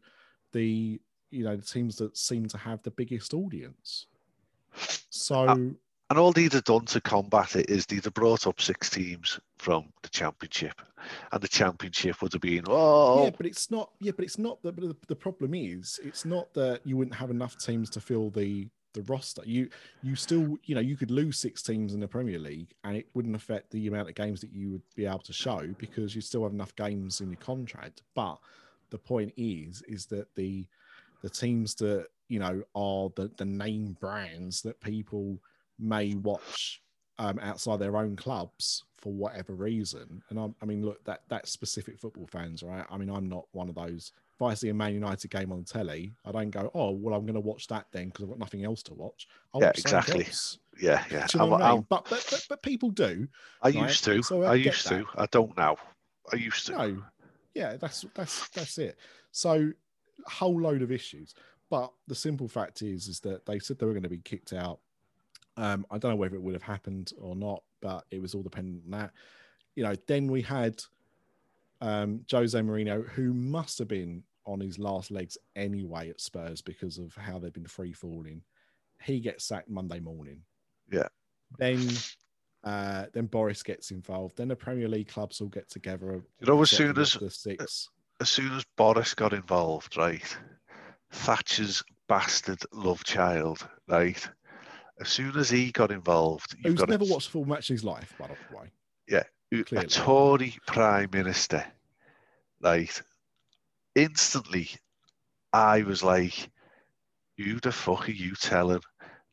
[0.52, 1.00] the
[1.30, 4.06] you know the teams that seem to have the biggest audience
[5.10, 5.56] so uh,
[6.08, 9.40] And all they'd have done to combat it is they'd have brought up six teams
[9.58, 10.80] from the championship,
[11.32, 13.90] and the championship would have been, oh, Yeah, but it's not.
[13.98, 14.62] Yeah, but it's not.
[14.62, 18.00] The, but the, the problem is, it's not that you wouldn't have enough teams to
[18.00, 19.42] fill the the roster.
[19.44, 19.68] You
[20.02, 23.08] you still, you know, you could lose six teams in the Premier League, and it
[23.14, 26.20] wouldn't affect the amount of games that you would be able to show because you
[26.20, 28.02] still have enough games in your contract.
[28.14, 28.38] But
[28.90, 30.68] the point is, is that the
[31.26, 35.36] the teams that you know are the the name brands that people
[35.76, 36.80] may watch
[37.18, 40.22] um, outside their own clubs for whatever reason.
[40.30, 42.86] And I'm, I mean, look, that that's specific football fans, right?
[42.88, 44.12] I mean, I'm not one of those.
[44.36, 47.26] If I see a Man United game on telly, I don't go, "Oh, well, I'm
[47.26, 49.78] going to watch that then because I've got nothing else to watch." I'll Yeah, watch
[49.80, 50.26] exactly.
[50.80, 51.26] yeah, yeah.
[51.34, 51.86] You know I mean?
[51.88, 53.26] But, but but but people do.
[53.62, 53.88] I right?
[53.88, 54.22] used to.
[54.22, 55.00] So I I used that.
[55.00, 55.06] to.
[55.16, 55.76] I don't now.
[56.32, 56.72] I used to.
[56.72, 57.02] No,
[57.54, 58.96] yeah, that's that's that's it.
[59.32, 59.72] So
[60.26, 61.34] whole load of issues.
[61.68, 64.52] But the simple fact is, is that they said they were going to be kicked
[64.52, 64.78] out.
[65.56, 68.42] Um, I don't know whether it would have happened or not, but it was all
[68.42, 69.10] dependent on that.
[69.74, 70.82] You know, then we had
[71.80, 76.98] um, Jose Mourinho, who must have been on his last legs anyway at Spurs because
[76.98, 78.42] of how they've been free falling.
[79.02, 80.42] He gets sacked Monday morning.
[80.90, 81.08] Yeah.
[81.58, 81.88] Then,
[82.64, 84.36] uh, then Boris gets involved.
[84.36, 86.22] Then the Premier League clubs all get together.
[86.40, 87.88] You know, as soon as the six.
[88.20, 90.36] As soon as Boris got involved, right,
[91.10, 94.28] Thatcher's bastard love child, right.
[94.98, 97.68] As soon as he got involved, you've who's got never a, watched a full match
[97.68, 98.70] in his life, by the way.
[99.08, 99.24] Yeah.
[99.52, 99.84] A.
[99.84, 101.64] Tory prime minister,
[102.60, 103.02] right.
[103.94, 104.70] Instantly,
[105.52, 106.50] I was like,
[107.38, 108.80] "Who the fuck are you telling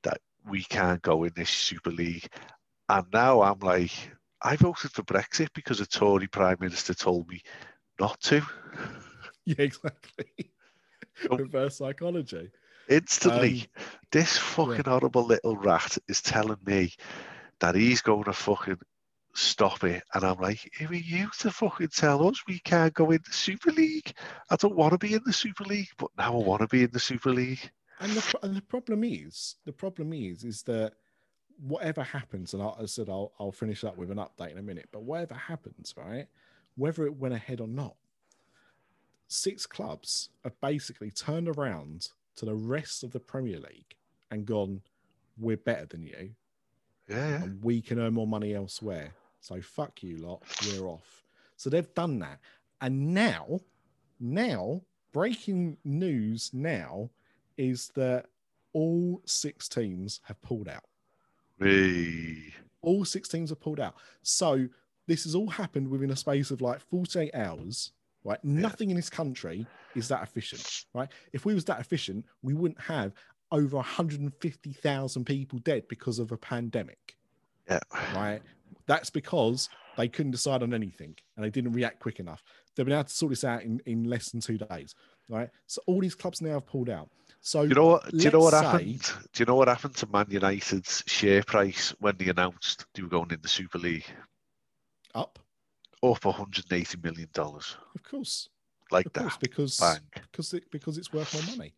[0.03, 2.27] that we can't go in this Super League?"
[2.89, 3.91] And now I'm like,
[4.41, 7.41] I voted for Brexit because a Tory prime minister told me
[7.99, 8.41] not to.
[9.45, 10.51] Yeah, exactly.
[11.29, 11.35] Oh.
[11.35, 12.49] Reverse psychology.
[12.87, 16.93] Instantly, Um, this fucking horrible little rat is telling me
[17.59, 18.79] that he's going to fucking
[19.35, 20.01] stop it.
[20.13, 23.33] And I'm like, who are you to fucking tell us we can't go in the
[23.33, 24.13] Super League?
[24.49, 26.83] I don't want to be in the Super League, but now I want to be
[26.83, 27.69] in the Super League.
[27.99, 30.93] And the, and the problem is, the problem is, is that
[31.59, 34.63] whatever happens, and I, I said I'll, I'll finish up with an update in a
[34.63, 36.27] minute, but whatever happens, right,
[36.75, 37.95] whether it went ahead or not,
[39.27, 43.95] six clubs have basically turned around to the rest of the Premier League
[44.31, 44.81] and gone,
[45.37, 46.31] we're better than you.
[47.07, 49.13] Yeah, we can earn more money elsewhere.
[49.41, 51.23] So fuck you lot, we're off.
[51.57, 52.39] So they've done that.
[52.81, 53.59] And now,
[54.19, 54.81] now
[55.11, 57.09] breaking news now
[57.57, 58.25] is that
[58.73, 60.85] all six teams have pulled out.
[61.59, 62.53] Hey.
[62.81, 63.95] All six teams have pulled out.
[64.23, 64.67] So
[65.07, 67.91] this has all happened within a space of like 48 hours.
[68.25, 70.85] Right, nothing in this country is that efficient.
[70.93, 73.11] Right, if we was that efficient, we wouldn't have
[73.51, 77.17] over 150,000 people dead because of a pandemic.
[77.69, 77.79] Yeah.
[78.15, 78.41] Right,
[78.87, 79.67] that's because
[79.97, 82.41] they couldn't decide on anything and they didn't react quick enough.
[82.75, 84.95] They've been able to sort this out in, in less than two days.
[85.29, 87.09] Right, so all these clubs now have pulled out.
[87.41, 88.09] So Do you know what?
[88.09, 89.11] Do you know what say- happened?
[89.33, 93.09] Do you know what happened to Man United's share price when they announced they were
[93.09, 94.05] going in the Super League?
[95.15, 95.39] Up,
[96.01, 98.49] Up 180 million dollars, of course,
[98.91, 99.39] like of course, that.
[99.39, 99.99] because Bang.
[100.31, 101.73] because it, because it's worth more money.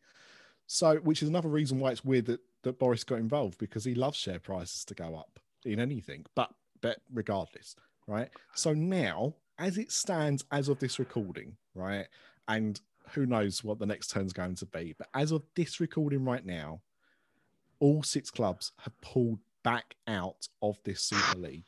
[0.68, 3.94] So, which is another reason why it's weird that, that Boris got involved because he
[3.94, 6.50] loves share prices to go up in anything, but
[6.82, 7.76] but regardless,
[8.08, 8.30] right?
[8.56, 12.08] So now, as it stands, as of this recording, right,
[12.48, 12.80] and
[13.12, 16.46] who knows what the next turn's going to be, but as of this recording right
[16.46, 16.82] now,
[17.80, 21.66] all six clubs have pulled back out of this Super League.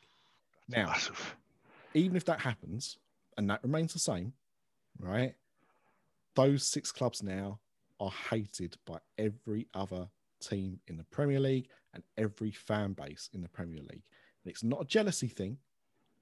[0.68, 1.35] Now, Massive.
[1.93, 2.97] Even if that happens
[3.38, 4.34] and that remains the same,
[4.99, 5.34] right?
[6.35, 7.59] Those six clubs now
[7.99, 10.07] are hated by every other
[10.39, 14.03] team in the Premier League and every fan base in the Premier League.
[14.43, 15.57] And it's not a jealousy thing.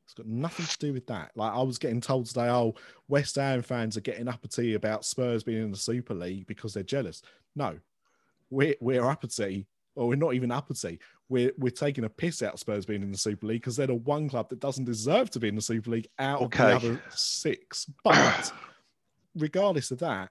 [0.05, 1.31] It's got nothing to do with that.
[1.35, 2.75] Like I was getting told today, oh,
[3.07, 6.83] West Ham fans are getting uppity about Spurs being in the Super League because they're
[6.83, 7.23] jealous.
[7.55, 7.79] No,
[8.51, 9.65] we're we're uppity,
[9.95, 10.99] or we're not even uppity.
[11.29, 13.87] We're we're taking a piss out of Spurs being in the Super League because they're
[13.87, 16.75] the one club that doesn't deserve to be in the Super League out of the
[16.75, 17.89] other six.
[18.03, 18.51] But
[19.35, 20.29] regardless of that,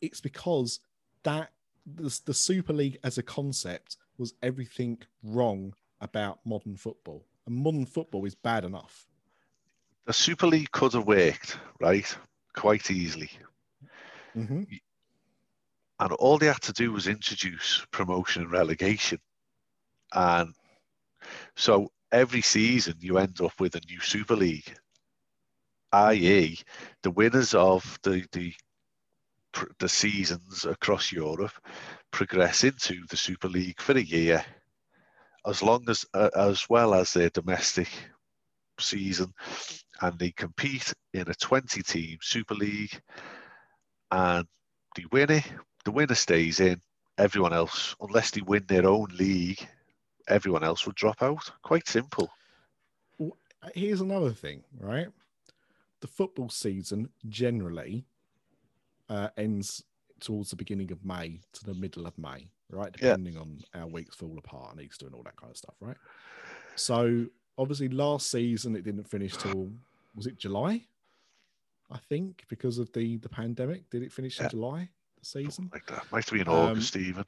[0.00, 0.80] it's because
[1.24, 1.50] that
[1.86, 7.24] the, the Super League as a concept was everything wrong about modern football.
[7.46, 9.06] And modern football is bad enough.
[10.06, 12.16] The Super League could have worked, right?
[12.54, 13.30] Quite easily.
[14.36, 14.62] Mm-hmm.
[16.02, 19.20] And all they had to do was introduce promotion and relegation.
[20.12, 20.52] And
[21.54, 24.74] so every season you end up with a new Super League,
[25.92, 26.58] i.e.,
[27.04, 28.52] the winners of the, the,
[29.78, 31.52] the seasons across Europe
[32.10, 34.44] progress into the Super League for a year,
[35.46, 37.88] as long as, uh, as well as their domestic
[38.80, 39.32] season,
[40.00, 43.00] and they compete in a 20 team Super League
[44.10, 44.48] and
[44.96, 45.44] they win it.
[45.84, 46.80] The winner stays in.
[47.18, 49.66] Everyone else, unless they win their own league,
[50.28, 51.50] everyone else would drop out.
[51.62, 52.30] Quite simple.
[53.74, 55.06] Here's another thing, right?
[56.00, 58.04] The football season generally
[59.08, 59.84] uh, ends
[60.20, 62.92] towards the beginning of May to the middle of May, right?
[63.00, 63.10] Yeah.
[63.10, 65.96] Depending on how weeks fall apart and Easter and all that kind of stuff, right?
[66.74, 67.26] So
[67.58, 69.70] obviously last season it didn't finish till
[70.16, 70.82] was it July?
[71.90, 73.88] I think because of the the pandemic.
[73.90, 74.44] Did it finish Yeah.
[74.44, 74.88] in July
[75.22, 75.70] season?
[75.72, 76.04] Like that.
[76.10, 77.24] Might have been Um, August even.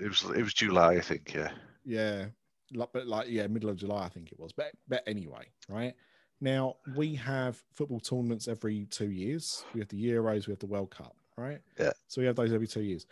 [0.00, 1.50] It was it was July, I think, yeah.
[1.84, 2.26] Yeah,
[2.72, 4.52] like, but like yeah, middle of July I think it was.
[4.52, 5.94] But but anyway, right
[6.40, 9.64] now we have football tournaments every two years.
[9.74, 11.60] We have the Euros, we have the World Cup, right?
[11.78, 11.92] Yeah.
[12.06, 13.06] So we have those every two years.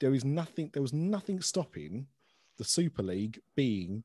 [0.00, 0.70] There is nothing.
[0.72, 2.06] There was nothing stopping
[2.58, 4.02] the Super League being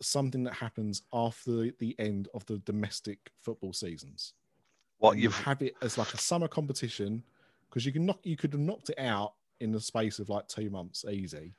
[0.00, 4.34] something that happens after the end of the domestic football seasons.
[4.98, 7.22] What you have it as like a summer competition
[7.76, 10.48] because you can knock you could have knocked it out in the space of like
[10.48, 11.52] two months easy.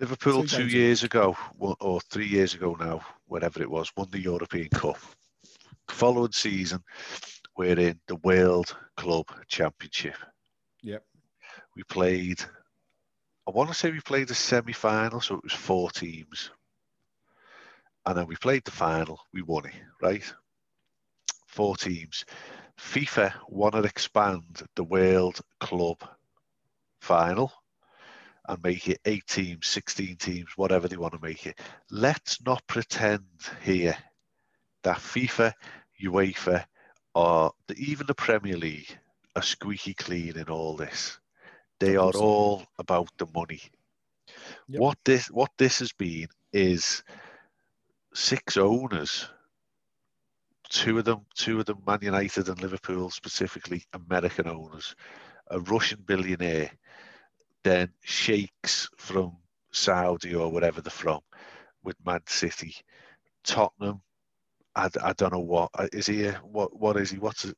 [0.00, 4.18] Liverpool two two years ago, or three years ago now, whatever it was, won the
[4.18, 4.96] European Cup.
[5.88, 6.82] The following season,
[7.54, 10.16] we're in the World Club Championship.
[10.82, 11.04] Yep.
[11.76, 12.40] We played,
[13.46, 16.50] I want to say we played a semi final, so it was four teams.
[18.06, 20.24] And then we played the final, we won it, right?
[21.46, 22.24] Four teams.
[22.80, 25.98] FIFA want to expand the World Club
[27.00, 27.52] final
[28.48, 31.58] and make it eight teams, 16 teams, whatever they want to make it.
[31.90, 33.24] Let's not pretend
[33.62, 33.96] here
[34.82, 35.52] that FIFA,
[36.02, 36.64] UEFA,
[37.14, 38.98] or the, even the Premier League
[39.36, 41.18] are squeaky clean in all this.
[41.78, 43.62] They are all about the money.
[44.68, 44.80] Yep.
[44.80, 47.02] What this what this has been is
[48.14, 49.28] six owners.
[50.70, 54.94] Two of them, two of them, Man United and Liverpool specifically, American owners,
[55.50, 56.70] a Russian billionaire,
[57.64, 59.36] then sheikhs from
[59.72, 61.20] Saudi or wherever they're from,
[61.82, 62.76] with Man City,
[63.42, 64.00] Tottenham.
[64.76, 66.28] I, I don't know what uh, he.
[66.28, 67.18] What what is he?
[67.18, 67.56] What's it?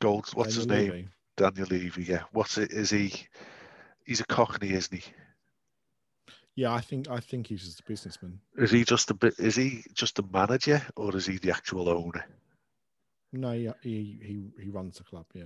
[0.00, 0.28] Gold.
[0.34, 0.90] What's his name?
[0.90, 1.08] Levy.
[1.36, 2.04] Daniel Levy.
[2.04, 2.22] Yeah.
[2.30, 2.70] What's it?
[2.70, 3.12] Is he?
[4.04, 5.12] He's a Cockney, isn't he?
[6.54, 8.38] Yeah, I think I think he's just a businessman.
[8.58, 9.34] Is he just a bit?
[9.38, 12.24] Is he just a manager, or is he the actual owner?
[13.32, 15.24] No, yeah, he he he runs the club.
[15.32, 15.44] Yeah,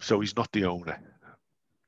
[0.00, 0.98] So he's not the owner.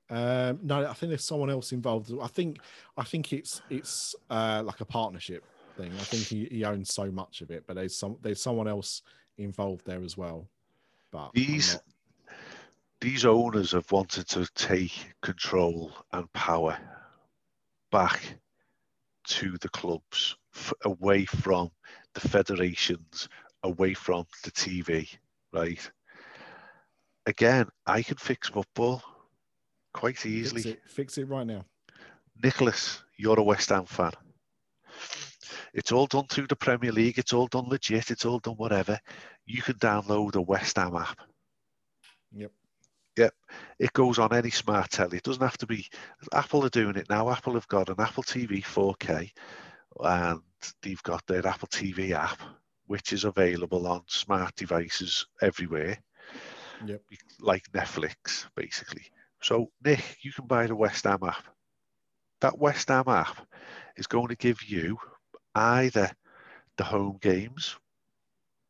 [0.09, 2.13] Um, no, I think there's someone else involved.
[2.23, 2.59] I think
[2.97, 5.43] I think it's it's uh, like a partnership
[5.77, 5.93] thing.
[5.95, 9.03] I think he, he owns so much of it, but there's some there's someone else
[9.39, 10.49] involved there as well.
[11.11, 11.81] But These
[13.01, 16.79] these owners have wanted to take control and power
[17.91, 18.39] back
[19.29, 21.71] to the clubs, f- away from
[22.15, 23.29] the federations,
[23.63, 25.09] away from the TV,
[25.53, 25.91] right?
[27.27, 29.03] Again, I can fix football
[29.93, 30.63] quite easily.
[30.63, 31.65] fix it, fix it right now.
[32.43, 34.13] Nicholas, you're a West Ham fan.
[35.75, 37.19] It's all done through the Premier League.
[37.19, 38.11] It's all done legit.
[38.11, 38.99] It's all done whatever.
[39.47, 41.19] You can download a West Ham app.
[42.33, 42.53] Yep.
[43.17, 43.35] Yep.
[43.79, 45.19] It goes on any smart telly.
[45.19, 45.89] It doesn't have to be.
[46.33, 47.31] Apple are doing it now.
[47.31, 49.31] Apple have got an Apple TV 4K
[50.01, 50.41] and
[50.83, 52.41] they've got their Apple TV app,
[52.87, 55.99] which is available on smart devices everywhere,
[56.85, 57.03] Yep.
[57.41, 59.05] like Netflix, basically.
[59.41, 61.45] So, Nick, you can buy the West Ham app.
[62.41, 63.47] That West Ham app
[63.97, 64.99] is going to give you
[65.55, 66.11] either
[66.77, 67.77] the home games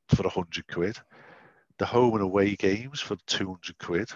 [0.09, 0.97] for 100 quid,
[1.79, 4.09] the home and away games for 200 quid,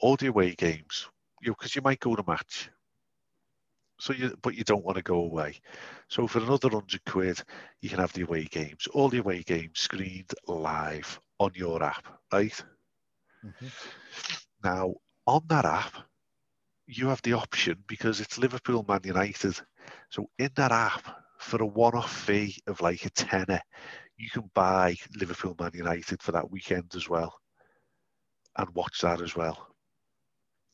[0.00, 1.08] or the away games,
[1.42, 2.70] you because you might go to match.
[4.00, 5.60] So you, but you don't want to go away.
[6.08, 7.42] So for another 100 quid,
[7.80, 12.06] you can have the away games, all the away games screened live on your app,
[12.32, 12.64] right?
[13.42, 13.72] Mhm.
[14.62, 14.94] Now,
[15.26, 15.94] on that app,
[16.86, 19.58] you have the option because it's Liverpool Man United.
[20.10, 23.60] So in that app, for a one-off fee of like a tenner,
[24.16, 27.40] you can buy Liverpool Man United for that weekend as well,
[28.56, 29.67] and watch that as well,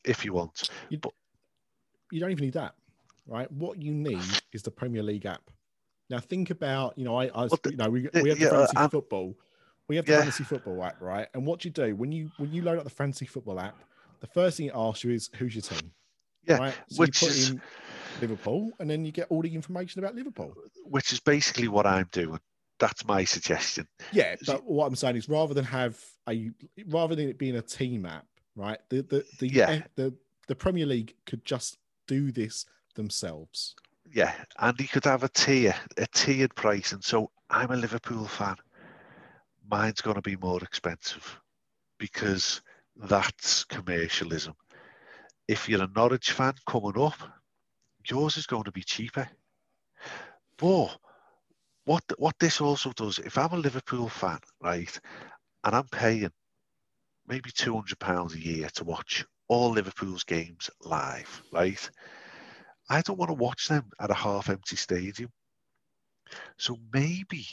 [0.05, 0.69] if you want.
[0.89, 2.75] You don't even need that,
[3.27, 3.51] right?
[3.51, 4.21] What you need
[4.53, 5.49] is the Premier League app.
[6.09, 8.47] Now think about, you know, I, I the- you know, we, we have the yeah,
[8.47, 9.35] uh, fantasy I'm- football.
[9.87, 10.19] We have the Yeah.
[10.19, 11.27] fantasy football app, right?
[11.35, 13.75] And what do you do when you when you load up the fantasy football app?
[14.19, 15.91] The first thing it asks you is who's your team,
[16.47, 16.73] Yeah, right?
[16.89, 17.61] So which you put is- in
[18.21, 20.55] Liverpool, and then you get all the information about Liverpool.
[20.85, 22.39] Which is basically what I'm doing.
[22.79, 23.87] That's my suggestion.
[24.11, 26.49] Yeah, but what I'm saying is rather than have a
[26.87, 28.25] rather than it being a team app,
[28.55, 28.79] right?
[28.89, 29.75] The the the Yeah.
[29.95, 30.13] the,
[30.47, 31.77] the Premier League could just
[32.07, 32.65] do this
[32.95, 33.75] themselves.
[34.11, 36.91] Yeah, and he could have a tier, a tiered price.
[36.93, 38.55] And so I'm a Liverpool fan.
[39.69, 41.39] Mine's going to be more expensive
[41.97, 42.61] because
[42.95, 44.55] that's commercialism.
[45.47, 47.17] If you're a Norwich fan coming up,
[48.09, 49.29] yours is going to be cheaper.
[50.57, 50.97] But
[51.85, 54.99] what what this also does, if I'm a Liverpool fan, right,
[55.63, 56.31] and I'm paying
[57.27, 61.89] maybe two hundred pounds a year to watch all Liverpool's games live, right?
[62.89, 65.31] I don't want to watch them at a half empty stadium.
[66.57, 67.45] So maybe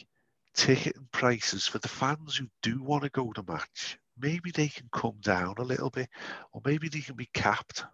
[0.55, 4.89] ticketing prices for the fans who do want to go to match, maybe they can
[4.93, 6.09] come down a little bit,
[6.53, 7.85] or maybe they can be capped.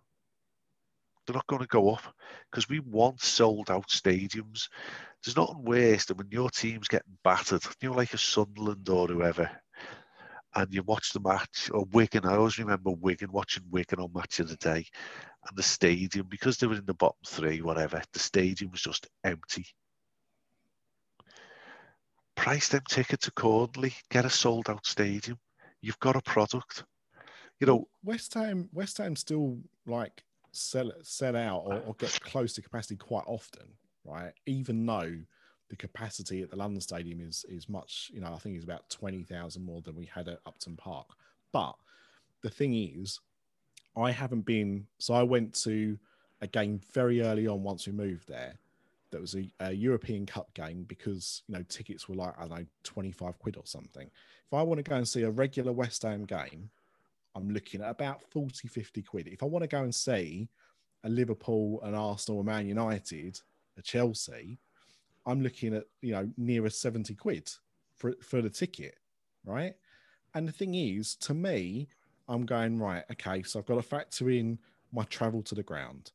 [1.26, 2.02] They're not going to go up
[2.50, 4.68] because we want sold out stadiums.
[5.22, 9.08] There's nothing worse than when your team's getting battered, you know, like a Sunderland or
[9.08, 9.50] whoever,
[10.58, 12.26] and you watch the match, or Wigan.
[12.26, 14.84] I always remember Wigan, watching Wigan on Match of the Day,
[15.48, 19.06] and the stadium, because they were in the bottom three, whatever, the stadium was just
[19.22, 19.66] empty.
[22.34, 25.38] Price them tickets accordingly, get a sold out stadium.
[25.80, 26.84] You've got a product.
[27.60, 32.52] You know, West Ham, West Ham still like sell sell out or, or get close
[32.54, 33.68] to capacity quite often,
[34.04, 34.32] right?
[34.46, 35.18] Even though
[35.68, 38.88] the capacity at the London Stadium is is much, you know, I think it's about
[38.88, 41.06] twenty thousand more than we had at Upton Park.
[41.52, 41.74] But
[42.42, 43.20] the thing is,
[43.96, 44.86] I haven't been.
[44.98, 45.98] So I went to
[46.40, 48.54] a game very early on once we moved there.
[49.10, 52.58] That was a, a European Cup game because you know tickets were like I don't
[52.58, 54.06] know twenty five quid or something.
[54.06, 56.70] If I want to go and see a regular West Ham game,
[57.34, 59.28] I'm looking at about 40, 50 quid.
[59.28, 60.48] If I want to go and see
[61.04, 63.40] a Liverpool, an Arsenal, a Man United,
[63.76, 64.58] a Chelsea,
[65.28, 67.50] I'm looking at, you know, nearer 70 quid
[67.94, 68.96] for, for the ticket,
[69.44, 69.74] right?
[70.34, 71.88] And the thing is, to me,
[72.28, 74.58] I'm going, right, okay, so I've got to factor in
[74.90, 76.12] my travel to the ground.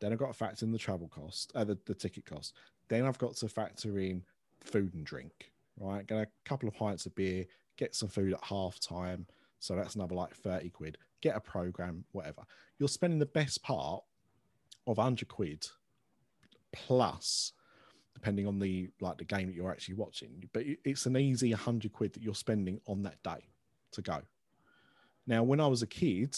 [0.00, 2.54] Then I've got to factor in the travel cost, uh, the, the ticket cost.
[2.88, 4.22] Then I've got to factor in
[4.60, 6.04] food and drink, right?
[6.06, 7.44] Get a couple of pints of beer,
[7.76, 9.26] get some food at half time.
[9.60, 10.98] So that's another like 30 quid.
[11.20, 12.42] Get a program, whatever.
[12.78, 14.02] You're spending the best part
[14.88, 15.66] of 100 quid
[16.72, 17.52] plus,
[18.16, 20.48] depending on the like the game that you're actually watching.
[20.54, 23.46] But it's an easy 100 quid that you're spending on that day
[23.92, 24.22] to go.
[25.26, 26.34] Now, when I was a kid,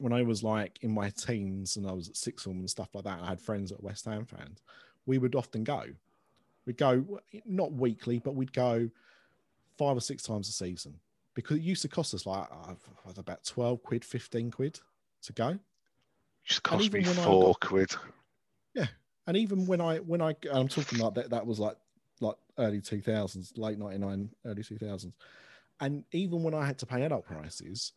[0.00, 2.88] when I was like in my teens and I was at sixth form and stuff
[2.92, 4.62] like that, I had friends at West Ham fans.
[5.06, 5.84] We would often go.
[6.66, 8.90] We'd go not weekly, but we'd go
[9.78, 10.98] five or six times a season
[11.34, 12.74] because it used to cost us like uh,
[13.16, 14.80] about 12 quid, 15 quid
[15.22, 15.56] to go.
[16.44, 17.94] Just cost me four got, quid.
[19.30, 21.76] And even when I, when I, I'm talking like that, that was like,
[22.20, 25.12] like early 2000s, late 99, early 2000s.
[25.78, 27.92] And even when I had to pay adult prices,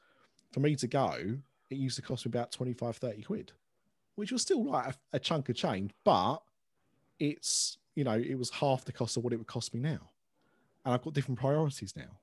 [0.51, 1.39] for me to go,
[1.71, 3.51] it used to cost me about 25, 30 quid,
[4.13, 6.37] which was still like a, a chunk of change, but
[7.17, 10.11] it's, you know, it was half the cost of what it would cost me now.
[10.85, 12.19] And I've got different priorities now.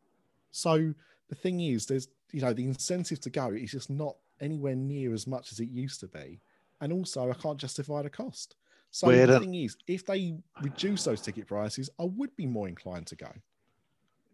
[0.53, 0.95] So
[1.28, 5.12] the thing is, there's, you know, the incentive to go is just not anywhere near
[5.12, 6.41] as much as it used to be.
[6.81, 8.55] And also, I can't justify the cost.
[8.90, 12.68] So Where the thing is, if they reduce those ticket prices, I would be more
[12.68, 13.30] inclined to go.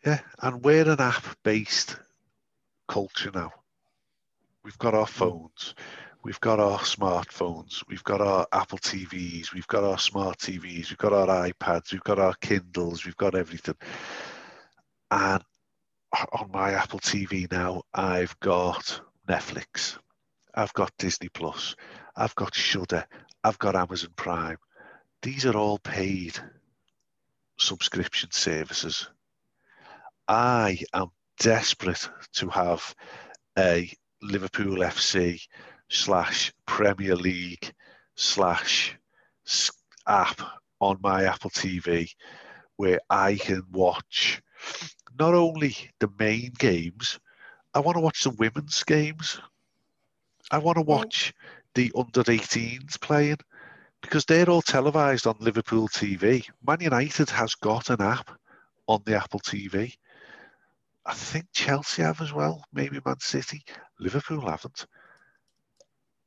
[0.05, 1.97] Yeah, and we're an app-based
[2.89, 3.53] culture now.
[4.63, 5.75] We've got our phones,
[6.23, 10.99] we've got our smartphones, we've got our Apple TVs, we've got our smart TVs, we've
[10.99, 13.77] got our iPads, we've got our Kindles, we've got everything.
[15.11, 15.43] And
[16.33, 19.99] on my Apple TV now, I've got Netflix,
[20.55, 21.77] I've got Disney Plus,
[22.17, 23.07] I've got Shudder,
[23.45, 24.59] I've got Amazon Prime.
[25.23, 26.39] These are all paid
[27.59, 29.09] subscription services.
[30.29, 31.09] I am
[31.39, 32.95] desperate to have
[33.59, 33.91] a
[34.23, 35.41] Liverpool FC
[35.89, 37.73] slash Premier League
[38.17, 38.97] slash
[40.07, 40.41] app
[40.81, 42.11] on my Apple TV
[42.77, 44.43] where I can watch
[45.19, 47.19] not only the main games,
[47.75, 49.41] I want to watch the women's games.
[50.51, 51.33] I want to watch
[51.77, 53.37] the under 18s playing
[54.01, 56.49] because they're all televised on Liverpool TV.
[56.67, 58.31] Man United has got an app
[58.89, 59.93] on the Apple TV.
[61.05, 63.63] I think Chelsea have as well, maybe Man City.
[64.01, 64.87] Liverpool haven't.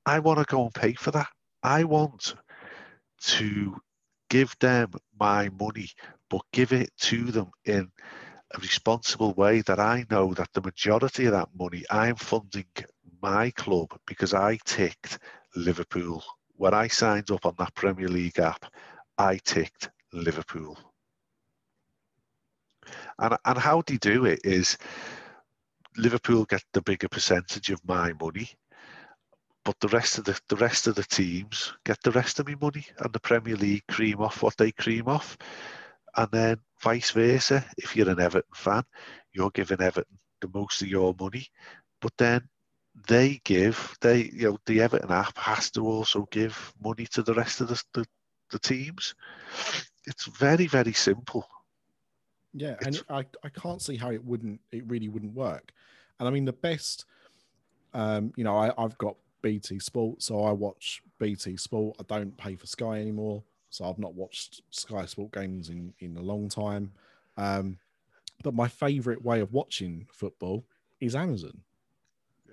[0.05, 1.27] I want to go and pay for that.
[1.63, 2.35] I want
[3.21, 3.75] to
[4.29, 5.89] give them my money,
[6.29, 7.89] but give it to them in
[8.53, 12.67] a responsible way that I know that the majority of that money I'm funding
[13.21, 15.19] my club because I ticked
[15.55, 16.23] Liverpool.
[16.55, 18.65] When I signed up on that Premier League app,
[19.17, 20.77] I ticked Liverpool.
[23.19, 24.77] And, and how they do it is
[25.97, 28.49] Liverpool get the bigger percentage of my money,
[29.65, 32.55] but the rest of the the rest of the teams get the rest of my
[32.59, 35.37] money, and the Premier League cream off what they cream off,
[36.15, 37.65] and then vice versa.
[37.77, 38.83] If you're an Everton fan,
[39.33, 41.47] you're giving Everton the most of your money,
[42.01, 42.47] but then
[43.07, 47.33] they give they you know the Everton app has to also give money to the
[47.33, 48.05] rest of the the,
[48.51, 49.15] the teams.
[50.05, 51.47] It's very very simple.
[52.53, 55.71] Yeah, and I, I can't see how it wouldn't it really wouldn't work.
[56.19, 57.05] And I mean the best
[57.93, 61.97] um, you know, I, I've got BT Sport, so I watch BT Sport.
[61.99, 66.17] I don't pay for Sky anymore, so I've not watched Sky Sport games in in
[66.17, 66.91] a long time.
[67.37, 67.77] Um,
[68.43, 70.65] but my favorite way of watching football
[70.99, 71.61] is Amazon.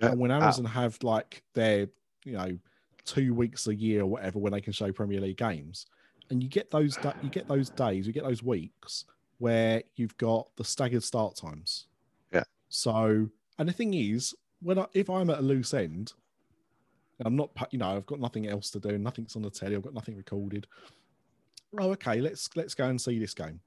[0.01, 0.11] Yeah.
[0.11, 0.37] And when ah.
[0.37, 1.87] Amazon have like their,
[2.23, 2.57] you know,
[3.05, 5.85] two weeks a year or whatever when they can show Premier League games,
[6.29, 9.05] and you get those you get those days, you get those weeks
[9.39, 11.87] where you've got the staggered start times.
[12.33, 12.43] Yeah.
[12.69, 13.29] So,
[13.59, 16.13] and the thing is, when I, if I'm at a loose end,
[17.23, 19.83] I'm not, you know, I've got nothing else to do, nothing's on the telly, I've
[19.83, 20.67] got nothing recorded.
[21.77, 23.59] Oh, okay, let's let's go and see this game.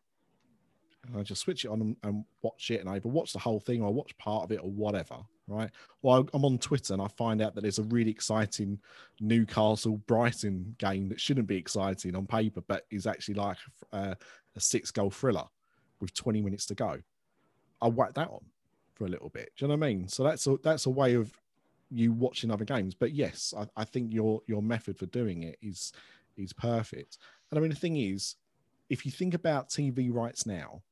[1.06, 3.38] And I just switch it on and, and watch it, and I either watch the
[3.38, 5.16] whole thing or watch part of it or whatever,
[5.48, 5.70] right?
[6.02, 8.78] Well, I'm on Twitter and I find out that there's a really exciting
[9.18, 13.56] Newcastle Brighton game that shouldn't be exciting on paper, but is actually like
[13.92, 14.16] a,
[14.56, 15.46] a six goal thriller
[16.00, 16.98] with 20 minutes to go.
[17.80, 18.44] I whack that on
[18.94, 19.50] for a little bit.
[19.56, 20.08] Do you know what I mean?
[20.08, 21.32] So that's a that's a way of
[21.90, 22.94] you watching other games.
[22.94, 25.92] But yes, I, I think your your method for doing it is
[26.36, 27.18] is perfect.
[27.50, 28.36] And I mean the thing is,
[28.88, 30.82] if you think about TV rights now,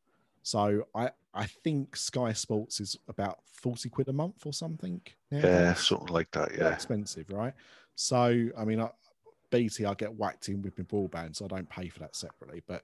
[0.43, 5.01] so I I think Sky Sports is about 40 quid a month or something.
[5.31, 5.39] Now.
[5.39, 6.57] Yeah, something like that.
[6.57, 6.73] Yeah.
[6.73, 7.55] Expensive, right?
[7.95, 8.91] So I mean I,
[9.51, 12.63] BT I get whacked in with my broadband, so I don't pay for that separately.
[12.67, 12.83] But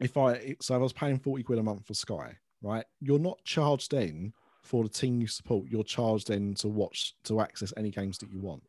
[0.00, 2.84] if I so if I was paying 40 quid a month for Sky, right?
[3.00, 4.32] You're not charged in
[4.62, 5.68] for the team you support.
[5.68, 8.62] You're charged in to watch to access any games that you want.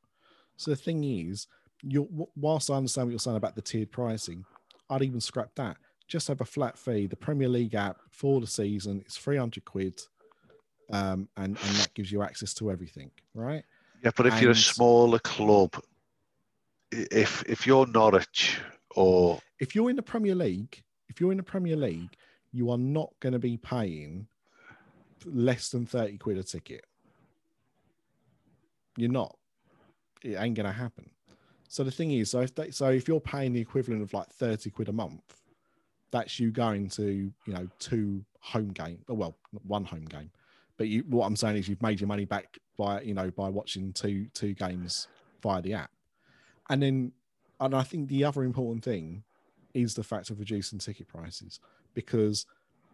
[0.57, 1.48] So the thing is,
[1.82, 4.45] you whilst I understand what you're saying about the tiered pricing,
[4.90, 5.78] I'd even scrap that.
[6.10, 7.07] Just have a flat fee.
[7.07, 10.02] The Premier League app for the season it's 300 quid,
[10.91, 13.64] um, and and that gives you access to everything, right?
[14.03, 15.81] Yeah, but if and, you're a smaller club,
[16.91, 18.60] if if you're Norwich
[18.95, 22.18] or if you're in the Premier League, if you're in the Premier League,
[22.52, 24.27] you are not going to be paying
[25.26, 26.86] less than 30 quid a ticket.
[28.98, 29.38] You're not.
[30.23, 31.10] It ain't going to happen.
[31.68, 34.27] So the thing is, so if they, so if you're paying the equivalent of like
[34.30, 35.39] 30 quid a month,
[36.11, 40.31] that's you going to, you know, two home game, oh, well, one home game,
[40.77, 43.49] But you, what I'm saying is, you've made your money back by you know by
[43.49, 45.07] watching two two games
[45.44, 45.91] via the app,
[46.69, 47.11] and then
[47.60, 49.23] and I think the other important thing
[49.73, 51.60] is the fact of reducing ticket prices
[51.94, 52.45] because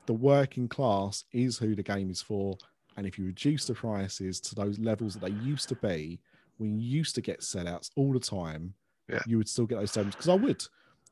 [0.08, 2.58] the working class is who the game is for.
[2.98, 6.20] And if you reduce the prices to those levels that they used to be,
[6.58, 8.74] when you used to get sellouts all the time,
[9.10, 9.22] Yeah.
[9.28, 10.16] you would still get those settlements.
[10.16, 10.64] Because I would.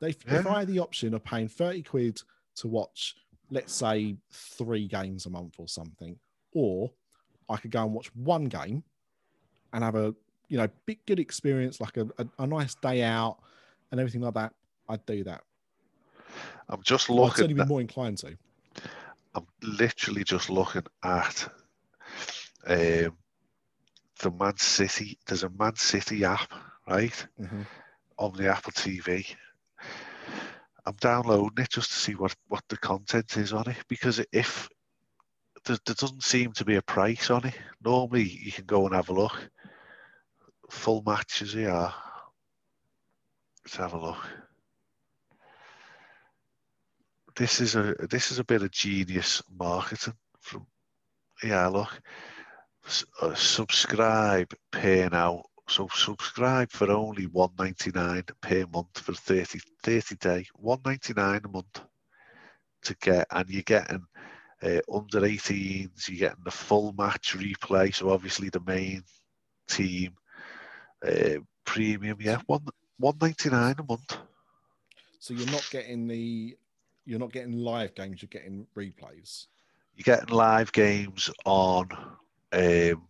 [0.04, 2.22] If, if I had the option of paying 30 quid
[2.58, 3.16] to watch,
[3.50, 6.18] let's say, three games a month or something,
[6.54, 6.92] or
[7.50, 8.84] I could go and watch one game
[9.74, 10.14] and have a
[10.50, 13.38] you know big good experience, like a, a, a nice day out
[13.92, 14.54] and everything like that,
[14.90, 15.42] I'd do that.
[16.70, 17.26] I'm just looking.
[17.26, 18.38] I'd certainly be more inclined to.
[19.36, 21.48] I'm literally just looking at
[22.68, 23.18] um,
[24.20, 25.18] the Man City.
[25.26, 26.52] There's a Man City app,
[26.88, 27.66] right, Mhm.
[28.18, 29.36] on the Apple TV.
[30.86, 34.68] I'm downloading it just to see what, what the content is on it because if
[35.66, 38.96] there, there doesn't seem to be a price on it, normally you can go and
[38.96, 39.50] have a look.
[40.70, 41.94] Full matches here.
[43.64, 44.26] Let's have a look.
[47.36, 50.68] This is a this is a bit of genius marketing from
[51.44, 52.00] yeah look
[52.86, 60.16] S- uh, subscribe pay now so subscribe for only 199 per month for 30 30
[60.18, 61.82] day 199 a month
[62.82, 64.06] to get and you're getting
[64.64, 69.04] uh, under 18s you're getting the full match replay so obviously the main
[69.68, 70.14] team
[71.08, 72.66] uh, premium yeah one
[72.98, 74.18] 199 a month
[75.20, 76.58] So you're not getting the
[77.06, 79.48] you're not getting live games, you're getting replays.
[79.96, 81.88] you're getting live games on
[82.54, 83.08] um,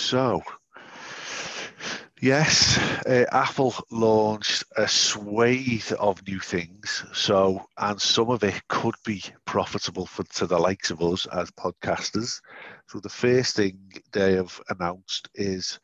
[0.00, 0.42] So,
[2.20, 7.04] yes, uh, Apple launched a swathe of new things.
[7.12, 11.50] So, and some of it could be profitable for to the likes of us as
[11.52, 12.40] podcasters.
[12.88, 15.78] So, the first thing they have announced is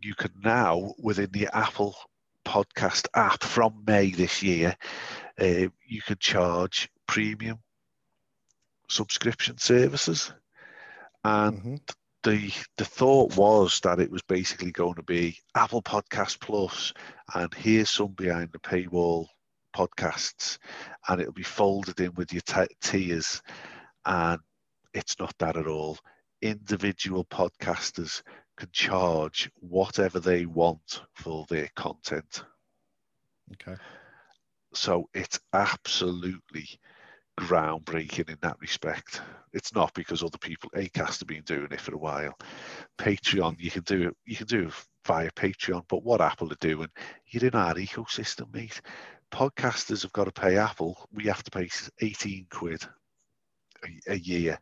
[0.00, 1.96] you can now, within the Apple
[2.44, 4.76] podcast app from May this year,
[5.40, 7.58] uh, you can charge premium
[8.88, 10.32] subscription services.
[11.24, 11.80] And Mhm.
[12.22, 16.92] The the thought was that it was basically going to be Apple Podcast Plus,
[17.34, 19.26] and here's some behind the paywall
[19.76, 20.58] podcasts,
[21.08, 23.42] and it'll be folded in with your t- tiers,
[24.04, 24.40] and
[24.94, 25.98] it's not that at all.
[26.42, 28.22] Individual podcasters
[28.56, 32.44] can charge whatever they want for their content,
[33.52, 33.76] Okay.
[34.74, 36.68] so it's absolutely
[37.40, 39.22] groundbreaking in that respect.
[39.52, 42.36] It's not because other people Acast have been doing it for a while.
[42.98, 44.16] Patreon, you can do it.
[44.26, 44.74] You can do it
[45.06, 46.88] via Patreon, but what Apple are doing,
[47.28, 48.80] you're in our ecosystem, mate.
[49.32, 50.98] Podcasters have got to pay Apple.
[51.12, 51.68] We have to pay
[52.00, 52.84] 18 quid
[53.84, 54.58] a, a year,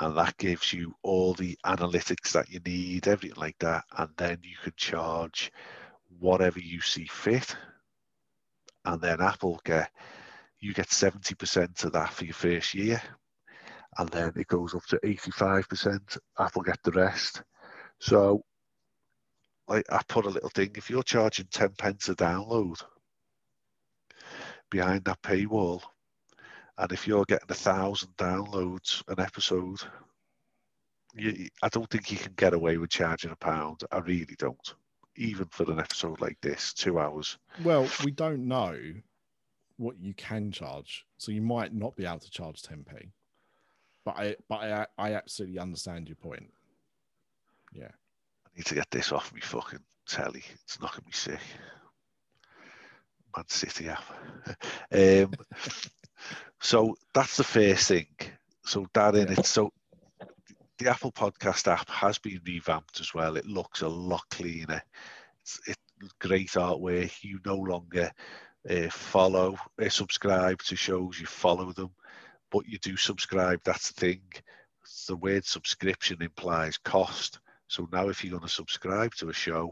[0.00, 4.38] and that gives you all the analytics that you need, everything like that, and then
[4.42, 5.52] you can charge
[6.18, 7.54] whatever you see fit,
[8.84, 9.90] and then Apple get
[10.60, 13.00] you get 70% of that for your first year.
[13.96, 16.18] And then it goes up to 85%.
[16.38, 17.42] Apple get the rest.
[18.00, 18.44] So
[19.68, 20.70] I, I put a little thing.
[20.76, 22.82] If you're charging 10 pence a download
[24.70, 25.82] behind that paywall,
[26.76, 29.80] and if you're getting a thousand downloads an episode,
[31.14, 33.82] you, I don't think you can get away with charging a pound.
[33.90, 34.74] I really don't.
[35.16, 37.38] even for an episode like this, two hours.
[37.64, 38.78] Well, we don't know
[39.78, 43.10] what you can charge, so you might not be able to charge 10p.
[44.04, 46.50] But I, but I, I absolutely understand your point.
[47.72, 47.90] Yeah.
[48.46, 50.42] I need to get this off me fucking telly.
[50.64, 51.40] It's knocking me sick.
[53.36, 54.04] Man City app.
[54.92, 55.32] um,
[56.60, 58.06] so that's the first thing.
[58.64, 59.46] So that in it.
[59.46, 59.72] So
[60.78, 63.36] the Apple Podcast app has been revamped as well.
[63.36, 64.82] It looks a lot cleaner.
[65.40, 65.78] It's, it's
[66.20, 67.12] great artwork.
[67.22, 68.10] You no longer
[68.70, 71.18] uh, follow, uh, subscribe to shows.
[71.18, 71.90] You follow them,
[72.50, 73.60] but you do subscribe.
[73.64, 74.22] That's the thing.
[75.06, 77.40] The word subscription implies cost.
[77.66, 79.70] So now, if you're going to subscribe to a show,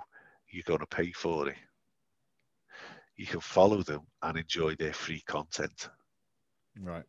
[0.51, 1.57] you're going to pay for it.
[3.17, 5.89] You can follow them and enjoy their free content.
[6.79, 7.05] Right.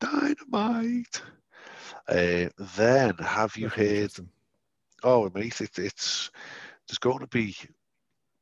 [0.00, 1.22] Dynamite.
[2.08, 4.10] Uh, then, have you heard?
[5.02, 6.30] Oh, mate, it, it's
[6.88, 7.56] there's going to be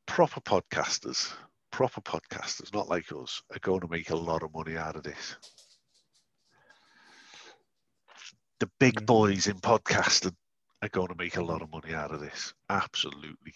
[0.06, 1.32] proper podcasters,
[1.74, 5.02] proper podcasters, not like us, are going to make a lot of money out of
[5.02, 5.36] this.
[8.60, 9.06] The big Mm.
[9.06, 10.36] boys in podcasting
[10.82, 12.54] are going to make a lot of money out of this.
[12.70, 13.54] Absolutely.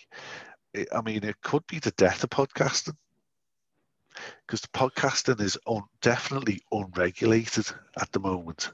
[0.74, 2.96] It, I mean, it could be the death of podcasting
[4.46, 7.66] because the podcasting is un, definitely unregulated
[8.00, 8.72] at the moment.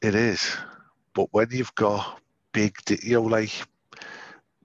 [0.00, 0.56] It is.
[1.14, 2.22] But when you've got
[2.52, 3.52] big, you know, like,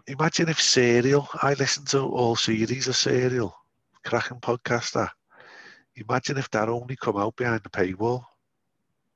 [0.08, 3.56] imagine if Serial, I listen to all series of Serial,
[4.04, 5.10] cracking podcaster.
[5.96, 8.24] Imagine if that only come out behind the paywall.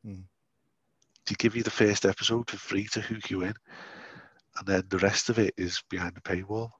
[0.06, 0.24] Mm.
[1.26, 3.54] To give you the first episode for free to hook you in,
[4.58, 6.72] and then the rest of it is behind the paywall.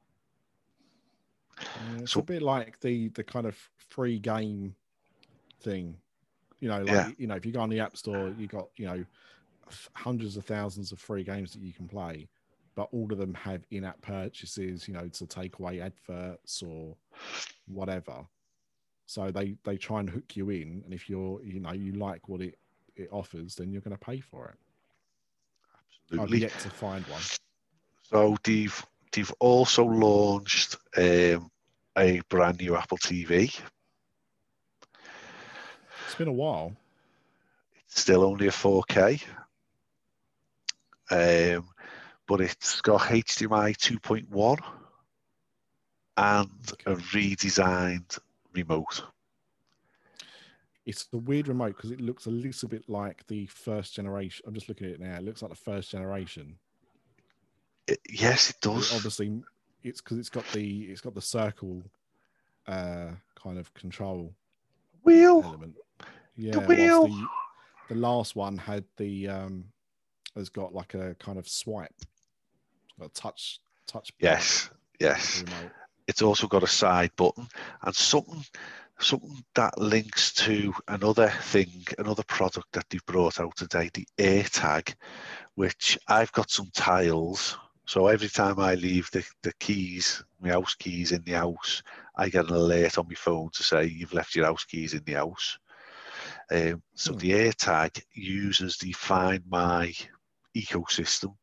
[1.60, 3.56] Yeah, it's So- a bit like the the kind of
[3.90, 4.76] free game
[5.62, 5.96] thing.
[6.60, 7.12] You know, like Yeah.
[7.18, 9.06] you know, if you go on the app store, you got you know
[9.94, 12.28] hundreds of thousands of free games that you can play,
[12.76, 14.88] but all of them have in-app purchases.
[14.88, 16.96] You know, to take away adverts or
[17.68, 18.26] whatever.
[19.06, 22.30] So they they try and hook you in, and if you're you know you like
[22.30, 22.58] what it
[22.96, 24.56] it offers, then you're going to pay for it.
[26.14, 26.42] I've Absolutely.
[26.42, 27.22] yet to find one.
[28.04, 31.50] So they've they've also launched um,
[31.98, 33.58] a brand new Apple TV.
[36.06, 36.76] It's been a while.
[37.86, 39.22] It's still only a 4K,
[41.12, 41.68] um,
[42.32, 44.58] but it's got HDMI 2.1
[46.16, 46.50] and
[46.86, 48.18] a redesigned
[48.54, 49.04] remote.
[50.86, 54.46] It's the weird remote because it looks a little bit like the first generation.
[54.48, 55.18] I'm just looking at it now.
[55.18, 56.56] It looks like the first generation.
[57.88, 58.96] It- yes, it It does.
[58.96, 59.44] obviously,
[59.84, 61.84] it's because it's got the it's got the circle
[62.66, 64.34] uh kind of control
[65.04, 65.42] Wheel.
[65.44, 65.76] element.
[66.38, 67.08] Yeah, The wheel.
[67.08, 67.28] The,
[67.90, 69.66] the last one had the um
[70.36, 71.94] has got like a kind of swipe,
[73.02, 74.12] a touch touch.
[74.20, 74.70] Yes,
[75.00, 75.44] yes.
[75.48, 75.72] remote.
[76.08, 77.48] It's also got a side button
[77.84, 78.44] and something
[79.00, 84.94] something that links to another thing, another product that they've brought out today, the AirTag,
[85.56, 87.58] which I've got some tiles.
[87.86, 91.82] So every time I leave the, the keys, my house keys in the house,
[92.16, 95.04] I get an alert on my phone to say you've left your house keys in
[95.04, 95.58] the house.
[96.52, 97.18] Um, so Hmm.
[97.18, 99.94] the AirTag uses the Find My
[100.56, 101.36] ecosystem,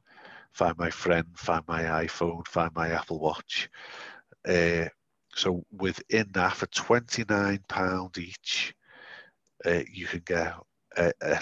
[0.53, 3.69] Find My Friend, Find My iPhone, Find My Apple Watch.
[4.49, 4.87] Uh,
[5.35, 8.75] so within that, for twenty nine pound each,
[9.65, 10.55] uh, you can get
[10.97, 11.41] a, a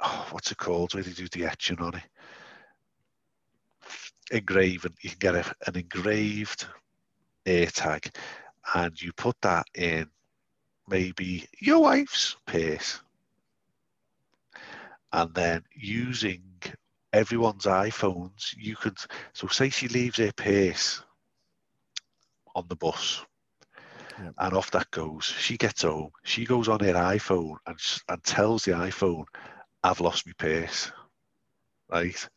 [0.00, 0.94] oh, what's it called?
[0.94, 2.02] Where they do the etching on it?
[4.30, 4.94] Engraven.
[5.02, 6.66] You can get a, an engraved
[7.44, 8.14] air tag,
[8.74, 10.08] and you put that in
[10.88, 13.02] maybe your wife's purse,
[15.12, 16.42] and then using
[17.12, 18.98] everyone's iPhones, you could.
[19.32, 21.02] So say she leaves her purse
[22.54, 23.24] on the bus.
[24.38, 25.24] And off that goes.
[25.24, 26.10] She gets home.
[26.22, 27.78] She goes on her iPhone and,
[28.08, 29.24] and tells the iPhone,
[29.82, 30.92] I've lost my purse.
[31.90, 32.28] Right?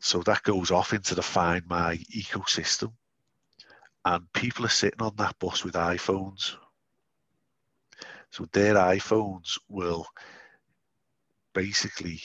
[0.00, 2.92] So that goes off into the Find My ecosystem.
[4.04, 6.56] And people are sitting on that bus with iPhones.
[8.30, 10.06] So their iPhones will
[11.54, 12.20] basically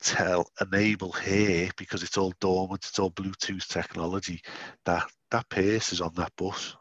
[0.00, 4.42] tell enable here because it's all dormant, it's all Bluetooth technology,
[4.84, 6.76] that that purse is on that bus.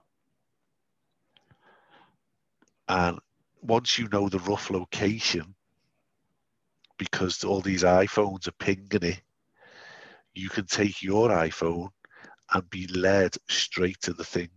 [2.87, 3.19] And
[3.61, 5.55] once you know the rough location,
[6.97, 9.21] because all these iPhones are pinging it,
[10.33, 11.89] you can take your iPhone
[12.53, 14.49] and be led straight to the thing.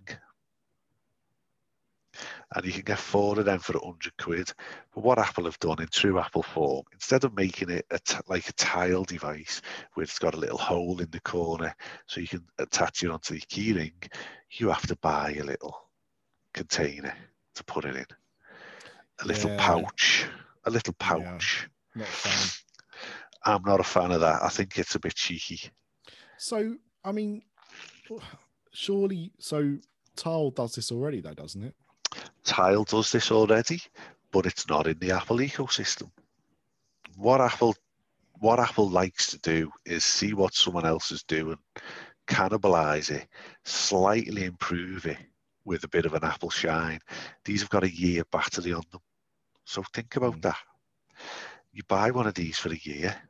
[2.54, 4.52] And you can get four of them for a hundred quid.
[4.94, 8.18] But what Apple have done in true Apple form, instead of making it a t-
[8.28, 9.62] like a tile device
[9.94, 11.74] where it's got a little hole in the corner
[12.06, 13.92] so you can attach it onto the keyring,
[14.50, 15.76] you have to buy a little
[16.52, 17.14] container
[17.54, 18.06] to put it in,
[19.20, 19.56] a little Yeah.
[19.58, 20.26] pouch,
[20.64, 21.06] a little Yeah.
[21.06, 21.68] pouch.
[21.94, 22.08] Not.
[23.44, 24.42] I'm not a fan of that.
[24.42, 25.70] I think it's a bit cheeky.
[26.36, 27.42] So, I mean,
[28.72, 29.78] surely, so
[30.16, 31.74] Tile does this already, though, doesn't it?
[32.44, 33.82] Tile does this already,
[34.32, 36.10] but it's not in the Apple ecosystem.
[37.16, 37.74] What Apple
[38.40, 41.58] what Apple likes to do is see what someone else is doing,
[42.26, 43.28] cannibalize it,
[43.64, 45.18] slightly improve it
[45.66, 47.00] with a bit of an Apple shine.
[47.44, 49.02] These have got a year battery on them.
[49.66, 50.42] So think about Mm.
[50.42, 50.58] that.
[51.72, 53.28] You buy one of these for a year.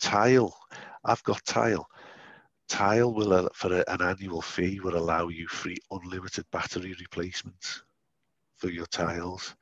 [0.00, 0.56] Tile,
[1.04, 1.90] I've got Tile.
[2.68, 7.82] Tile will, uh, for an annual fee, will allow you free unlimited battery replacements
[8.60, 9.54] for your tiles.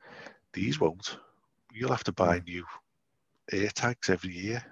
[0.53, 1.17] These won't.
[1.71, 2.65] You'll have to buy new
[3.51, 4.63] air tags every year.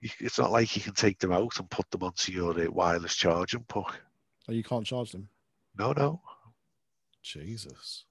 [0.00, 3.14] It's not like you can take them out and put them onto your uh, wireless
[3.14, 4.00] charging puck.
[4.48, 5.28] Oh, you can't charge them.
[5.78, 6.20] No, no.
[7.22, 8.04] Jesus.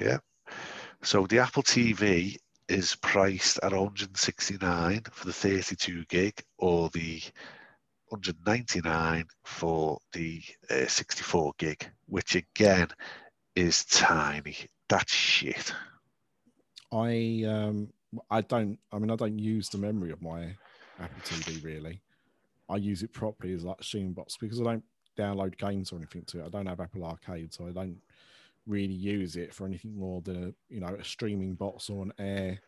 [0.00, 0.18] Yeah.
[1.02, 2.36] So the Apple TV
[2.68, 7.22] is priced at 169 for the 32 gig or the
[8.08, 12.88] 199 for the uh, 64 gig, which again
[13.56, 14.56] is tiny.
[14.88, 15.72] That's shit.
[16.92, 17.92] I um
[18.30, 20.56] I don't I mean I don't use the memory of my
[21.00, 22.00] Apple TV really.
[22.68, 23.78] I use it properly as like
[24.14, 24.84] box because I don't
[25.16, 26.46] download games or anything to it.
[26.46, 27.98] I don't have Apple Arcade, so I don't
[28.66, 32.12] really use it for anything more than a you know a streaming box or an
[32.18, 32.58] air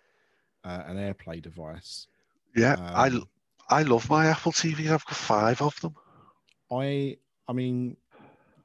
[0.64, 2.08] uh, an AirPlay device.
[2.54, 3.28] Yeah, I Um,
[3.68, 4.90] I love my Apple TV.
[4.90, 5.94] I've got five of them.
[6.70, 7.18] I
[7.48, 7.96] I mean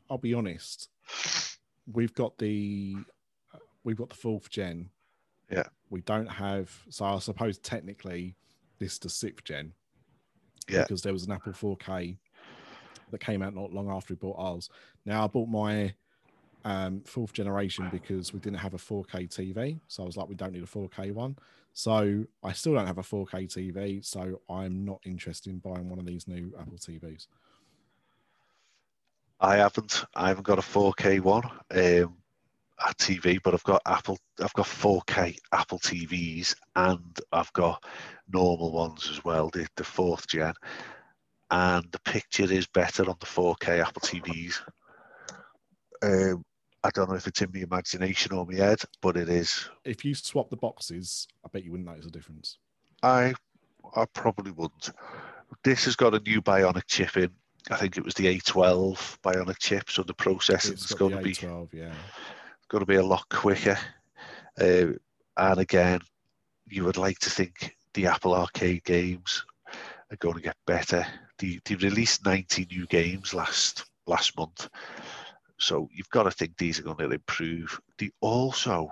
[0.10, 0.90] I'll be honest.
[1.94, 2.96] We've got the
[3.84, 4.90] we've got the fourth gen.
[5.50, 5.68] Yeah.
[5.90, 8.36] We don't have so I suppose technically
[8.80, 9.74] this is the sixth gen.
[10.70, 10.84] Yeah.
[10.84, 12.18] Because there was an Apple 4K
[13.12, 14.70] that came out not long after we bought ours.
[15.06, 15.94] Now I bought my
[16.64, 19.80] um fourth generation because we didn't have a 4K TV.
[19.88, 21.36] So I was like, we don't need a 4K one.
[21.74, 24.06] So I still don't have a 4K TV.
[24.06, 27.28] So I'm not interested in buying one of these new Apple TVs.
[29.42, 30.06] I haven't.
[30.16, 32.16] I haven't got a 4K one um,
[32.88, 34.20] at TV, but I've got Apple.
[34.40, 37.84] I've got 4K Apple TVs, and I've got
[38.32, 39.50] normal ones as well.
[39.50, 40.54] The the fourth gen,
[41.50, 44.62] and the picture is better on the 4K Apple TVs.
[46.04, 46.46] Um,
[46.84, 49.70] I don't know if it's in my imagination or my head, but it is.
[49.86, 52.58] if you swap the boxes, I bet you wouldn't notice a difference.
[53.02, 53.34] I
[53.96, 54.92] I probably wouldn't.
[55.64, 57.32] This has got a new Bionic chip in.
[57.70, 61.34] I think it was the A12 Bionic chip, so the processing It's going to be
[61.34, 61.94] A12, yeah.
[62.70, 63.78] going to be a lot quicker.
[64.60, 64.88] Uh,
[65.38, 66.00] and again,
[66.68, 69.46] you would like to think the Apple Arcade games
[70.12, 71.06] are going to get better.
[71.38, 74.68] They, they released 90 new games last last month,
[75.58, 77.80] so you've got to think these are going to improve.
[77.98, 78.92] The also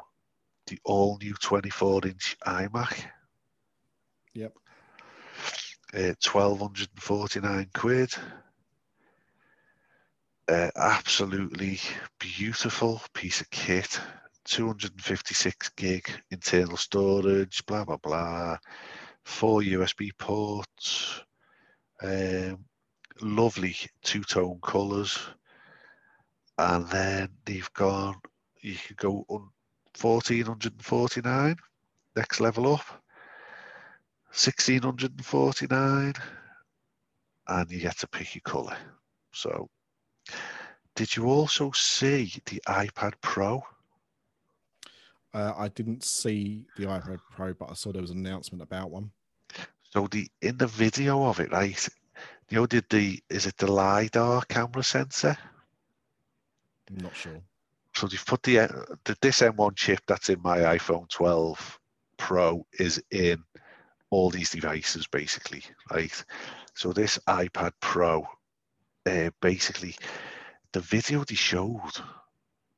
[0.68, 3.06] the all new 24 inch iMac.
[4.34, 4.54] Yep.
[5.94, 8.14] Uh, 1249 quid.
[10.50, 11.80] Uh, absolutely
[12.20, 14.00] beautiful piece of kit.
[14.46, 18.58] 256 gig internal storage, blah blah blah.
[19.24, 21.22] Four USB ports.
[22.02, 22.66] Um,
[23.22, 25.20] lovely two-tone colours.
[26.58, 28.16] And then they've gone.
[28.62, 29.52] You could go on
[30.02, 31.58] 1449.
[32.16, 32.88] Next level up.
[34.30, 36.14] 1649
[37.48, 38.78] and you get to pick your color
[39.34, 39.68] so
[40.96, 43.64] did you also see the ipad pro
[45.34, 48.90] Uh, I didn't see the iPad Pro, but I saw there was an announcement about
[48.90, 49.12] one.
[49.94, 51.88] so the in the video of it right
[52.50, 55.38] you know did the is it the lidar camera sensor
[56.90, 57.42] I'm not sure.
[57.96, 58.56] so they've put the,
[59.04, 61.80] the this m1 chip that's in my iphone 12
[62.18, 63.44] pro is in
[64.10, 66.24] all these devices basically right
[66.74, 68.28] so this ipad pro
[69.06, 69.96] uh, basically
[70.72, 71.92] the video they showed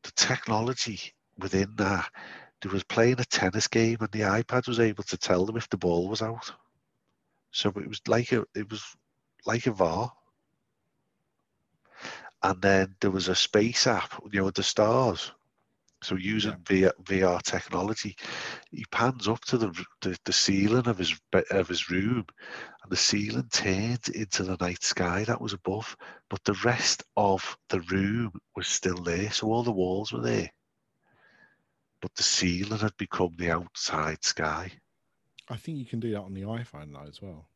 [0.03, 2.09] the technology within that
[2.61, 5.69] they was playing a tennis game and the ipad was able to tell them if
[5.69, 6.51] the ball was out.
[7.51, 8.83] So it was like a it was
[9.45, 10.13] like a var
[12.43, 15.31] and then there was a space app you know the stars
[16.03, 18.15] So using VR, VR technology,
[18.71, 21.19] he pans up to the, the the ceiling of his
[21.51, 22.25] of his room,
[22.83, 25.95] and the ceiling turned into the night sky that was above,
[26.29, 29.31] but the rest of the room was still there.
[29.31, 30.51] So all the walls were there,
[32.01, 34.71] but the ceiling had become the outside sky.
[35.49, 37.47] I think you can do that on the iPhone though as well.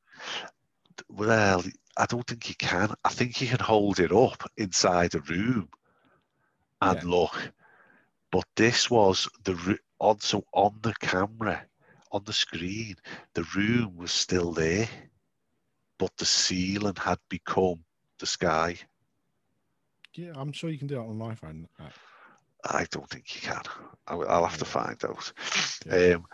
[1.10, 1.64] Well,
[1.98, 2.94] I don't think you can.
[3.04, 5.70] I think you can hold it up inside a room
[6.82, 7.04] and Yeah.
[7.04, 7.52] look.
[8.32, 11.66] But this was the on so on the camera,
[12.12, 12.96] on the screen,
[13.34, 14.90] the room was still there,
[15.98, 17.84] but the ceiling had become
[18.20, 18.78] the sky.
[20.14, 21.66] Yeah, I'm sure you can do that on an iPhone.
[21.80, 21.94] app.
[22.68, 23.62] I don't think you can.
[24.08, 25.32] I, will have to find out.
[25.86, 26.16] Yeah.
[26.16, 26.26] Um,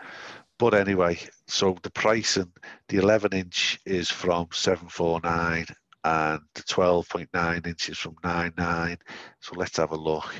[0.58, 2.52] but anyway, so the pricing,
[2.88, 5.66] the 11 inch is from 749
[6.04, 8.98] and the 12.9 inches from 99.
[9.40, 10.32] So let's have a look.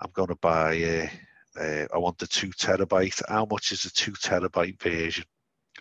[0.00, 3.22] I'm going to buy, uh, uh, I want the two terabyte.
[3.28, 5.24] How much is the two terabyte version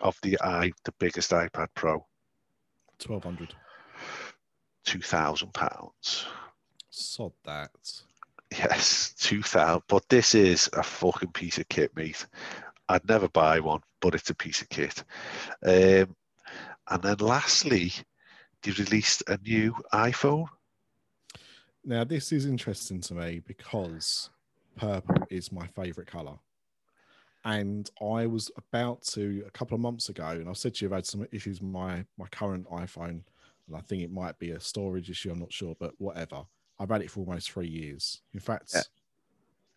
[0.01, 2.05] of the i, the biggest iPad Pro?
[2.99, 3.53] Twelve hundred.
[4.85, 6.25] Two thousand pounds.
[6.89, 7.71] Sod that.
[8.51, 9.83] Yes, two thousand.
[9.87, 12.25] But this is a fucking piece of kit, mate.
[12.89, 15.03] I'd never buy one, but it's a piece of kit.
[15.63, 16.15] Um,
[16.89, 17.93] and then lastly,
[18.63, 20.47] they released a new iPhone.
[21.83, 24.29] Now this is interesting to me because
[24.75, 26.37] purple is my favourite colour.
[27.45, 30.89] And I was about to a couple of months ago, and I said to you
[30.89, 33.21] I've had some issues with my my current iPhone,
[33.67, 35.31] and I think it might be a storage issue.
[35.31, 36.43] I'm not sure, but whatever.
[36.79, 38.21] I've had it for almost three years.
[38.33, 38.81] In fact, Yeah.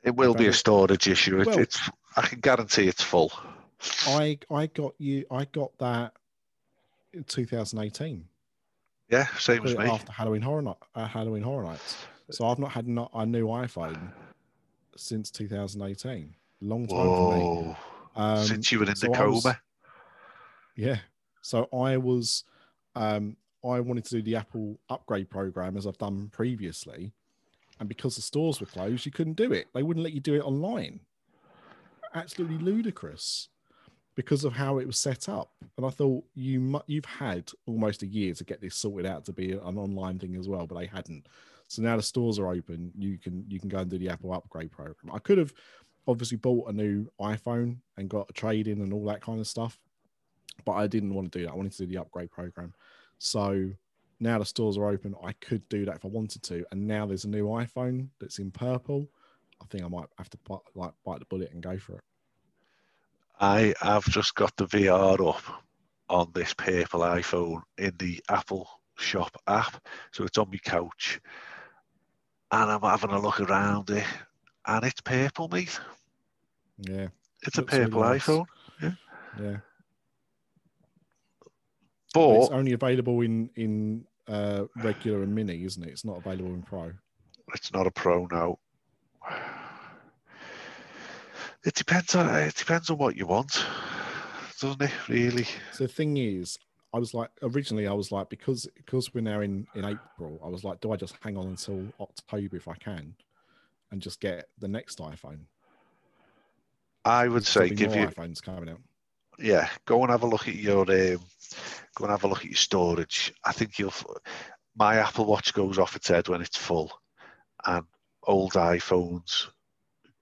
[0.05, 1.41] It will be a storage issue.
[1.41, 1.81] It, Well- it's
[2.17, 3.33] I can guarantee it's full.
[4.07, 6.15] I I got you I got that
[7.13, 8.29] in 2018.
[9.13, 9.85] Yeah, same as me.
[9.85, 11.99] after Halloween Horror Night, uh, Halloween Horror Nights.
[12.31, 14.11] So I've not had no- a new iPhone
[14.97, 16.35] since 2018.
[16.63, 17.77] Long time for me.
[18.17, 19.47] Um, Since you were in so the I was-
[20.77, 21.01] Yeah.
[21.43, 22.45] So I was,
[22.95, 27.13] um, I wanted to do the Apple upgrade program as I've done previously,
[27.81, 29.69] and because the stores were closed, you couldn't do it.
[29.75, 31.01] They wouldn't let you do it online.
[32.15, 33.49] Absolutely ludicrous,
[34.15, 35.53] because of how it was set up.
[35.77, 39.25] And I thought you mu- you've had almost a year to get this sorted out
[39.27, 41.27] to be an online thing as well, but they hadn't.
[41.69, 42.93] So now the stores are open.
[42.99, 45.15] You can you can go and do the Apple upgrade program.
[45.15, 45.53] I could have
[46.07, 49.47] obviously bought a new iPhone and got a trade in and all that kind of
[49.47, 49.79] stuff
[50.65, 51.53] but I didn't want to do that.
[51.53, 52.75] I wanted to do the upgrade program.
[53.19, 53.71] So
[54.21, 55.15] now the stores are open.
[55.23, 56.65] I could do that if I wanted to.
[56.71, 59.09] And now there's a new iPhone that's in purple.
[59.61, 62.03] I think I might have to bite, like bite the bullet and go for it.
[63.43, 65.43] I have just got the VR up
[66.09, 69.85] on this purple iPhone in the Apple Shop app.
[70.13, 71.21] So it's on my couch.
[72.53, 74.07] And I'm having a look around it.
[74.65, 75.77] And it's purple, mate.
[76.79, 77.09] Yeah,
[77.45, 78.25] It's a Looks really purple nice.
[78.25, 78.47] iPhone.
[78.81, 78.91] yeah.
[79.41, 79.57] Yeah.
[82.15, 85.89] But it's only available in in uh, regular and mini, isn't it?
[85.91, 86.93] It's not available in pro.
[87.55, 88.59] it's not a pro now.
[91.65, 93.65] It depends on it depends on what you want,
[94.61, 94.91] doesn't it?
[95.09, 95.47] Really?
[95.73, 96.59] So the thing is,
[96.93, 100.49] I was like originally I was like because because we're now in in April, I
[100.49, 103.15] was like, do I just hang on until October if I can,
[103.93, 105.41] and just get the next iPhone?
[107.05, 108.81] I would say give you iPhones coming out.
[109.39, 111.21] yeah, go and have a look at your um,
[111.95, 113.33] go and have a look at your storage.
[113.45, 113.95] I think you'll.
[114.75, 116.91] My Apple Watch goes off its head when it's full,
[117.67, 117.85] and
[118.25, 119.49] old iPhones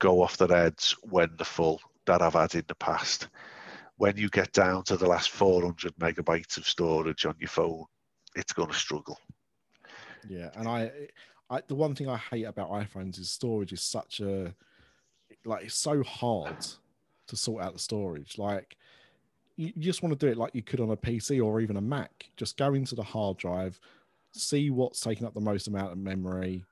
[0.00, 1.80] go off their heads when they're full.
[2.06, 3.28] That I've had in the past.
[3.96, 7.84] When you get down to the last 400 megabytes of storage on your phone,
[8.34, 9.20] it's going to struggle.
[10.28, 10.90] Yeah, and I,
[11.48, 14.54] I the one thing I hate about iPhones is storage is such a
[15.44, 16.56] like it's so hard
[17.28, 18.38] to sort out the storage.
[18.38, 18.76] Like
[19.56, 21.82] you just want to do it like you could on a PC or even a
[21.82, 22.30] Mac.
[22.36, 23.78] Just go into the hard drive,
[24.32, 26.64] see what's taking up the most amount of memory,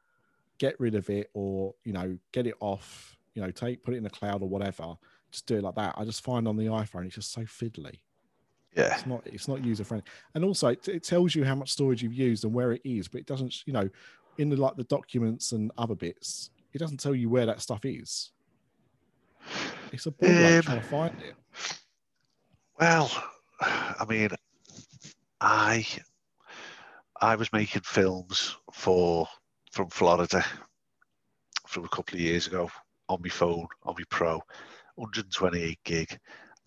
[0.59, 3.18] get rid of it, or you know, get it off.
[3.39, 4.97] You know, take put it in the cloud or whatever.
[5.31, 5.94] Just do it like that.
[5.97, 8.01] I just find on the iPhone it's just so fiddly.
[8.77, 11.70] Yeah, It's not it's not user friendly, and also it, it tells you how much
[11.70, 13.65] storage you've used and where it is, but it doesn't.
[13.65, 13.89] You know,
[14.39, 17.85] in the like the documents and other bits, it doesn't tell you where that stuff
[17.85, 18.32] is.
[19.93, 21.35] It's a ball ache Um, trying to find it.
[22.81, 23.09] Well,
[23.60, 24.31] I mean,
[25.40, 25.86] I
[27.20, 29.28] I was making films for
[29.70, 30.44] from Florida
[31.69, 32.69] from a couple of years ago
[33.09, 34.43] on my phone, on my Pro,
[34.97, 36.18] 128 gig,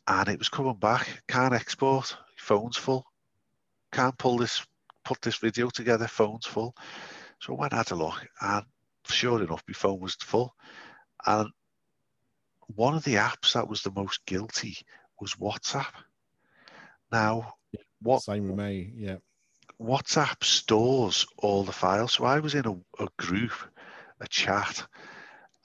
[0.07, 1.23] and it was coming back.
[1.27, 2.15] Can't export.
[2.37, 3.05] Phone's full.
[3.91, 4.65] Can't pull this,
[5.03, 6.07] put this video together.
[6.07, 6.75] Phone's full.
[7.39, 8.65] So I went and had a look, and
[9.05, 10.55] sure enough, my phone was full.
[11.25, 11.49] And
[12.75, 14.77] one of the apps that was the most guilty
[15.19, 15.91] was WhatsApp.
[17.11, 17.55] Now,
[18.01, 18.93] what Same with me.
[18.95, 19.17] Yeah.
[19.79, 22.13] WhatsApp stores all the files.
[22.13, 23.51] So I was in a, a group,
[24.19, 24.85] a chat,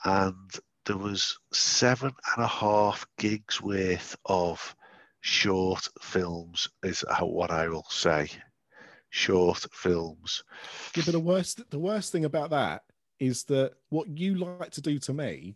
[0.05, 0.35] and
[0.87, 4.75] there was seven and a half gigs worth of
[5.21, 8.31] short films, is what I will say.
[9.11, 10.45] Short films.
[10.97, 12.85] Yeah, but the worst the worst thing about that
[13.19, 15.55] is that what you like to do to me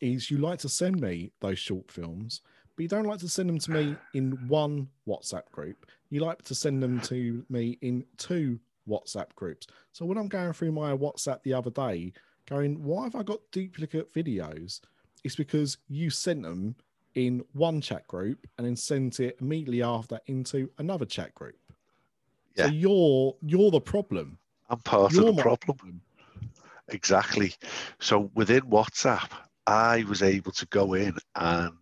[0.00, 2.42] is you like to send me those short films,
[2.76, 5.86] but you don't like to send them to me in one WhatsApp group.
[6.10, 8.58] You like to send them to me in two
[8.88, 9.66] WhatsApp groups.
[9.92, 12.12] So when I'm going through my WhatsApp the other day,
[12.46, 14.80] going, why have I got duplicate videos?
[15.24, 16.74] It's because you sent them
[17.14, 21.56] in one chat group and then sent it immediately after into another chat group.
[22.56, 22.66] Yeah.
[22.66, 24.38] So you're you're the problem.
[24.68, 26.00] I'm part You're of the my problem.
[26.88, 27.54] Exactly.
[28.00, 29.30] So within WhatsApp,
[29.66, 31.76] I was able to go in and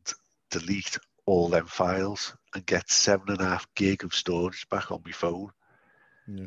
[0.50, 5.02] delete all them files and get seven and a half gig of storage back on
[5.04, 5.50] my phone.
[6.26, 6.46] Yeah.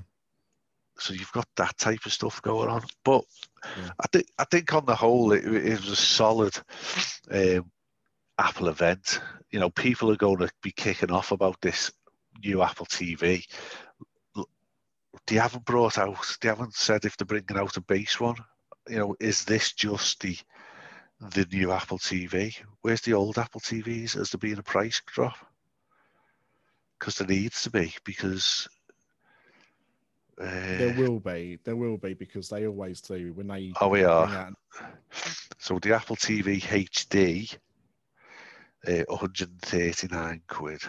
[0.97, 2.83] So you've got that type of stuff going on.
[3.03, 3.23] But
[3.77, 3.91] Yeah.
[3.99, 6.57] I think I think on the whole, it, it was a solid
[7.31, 7.71] um,
[8.37, 9.19] Apple event.
[9.51, 11.91] You know, people are going to be kicking off about this
[12.43, 13.45] new Apple TV.
[15.27, 16.35] They haven't brought out.
[16.41, 18.35] They haven't said if they're bringing out a base one.
[18.89, 20.37] You know, is this just the
[21.31, 22.55] the new Apple TV?
[22.81, 24.15] Where's the old Apple TVs?
[24.15, 25.37] Has there been a price drop?
[26.99, 27.93] Because there needs to be.
[28.03, 28.67] Because
[30.37, 33.71] There will be, there will be because they always do when they.
[33.79, 34.27] Oh, we are.
[34.27, 34.53] out-
[35.59, 37.55] So the Apple TV HD,
[38.87, 40.81] uh, 139 quid.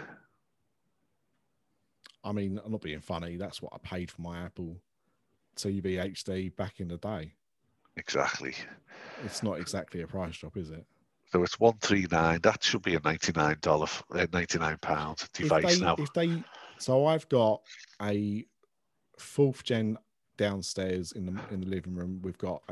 [2.24, 3.36] I mean, I'm not being funny.
[3.36, 4.76] That's what I paid for my Apple
[5.56, 7.34] TV HD back in the day.
[7.96, 8.54] Exactly.
[9.24, 10.84] It's not exactly a price drop, is it?
[11.30, 12.40] So it's 139.
[12.42, 15.94] That should be a $99, uh, 99 pound device if they, now.
[15.98, 16.42] If they,
[16.78, 17.60] so I've got
[18.00, 18.46] a
[19.18, 19.98] fourth gen
[20.36, 22.20] downstairs in the in the living room.
[22.22, 22.62] We've got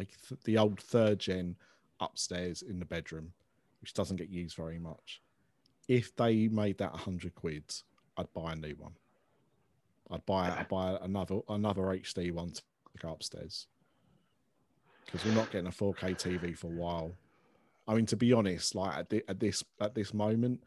[0.45, 1.57] the old third gen
[2.01, 3.33] upstairs in the bedroom,
[3.81, 5.21] which doesn't get used very much.
[5.89, 7.65] If they made that hundred quid,
[8.17, 8.95] I'd buy a new one.
[10.11, 12.63] I'd buy I'd buy another another HD one to
[13.01, 13.67] go upstairs
[15.05, 17.13] because we're not getting a 4K TV for a while.
[17.87, 20.63] I mean, to be honest, like at, thi- at this at this moment,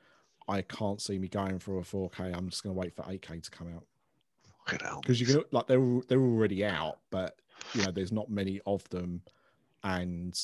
[0.47, 2.35] I can't see me going for a 4K.
[2.35, 3.85] I'm just going to wait for 8K to come out
[4.65, 5.01] Fucking hell.
[5.01, 7.37] because you can like they're they're already out, but
[7.73, 9.21] you know there's not many of them,
[9.83, 10.39] and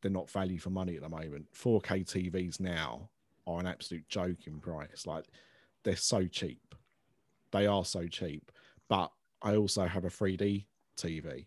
[0.00, 1.46] they're not value for money at the moment.
[1.54, 3.08] 4K TVs now
[3.46, 5.06] are an absolute joke in price.
[5.06, 5.24] Like
[5.84, 6.74] they're so cheap,
[7.50, 8.52] they are so cheap.
[8.88, 10.66] But I also have a 3D
[10.96, 11.46] TV.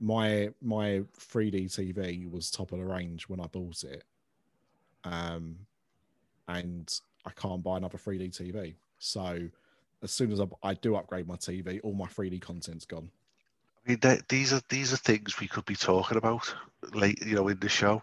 [0.00, 4.04] My my 3D TV was top of the range when I bought it,
[5.04, 5.56] um,
[6.48, 8.74] and I can't buy another 3D TV.
[8.98, 9.48] So
[10.02, 13.10] as soon as I, I do upgrade my TV, all my 3D content's gone.
[13.86, 16.54] I mean, that, these are these are things we could be talking about
[16.92, 18.02] late, you know, in the show.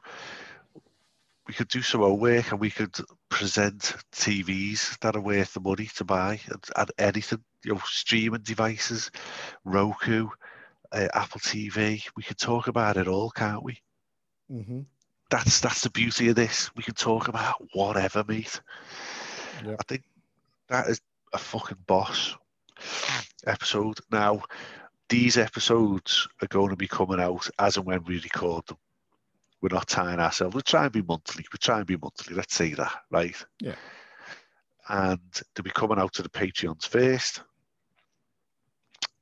[1.47, 2.95] We could do some homework and we could
[3.29, 8.41] present TVs that are worth the money to buy and, and anything, you know, streaming
[8.41, 9.11] devices,
[9.63, 10.27] Roku,
[10.91, 12.03] uh, Apple TV.
[12.15, 13.79] We could talk about it all, can't we?
[14.51, 14.81] Mm-hmm.
[15.29, 16.71] That's that's the beauty of this.
[16.75, 18.59] We can talk about whatever, mate.
[19.63, 19.75] Yep.
[19.79, 20.03] I think
[20.69, 21.01] that is
[21.33, 22.35] a fucking boss
[22.77, 23.49] hmm.
[23.49, 23.99] episode.
[24.11, 24.41] Now,
[25.09, 28.77] these episodes are going to be coming out as and when we record them.
[29.61, 30.55] We're not tying ourselves.
[30.55, 31.45] We try and be monthly.
[31.51, 32.35] We try and be monthly.
[32.35, 33.35] Let's say that, right?
[33.59, 33.75] Yeah.
[34.89, 35.19] And
[35.53, 37.41] they'll be coming out to the Patreons first.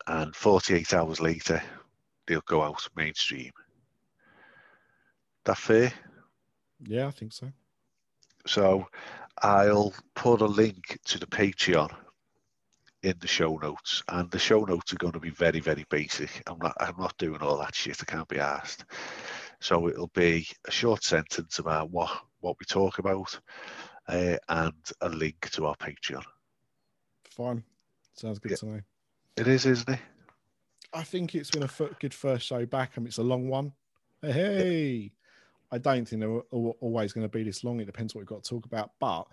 [0.05, 1.61] And 48 hours later,
[2.27, 3.51] they'll go out mainstream.
[5.45, 5.93] That fair?
[6.85, 7.51] Yeah, I think so.
[8.45, 8.87] So
[9.41, 11.93] I'll put a link to the Patreon
[13.01, 16.41] in the show notes, and the show notes are going to be very, very basic.
[16.47, 17.97] I'm not, I'm not doing all that shit.
[18.01, 18.85] I can't be asked.
[19.59, 23.39] So it'll be a short sentence about what what we talk about,
[24.07, 26.23] uh, and a link to our Patreon.
[27.29, 27.63] Fine.
[28.15, 28.57] Sounds good Yeah.
[28.57, 28.81] to me.
[29.37, 29.99] It is, isn't it?
[30.93, 33.73] I think it's been a good first show back, and it's a long one.
[34.21, 35.11] Hey, hey.
[35.73, 36.39] I don't think they're
[36.81, 37.79] always going to be this long.
[37.79, 38.91] It depends what we've got to talk about.
[38.99, 39.23] But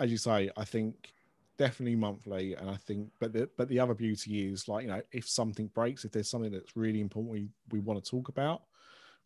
[0.00, 1.12] as you say, I think
[1.58, 2.54] definitely monthly.
[2.54, 5.66] And I think, but the but the other beauty is like you know, if something
[5.68, 8.62] breaks, if there's something that's really important we we want to talk about,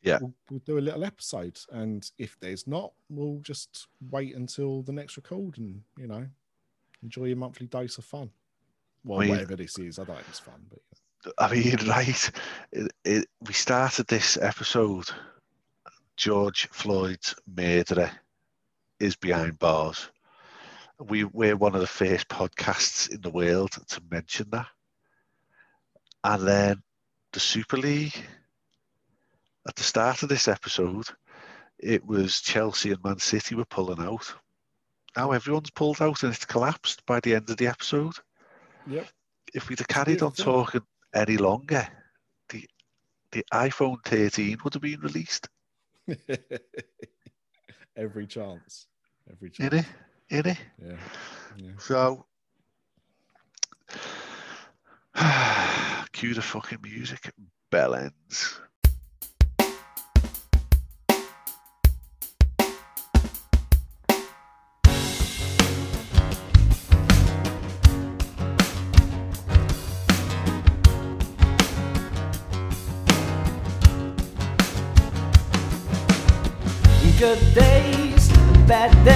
[0.02, 0.18] Yeah.
[0.20, 1.59] we'll, we'll do a little episode.
[1.70, 6.26] And if there's not, we'll just wait until the next record and you know,
[7.02, 8.30] enjoy your monthly dose of fun.
[9.05, 10.80] Well, I mean- whatever this is, I don't if it's fun, but
[11.38, 12.30] I mean, right?
[12.72, 15.06] It, it, we started this episode.
[16.16, 18.10] George Floyd's murderer
[18.98, 20.10] is behind bars.
[20.98, 24.66] We, we're one of the first podcasts in the world to mention that.
[26.24, 26.82] And then
[27.32, 28.16] the Super League,
[29.68, 31.06] at the start of this episode,
[31.78, 34.34] it was Chelsea and Man City were pulling out.
[35.16, 38.14] Now everyone's pulled out and it's collapsed by the end of the episode.
[38.86, 39.06] Yep.
[39.55, 40.82] If we'd have carried on talking
[41.14, 41.86] any longer,
[42.48, 42.66] the
[43.32, 45.48] the iPhone 13 would have been released.
[47.97, 48.87] every chance.
[49.31, 49.73] Every chance.
[49.73, 49.87] It is.
[50.28, 50.57] It is.
[50.85, 50.97] Yeah.
[51.57, 51.73] yeah.
[51.78, 52.27] So
[56.12, 57.33] cue the fucking music.
[57.70, 58.61] Bell ends.
[77.54, 79.15] days, the bad days.